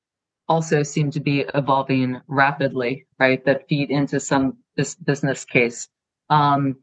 also 0.49 0.83
seem 0.83 1.11
to 1.11 1.19
be 1.21 1.45
evolving 1.55 2.21
rapidly, 2.27 3.07
right? 3.19 3.43
That 3.45 3.67
feed 3.69 3.91
into 3.91 4.19
some 4.19 4.57
this 4.77 4.95
business 4.95 5.45
case. 5.45 5.89
Um 6.29 6.77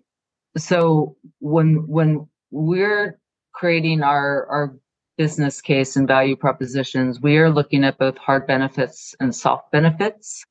so 0.56 1.16
when 1.40 1.86
when 1.88 2.28
we're 2.50 3.18
creating 3.54 4.02
our 4.02 4.46
our 4.46 4.76
business 5.16 5.60
case 5.60 5.96
and 5.96 6.08
value 6.08 6.36
propositions, 6.36 7.20
we 7.20 7.38
are 7.38 7.50
looking 7.50 7.84
at 7.84 7.98
both 7.98 8.16
hard 8.18 8.46
benefits 8.46 9.14
and 9.20 9.34
soft 9.34 9.70
benefits. 9.70 10.44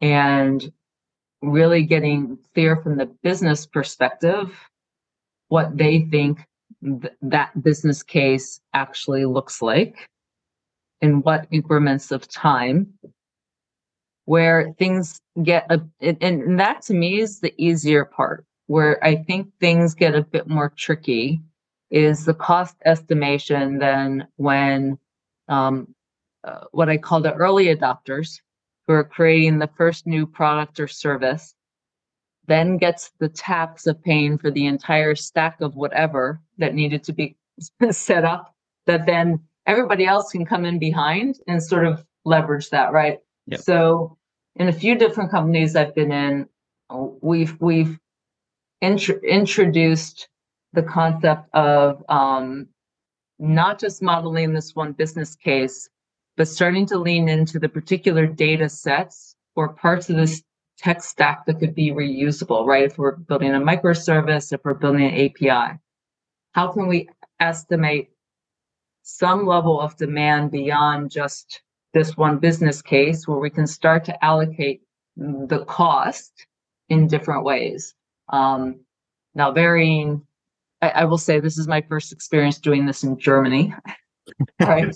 And 0.00 0.72
really 1.42 1.82
getting 1.82 2.38
clear 2.54 2.76
from 2.76 2.96
the 2.96 3.06
business 3.22 3.66
perspective 3.66 4.58
what 5.48 5.76
they 5.76 6.02
think 6.10 6.40
th- 6.82 7.12
that 7.22 7.62
business 7.62 8.02
case 8.02 8.60
actually 8.72 9.24
looks 9.24 9.60
like 9.60 10.08
in 11.00 11.20
what 11.22 11.46
increments 11.50 12.10
of 12.10 12.26
time 12.28 12.92
where 14.24 14.74
things 14.78 15.20
get 15.42 15.66
a 15.70 15.82
and 16.00 16.58
that 16.58 16.80
to 16.80 16.94
me 16.94 17.20
is 17.20 17.40
the 17.40 17.52
easier 17.58 18.04
part 18.04 18.44
where 18.66 19.02
i 19.04 19.14
think 19.14 19.48
things 19.60 19.94
get 19.94 20.14
a 20.14 20.22
bit 20.22 20.48
more 20.48 20.72
tricky 20.76 21.42
is 21.90 22.24
the 22.24 22.34
cost 22.34 22.76
estimation 22.84 23.78
then 23.78 24.26
when 24.36 24.98
um, 25.48 25.94
uh, 26.44 26.64
what 26.72 26.88
I 26.88 26.96
call 26.96 27.20
the 27.20 27.34
early 27.34 27.66
adopters 27.66 28.40
who 28.86 28.94
are 28.94 29.04
creating 29.04 29.58
the 29.58 29.70
first 29.76 30.06
new 30.06 30.26
product 30.26 30.80
or 30.80 30.88
service 30.88 31.54
then 32.46 32.76
gets 32.76 33.10
the 33.20 33.28
tax 33.28 33.86
of 33.86 34.02
paying 34.02 34.36
for 34.36 34.50
the 34.50 34.66
entire 34.66 35.14
stack 35.14 35.60
of 35.60 35.76
whatever 35.76 36.40
that 36.58 36.74
needed 36.74 37.02
to 37.04 37.12
be 37.12 37.36
set 37.90 38.24
up 38.24 38.54
that 38.86 39.06
then 39.06 39.40
everybody 39.66 40.04
else 40.04 40.30
can 40.30 40.44
come 40.44 40.64
in 40.64 40.78
behind 40.78 41.38
and 41.48 41.62
sort 41.62 41.86
of 41.86 42.04
leverage 42.24 42.70
that 42.70 42.92
right 42.92 43.18
yep. 43.46 43.60
so 43.60 44.16
in 44.56 44.68
a 44.68 44.72
few 44.72 44.94
different 44.94 45.30
companies 45.30 45.76
i've 45.76 45.94
been 45.94 46.12
in 46.12 46.48
we've 47.20 47.58
we've 47.60 47.98
int- 48.80 49.24
introduced 49.24 50.28
the 50.74 50.82
concept 50.82 51.48
of 51.54 52.04
um, 52.08 52.66
not 53.38 53.78
just 53.78 54.02
modeling 54.02 54.52
this 54.52 54.74
one 54.74 54.92
business 54.92 55.34
case, 55.34 55.88
but 56.36 56.48
starting 56.48 56.86
to 56.86 56.98
lean 56.98 57.28
into 57.28 57.58
the 57.58 57.68
particular 57.68 58.26
data 58.26 58.68
sets 58.68 59.36
or 59.56 59.74
parts 59.74 60.10
of 60.10 60.16
this 60.16 60.42
tech 60.78 61.02
stack 61.02 61.46
that 61.46 61.60
could 61.60 61.74
be 61.74 61.92
reusable, 61.92 62.66
right? 62.66 62.84
If 62.84 62.98
we're 62.98 63.16
building 63.16 63.54
a 63.54 63.60
microservice, 63.60 64.52
if 64.52 64.60
we're 64.64 64.74
building 64.74 65.04
an 65.04 65.14
API, 65.14 65.78
how 66.52 66.72
can 66.72 66.88
we 66.88 67.08
estimate 67.40 68.10
some 69.02 69.46
level 69.46 69.80
of 69.80 69.96
demand 69.96 70.50
beyond 70.50 71.10
just 71.10 71.62
this 71.92 72.16
one 72.16 72.38
business 72.38 72.82
case 72.82 73.28
where 73.28 73.38
we 73.38 73.50
can 73.50 73.66
start 73.66 74.04
to 74.06 74.24
allocate 74.24 74.82
the 75.16 75.64
cost 75.68 76.46
in 76.88 77.06
different 77.06 77.44
ways? 77.44 77.94
Um, 78.28 78.80
now, 79.34 79.52
varying 79.52 80.22
I, 80.84 81.00
I 81.00 81.04
will 81.04 81.18
say 81.18 81.40
this 81.40 81.58
is 81.58 81.66
my 81.66 81.80
first 81.82 82.12
experience 82.12 82.58
doing 82.58 82.86
this 82.86 83.02
in 83.02 83.18
Germany. 83.18 83.74
right. 84.60 84.94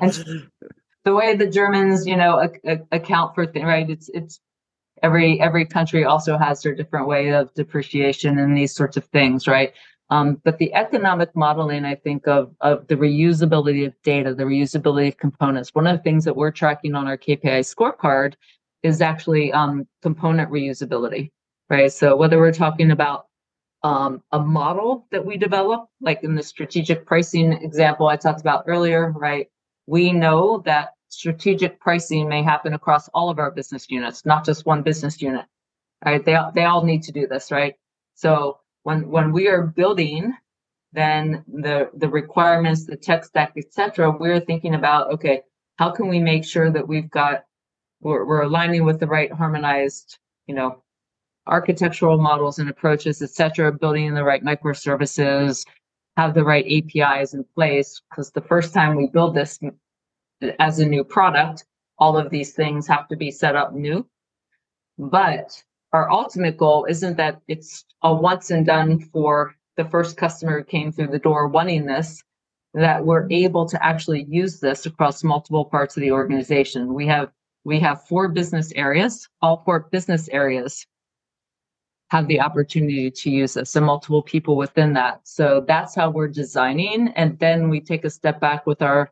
and 0.00 0.48
the 1.04 1.14
way 1.14 1.34
the 1.34 1.46
Germans, 1.46 2.06
you 2.06 2.16
know, 2.16 2.38
a, 2.38 2.72
a, 2.72 2.78
account 2.92 3.34
for 3.34 3.46
things, 3.46 3.64
right? 3.64 3.88
It's 3.88 4.08
it's 4.10 4.40
every 5.02 5.40
every 5.40 5.64
country 5.66 6.04
also 6.04 6.38
has 6.38 6.62
their 6.62 6.74
different 6.74 7.06
way 7.06 7.30
of 7.30 7.52
depreciation 7.54 8.38
and 8.38 8.56
these 8.56 8.74
sorts 8.74 8.96
of 8.96 9.04
things, 9.06 9.46
right? 9.46 9.72
Um, 10.10 10.40
but 10.44 10.58
the 10.58 10.72
economic 10.74 11.34
modeling, 11.34 11.84
I 11.84 11.94
think, 11.94 12.28
of 12.28 12.54
of 12.60 12.86
the 12.88 12.96
reusability 12.96 13.86
of 13.86 13.94
data, 14.02 14.34
the 14.34 14.44
reusability 14.44 15.08
of 15.08 15.16
components. 15.16 15.70
One 15.74 15.86
of 15.86 15.96
the 15.96 16.02
things 16.02 16.24
that 16.24 16.36
we're 16.36 16.50
tracking 16.50 16.94
on 16.94 17.06
our 17.06 17.16
KPI 17.16 17.60
scorecard 17.74 18.34
is 18.82 19.00
actually 19.00 19.52
um, 19.52 19.86
component 20.02 20.50
reusability, 20.50 21.30
right? 21.70 21.92
So 21.92 22.16
whether 22.16 22.38
we're 22.38 22.52
talking 22.52 22.90
about 22.90 23.26
um, 23.84 24.22
a 24.32 24.38
model 24.38 25.06
that 25.10 25.24
we 25.24 25.36
develop, 25.36 25.88
like 26.00 26.22
in 26.22 26.34
the 26.34 26.42
strategic 26.42 27.04
pricing 27.06 27.52
example 27.52 28.06
I 28.08 28.16
talked 28.16 28.40
about 28.40 28.64
earlier, 28.66 29.10
right? 29.12 29.48
We 29.86 30.12
know 30.12 30.62
that 30.64 30.90
strategic 31.08 31.80
pricing 31.80 32.28
may 32.28 32.42
happen 32.42 32.74
across 32.74 33.08
all 33.08 33.28
of 33.28 33.38
our 33.38 33.50
business 33.50 33.86
units, 33.90 34.24
not 34.24 34.44
just 34.44 34.66
one 34.66 34.82
business 34.82 35.20
unit. 35.20 35.44
Right? 36.04 36.24
They 36.24 36.36
they 36.54 36.64
all 36.64 36.84
need 36.84 37.02
to 37.04 37.12
do 37.12 37.26
this, 37.28 37.52
right? 37.52 37.74
So 38.14 38.58
when 38.82 39.08
when 39.08 39.32
we 39.32 39.48
are 39.48 39.62
building, 39.62 40.32
then 40.92 41.44
the 41.46 41.90
the 41.94 42.08
requirements, 42.08 42.86
the 42.86 42.96
tech 42.96 43.24
stack, 43.24 43.52
etc., 43.56 44.10
we're 44.10 44.40
thinking 44.40 44.74
about 44.74 45.12
okay, 45.12 45.42
how 45.76 45.90
can 45.90 46.08
we 46.08 46.18
make 46.20 46.44
sure 46.44 46.70
that 46.70 46.88
we've 46.88 47.10
got 47.10 47.44
we're, 48.00 48.24
we're 48.24 48.42
aligning 48.42 48.84
with 48.84 48.98
the 49.00 49.06
right 49.06 49.32
harmonized, 49.32 50.18
you 50.46 50.54
know, 50.54 50.82
architectural 51.46 52.18
models 52.18 52.58
and 52.58 52.70
approaches, 52.70 53.20
et 53.22 53.30
cetera, 53.30 53.72
building 53.72 54.06
in 54.06 54.14
the 54.14 54.24
right 54.24 54.44
microservices, 54.44 55.66
have 56.16 56.34
the 56.34 56.44
right 56.44 56.64
APIs 56.66 57.34
in 57.34 57.44
place. 57.54 58.00
Because 58.10 58.30
the 58.30 58.40
first 58.40 58.72
time 58.74 58.96
we 58.96 59.06
build 59.08 59.34
this 59.34 59.58
as 60.58 60.78
a 60.78 60.86
new 60.86 61.04
product, 61.04 61.64
all 61.98 62.16
of 62.16 62.30
these 62.30 62.52
things 62.52 62.86
have 62.86 63.08
to 63.08 63.16
be 63.16 63.30
set 63.30 63.56
up 63.56 63.72
new. 63.72 64.06
But 64.98 65.62
our 65.92 66.10
ultimate 66.10 66.56
goal 66.56 66.86
isn't 66.88 67.16
that 67.16 67.40
it's 67.48 67.84
a 68.02 68.14
once 68.14 68.50
and 68.50 68.66
done 68.66 69.00
for 69.00 69.54
the 69.76 69.84
first 69.84 70.16
customer 70.16 70.58
who 70.58 70.64
came 70.64 70.92
through 70.92 71.08
the 71.08 71.18
door 71.18 71.48
wanting 71.48 71.86
this, 71.86 72.22
that 72.74 73.04
we're 73.04 73.26
able 73.30 73.66
to 73.68 73.84
actually 73.84 74.26
use 74.28 74.60
this 74.60 74.86
across 74.86 75.24
multiple 75.24 75.64
parts 75.64 75.96
of 75.96 76.02
the 76.02 76.12
organization. 76.12 76.94
We 76.94 77.06
have 77.08 77.30
we 77.64 77.78
have 77.78 78.04
four 78.06 78.28
business 78.28 78.72
areas. 78.72 79.28
All 79.40 79.62
four 79.64 79.88
business 79.92 80.28
areas 80.30 80.86
have 82.12 82.28
the 82.28 82.42
opportunity 82.42 83.10
to 83.10 83.30
use 83.30 83.54
this 83.54 83.74
and 83.74 83.86
multiple 83.86 84.20
people 84.20 84.54
within 84.54 84.92
that. 84.92 85.18
So 85.24 85.64
that's 85.66 85.94
how 85.94 86.10
we're 86.10 86.28
designing. 86.28 87.08
And 87.16 87.38
then 87.38 87.70
we 87.70 87.80
take 87.80 88.04
a 88.04 88.10
step 88.10 88.38
back 88.38 88.66
with 88.66 88.82
our 88.82 89.10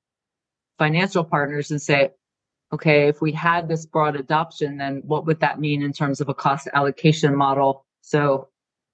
financial 0.79 1.25
partners 1.25 1.71
and 1.71 1.81
say, 1.81 2.11
okay, 2.75 3.09
if 3.09 3.23
we 3.23 3.33
had 3.33 3.69
this 3.69 3.87
broad 3.87 4.17
adoption, 4.17 4.77
then 4.77 5.01
what 5.07 5.25
would 5.25 5.41
that 5.41 5.59
mean 5.59 5.83
in 5.83 5.95
terms 5.95 6.21
of 6.21 6.29
a 6.29 6.35
cost 6.35 6.69
allocation 6.75 7.35
model? 7.35 7.87
So 8.03 8.49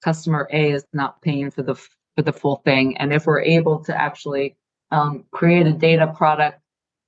customer 0.04 0.48
A 0.52 0.70
is 0.70 0.86
not 0.92 1.20
paying 1.20 1.50
for 1.50 1.64
the 1.64 1.74
for 1.74 2.22
the 2.22 2.32
full 2.32 2.62
thing. 2.64 2.96
And 2.98 3.12
if 3.12 3.26
we're 3.26 3.42
able 3.42 3.82
to 3.86 4.00
actually 4.00 4.56
um, 4.92 5.24
create 5.32 5.66
a 5.66 5.72
data 5.72 6.06
product 6.16 6.60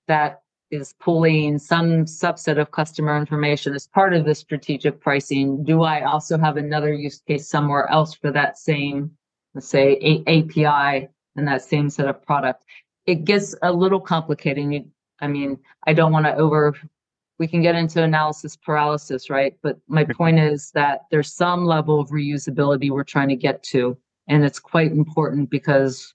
that 0.09 0.43
is 0.71 0.95
pulling 1.01 1.59
some 1.59 2.05
subset 2.05 2.61
of 2.61 2.71
customer 2.71 3.17
information 3.17 3.75
as 3.75 3.87
part 3.87 4.15
of 4.15 4.25
the 4.25 4.35
strategic 4.35 5.01
pricing, 5.01 5.65
do 5.65 5.83
I 5.83 6.03
also 6.03 6.39
have 6.39 6.57
another 6.57 6.93
use 6.93 7.21
case 7.27 7.49
somewhere 7.49 7.91
else 7.91 8.15
for 8.15 8.31
that 8.33 8.59
same, 8.59 9.11
let's 9.55 9.69
say, 9.69 9.99
a- 10.03 10.25
API 10.27 11.09
and 11.37 11.49
that 11.49 11.63
same 11.63 11.89
set 11.89 12.09
of 12.09 12.23
product? 12.23 12.65
It 13.07 13.25
gets 13.25 13.55
a 13.63 13.73
little 13.73 14.01
complicated. 14.01 14.91
I 15.21 15.27
mean, 15.27 15.59
I 15.87 15.95
don't 15.95 16.13
want 16.13 16.27
to 16.27 16.37
over, 16.37 16.75
we 17.39 17.47
can 17.47 17.63
get 17.63 17.75
into 17.75 18.03
analysis 18.03 18.57
paralysis, 18.57 19.31
right? 19.31 19.57
But 19.63 19.79
my 19.89 20.05
point 20.05 20.39
is 20.39 20.71
that 20.73 21.03
there's 21.11 21.33
some 21.33 21.65
level 21.65 22.01
of 22.01 22.11
reusability 22.11 22.91
we're 22.91 23.05
trying 23.05 23.29
to 23.29 23.37
get 23.37 23.63
to. 23.65 23.97
And 24.29 24.45
it's 24.45 24.59
quite 24.59 24.93
important 24.93 25.49
because 25.49 26.15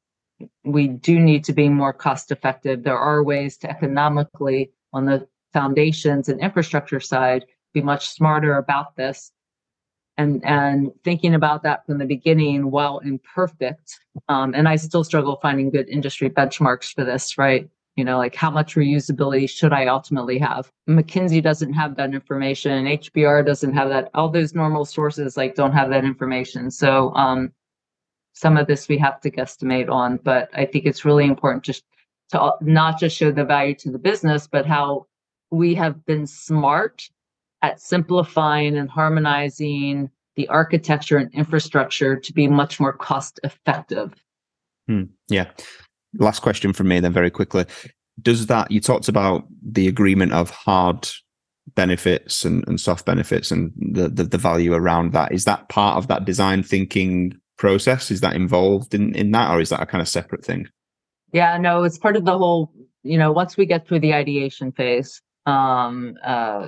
we 0.63 0.87
do 0.87 1.19
need 1.19 1.43
to 1.45 1.53
be 1.53 1.69
more 1.69 1.93
cost 1.93 2.31
effective. 2.31 2.83
There 2.83 2.97
are 2.97 3.23
ways 3.23 3.57
to 3.57 3.69
economically, 3.69 4.71
on 4.91 5.05
the 5.05 5.27
foundations 5.53 6.29
and 6.29 6.39
infrastructure 6.41 6.99
side, 6.99 7.45
be 7.73 7.81
much 7.81 8.07
smarter 8.09 8.57
about 8.57 8.95
this. 8.95 9.31
And, 10.17 10.45
and 10.45 10.91
thinking 11.03 11.33
about 11.33 11.63
that 11.63 11.85
from 11.85 11.97
the 11.97 12.05
beginning, 12.05 12.69
while 12.69 12.99
imperfect, 12.99 13.99
um, 14.29 14.53
and 14.53 14.67
I 14.67 14.75
still 14.75 15.03
struggle 15.03 15.39
finding 15.41 15.71
good 15.71 15.89
industry 15.89 16.29
benchmarks 16.29 16.93
for 16.93 17.03
this, 17.03 17.37
right? 17.37 17.67
you 17.95 18.03
know 18.03 18.17
like 18.17 18.35
how 18.35 18.49
much 18.49 18.75
reusability 18.75 19.49
should 19.49 19.73
i 19.73 19.85
ultimately 19.87 20.37
have 20.37 20.71
mckinsey 20.89 21.41
doesn't 21.41 21.73
have 21.73 21.95
that 21.95 22.13
information 22.13 22.85
hbr 22.85 23.45
doesn't 23.45 23.73
have 23.73 23.89
that 23.89 24.09
all 24.13 24.29
those 24.29 24.53
normal 24.53 24.85
sources 24.85 25.37
like 25.37 25.55
don't 25.55 25.73
have 25.73 25.89
that 25.89 26.03
information 26.03 26.71
so 26.71 27.13
um 27.15 27.51
some 28.33 28.57
of 28.57 28.67
this 28.67 28.87
we 28.87 28.97
have 28.97 29.19
to 29.21 29.31
guesstimate 29.31 29.89
on 29.89 30.17
but 30.23 30.49
i 30.53 30.65
think 30.65 30.85
it's 30.85 31.05
really 31.05 31.25
important 31.25 31.63
just 31.63 31.83
to 32.29 32.51
not 32.61 32.99
just 32.99 33.15
show 33.15 33.31
the 33.31 33.45
value 33.45 33.75
to 33.75 33.91
the 33.91 33.99
business 33.99 34.47
but 34.47 34.65
how 34.65 35.05
we 35.51 35.75
have 35.75 36.05
been 36.05 36.25
smart 36.25 37.09
at 37.61 37.79
simplifying 37.79 38.77
and 38.77 38.89
harmonizing 38.89 40.09
the 40.35 40.47
architecture 40.47 41.17
and 41.17 41.33
infrastructure 41.33 42.19
to 42.19 42.33
be 42.33 42.47
much 42.47 42.79
more 42.79 42.91
cost 42.91 43.39
effective. 43.43 44.13
Hmm. 44.87 45.03
yeah. 45.29 45.49
Last 46.17 46.39
question 46.41 46.73
from 46.73 46.87
me 46.87 46.99
then 46.99 47.13
very 47.13 47.29
quickly. 47.29 47.65
Does 48.21 48.47
that 48.47 48.69
you 48.71 48.81
talked 48.81 49.07
about 49.07 49.47
the 49.61 49.87
agreement 49.87 50.33
of 50.33 50.49
hard 50.49 51.07
benefits 51.75 52.43
and, 52.45 52.67
and 52.67 52.79
soft 52.79 53.05
benefits 53.05 53.51
and 53.51 53.71
the, 53.77 54.09
the, 54.09 54.23
the 54.23 54.37
value 54.37 54.73
around 54.73 55.13
that. 55.13 55.31
Is 55.31 55.45
that 55.45 55.69
part 55.69 55.97
of 55.97 56.07
that 56.07 56.25
design 56.25 56.63
thinking 56.63 57.39
process? 57.65 58.11
Is 58.15 58.21
that 58.21 58.35
involved 58.35 58.93
in 58.97 59.03
in 59.21 59.31
that 59.35 59.47
or 59.51 59.61
is 59.61 59.69
that 59.69 59.81
a 59.85 59.85
kind 59.91 60.01
of 60.01 60.09
separate 60.19 60.43
thing? 60.49 60.63
Yeah 61.39 61.57
no 61.67 61.83
it's 61.87 61.99
part 62.05 62.15
of 62.19 62.25
the 62.25 62.37
whole 62.37 62.61
you 63.11 63.17
know 63.21 63.31
once 63.41 63.57
we 63.57 63.65
get 63.73 63.81
through 63.85 64.01
the 64.05 64.13
ideation 64.23 64.71
phase 64.79 65.09
um 65.55 66.15
uh 66.33 66.67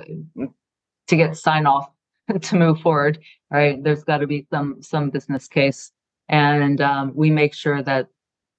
to 1.08 1.14
get 1.22 1.36
sign 1.36 1.64
off 1.72 1.86
to 2.48 2.52
move 2.64 2.78
forward 2.86 3.14
right 3.56 3.76
there's 3.84 4.04
got 4.10 4.18
to 4.24 4.28
be 4.34 4.40
some 4.52 4.68
some 4.92 5.10
business 5.16 5.46
case. 5.58 5.92
And 6.28 6.80
um, 6.80 7.12
we 7.14 7.30
make 7.30 7.54
sure 7.54 7.82
that 7.82 8.08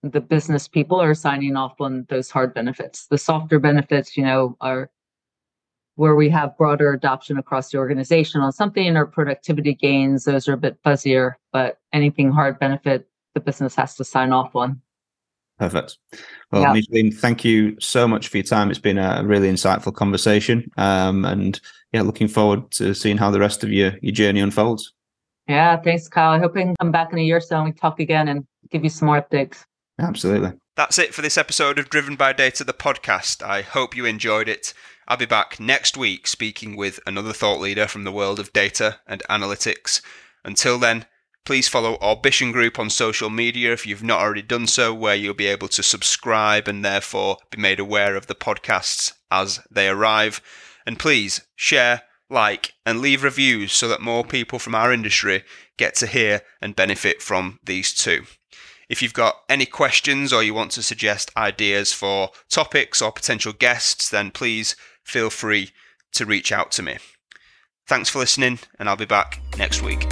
the 0.03 0.21
business 0.21 0.67
people 0.67 1.01
are 1.01 1.13
signing 1.13 1.55
off 1.55 1.75
on 1.79 2.05
those 2.09 2.29
hard 2.29 2.53
benefits. 2.53 3.07
The 3.07 3.17
softer 3.17 3.59
benefits, 3.59 4.15
you 4.15 4.23
know, 4.23 4.55
are 4.61 4.89
where 5.97 6.15
we 6.15 6.29
have 6.29 6.55
broader 6.57 6.93
adoption 6.93 7.37
across 7.37 7.71
the 7.71 7.77
organization 7.77 8.39
on 8.39 8.51
something 8.51 8.95
or 8.95 9.05
productivity 9.05 9.73
gains. 9.73 10.23
Those 10.23 10.47
are 10.47 10.53
a 10.53 10.57
bit 10.57 10.81
fuzzier, 10.83 11.33
but 11.51 11.79
anything 11.91 12.31
hard 12.31 12.59
benefit, 12.59 13.07
the 13.33 13.39
business 13.39 13.75
has 13.75 13.95
to 13.95 14.03
sign 14.03 14.31
off 14.31 14.55
on. 14.55 14.79
Perfect. 15.57 15.97
Well, 16.51 16.61
yeah. 16.61 16.73
Micheline, 16.73 17.11
thank 17.11 17.43
you 17.43 17.75
so 17.79 18.07
much 18.07 18.27
for 18.27 18.37
your 18.37 18.43
time. 18.43 18.69
It's 18.69 18.79
been 18.79 18.99
a 18.99 19.23
really 19.25 19.51
insightful 19.51 19.93
conversation. 19.93 20.69
Um, 20.77 21.25
and 21.25 21.59
yeah, 21.91 22.03
looking 22.03 22.27
forward 22.27 22.69
to 22.73 22.93
seeing 22.93 23.17
how 23.17 23.31
the 23.31 23.39
rest 23.39 23.63
of 23.63 23.71
your, 23.71 23.93
your 24.03 24.13
journey 24.13 24.39
unfolds. 24.39 24.93
Yeah, 25.47 25.77
thanks, 25.77 26.07
Kyle. 26.07 26.31
I 26.31 26.37
hope 26.37 26.55
I 26.55 26.61
can 26.61 26.75
come 26.75 26.91
back 26.91 27.11
in 27.11 27.17
a 27.17 27.23
year 27.23 27.37
or 27.37 27.41
so 27.41 27.55
and 27.55 27.65
we 27.65 27.71
talk 27.71 27.99
again 27.99 28.27
and 28.27 28.45
give 28.69 28.83
you 28.83 28.91
some 28.91 29.07
more 29.07 29.19
updates. 29.19 29.63
Absolutely. 29.99 30.51
That's 30.75 30.99
it 30.99 31.15
for 31.15 31.23
this 31.23 31.39
episode 31.39 31.79
of 31.79 31.89
Driven 31.89 32.15
by 32.15 32.33
Data, 32.33 32.63
the 32.63 32.71
podcast. 32.71 33.41
I 33.41 33.63
hope 33.63 33.97
you 33.97 34.05
enjoyed 34.05 34.47
it. 34.47 34.75
I'll 35.07 35.15
be 35.17 35.25
back 35.25 35.57
next 35.57 35.95
week 35.95 36.27
speaking 36.27 36.75
with 36.75 36.99
another 37.07 37.31
thought 37.31 37.61
leader 37.61 37.87
from 37.87 38.03
the 38.03 38.11
world 38.11 38.39
of 38.39 38.51
data 38.51 38.99
and 39.07 39.23
analytics. 39.29 40.01
Until 40.43 40.77
then, 40.77 41.05
please 41.45 41.69
follow 41.69 41.97
Orbition 42.01 42.51
Group 42.51 42.77
on 42.77 42.89
social 42.89 43.29
media 43.29 43.71
if 43.71 43.87
you've 43.87 44.03
not 44.03 44.19
already 44.19 44.41
done 44.41 44.67
so, 44.67 44.93
where 44.93 45.15
you'll 45.15 45.33
be 45.33 45.47
able 45.47 45.69
to 45.69 45.81
subscribe 45.81 46.67
and 46.67 46.83
therefore 46.83 47.37
be 47.51 47.61
made 47.61 47.79
aware 47.79 48.17
of 48.17 48.27
the 48.27 48.35
podcasts 48.35 49.13
as 49.31 49.61
they 49.71 49.87
arrive. 49.87 50.41
And 50.85 50.99
please 50.99 51.39
share, 51.55 52.01
like, 52.29 52.73
and 52.85 52.99
leave 52.99 53.23
reviews 53.23 53.71
so 53.71 53.87
that 53.87 54.01
more 54.01 54.25
people 54.25 54.59
from 54.59 54.75
our 54.75 54.91
industry 54.91 55.45
get 55.77 55.95
to 55.95 56.07
hear 56.07 56.41
and 56.61 56.75
benefit 56.75 57.21
from 57.21 57.59
these 57.63 57.93
too. 57.93 58.25
If 58.89 59.01
you've 59.01 59.13
got 59.13 59.43
any 59.47 59.65
questions 59.65 60.33
or 60.33 60.43
you 60.43 60.53
want 60.53 60.71
to 60.71 60.83
suggest 60.83 61.31
ideas 61.37 61.93
for 61.93 62.31
topics 62.49 63.01
or 63.01 63.13
potential 63.13 63.53
guests, 63.53 64.09
then 64.09 64.31
please 64.31 64.75
feel 65.07 65.29
free 65.29 65.71
to 66.11 66.25
reach 66.25 66.51
out 66.51 66.71
to 66.73 66.83
me. 66.83 66.97
Thanks 67.87 68.09
for 68.09 68.19
listening, 68.19 68.59
and 68.77 68.89
I'll 68.89 68.97
be 68.97 69.05
back 69.05 69.41
next 69.57 69.81
week. 69.81 70.05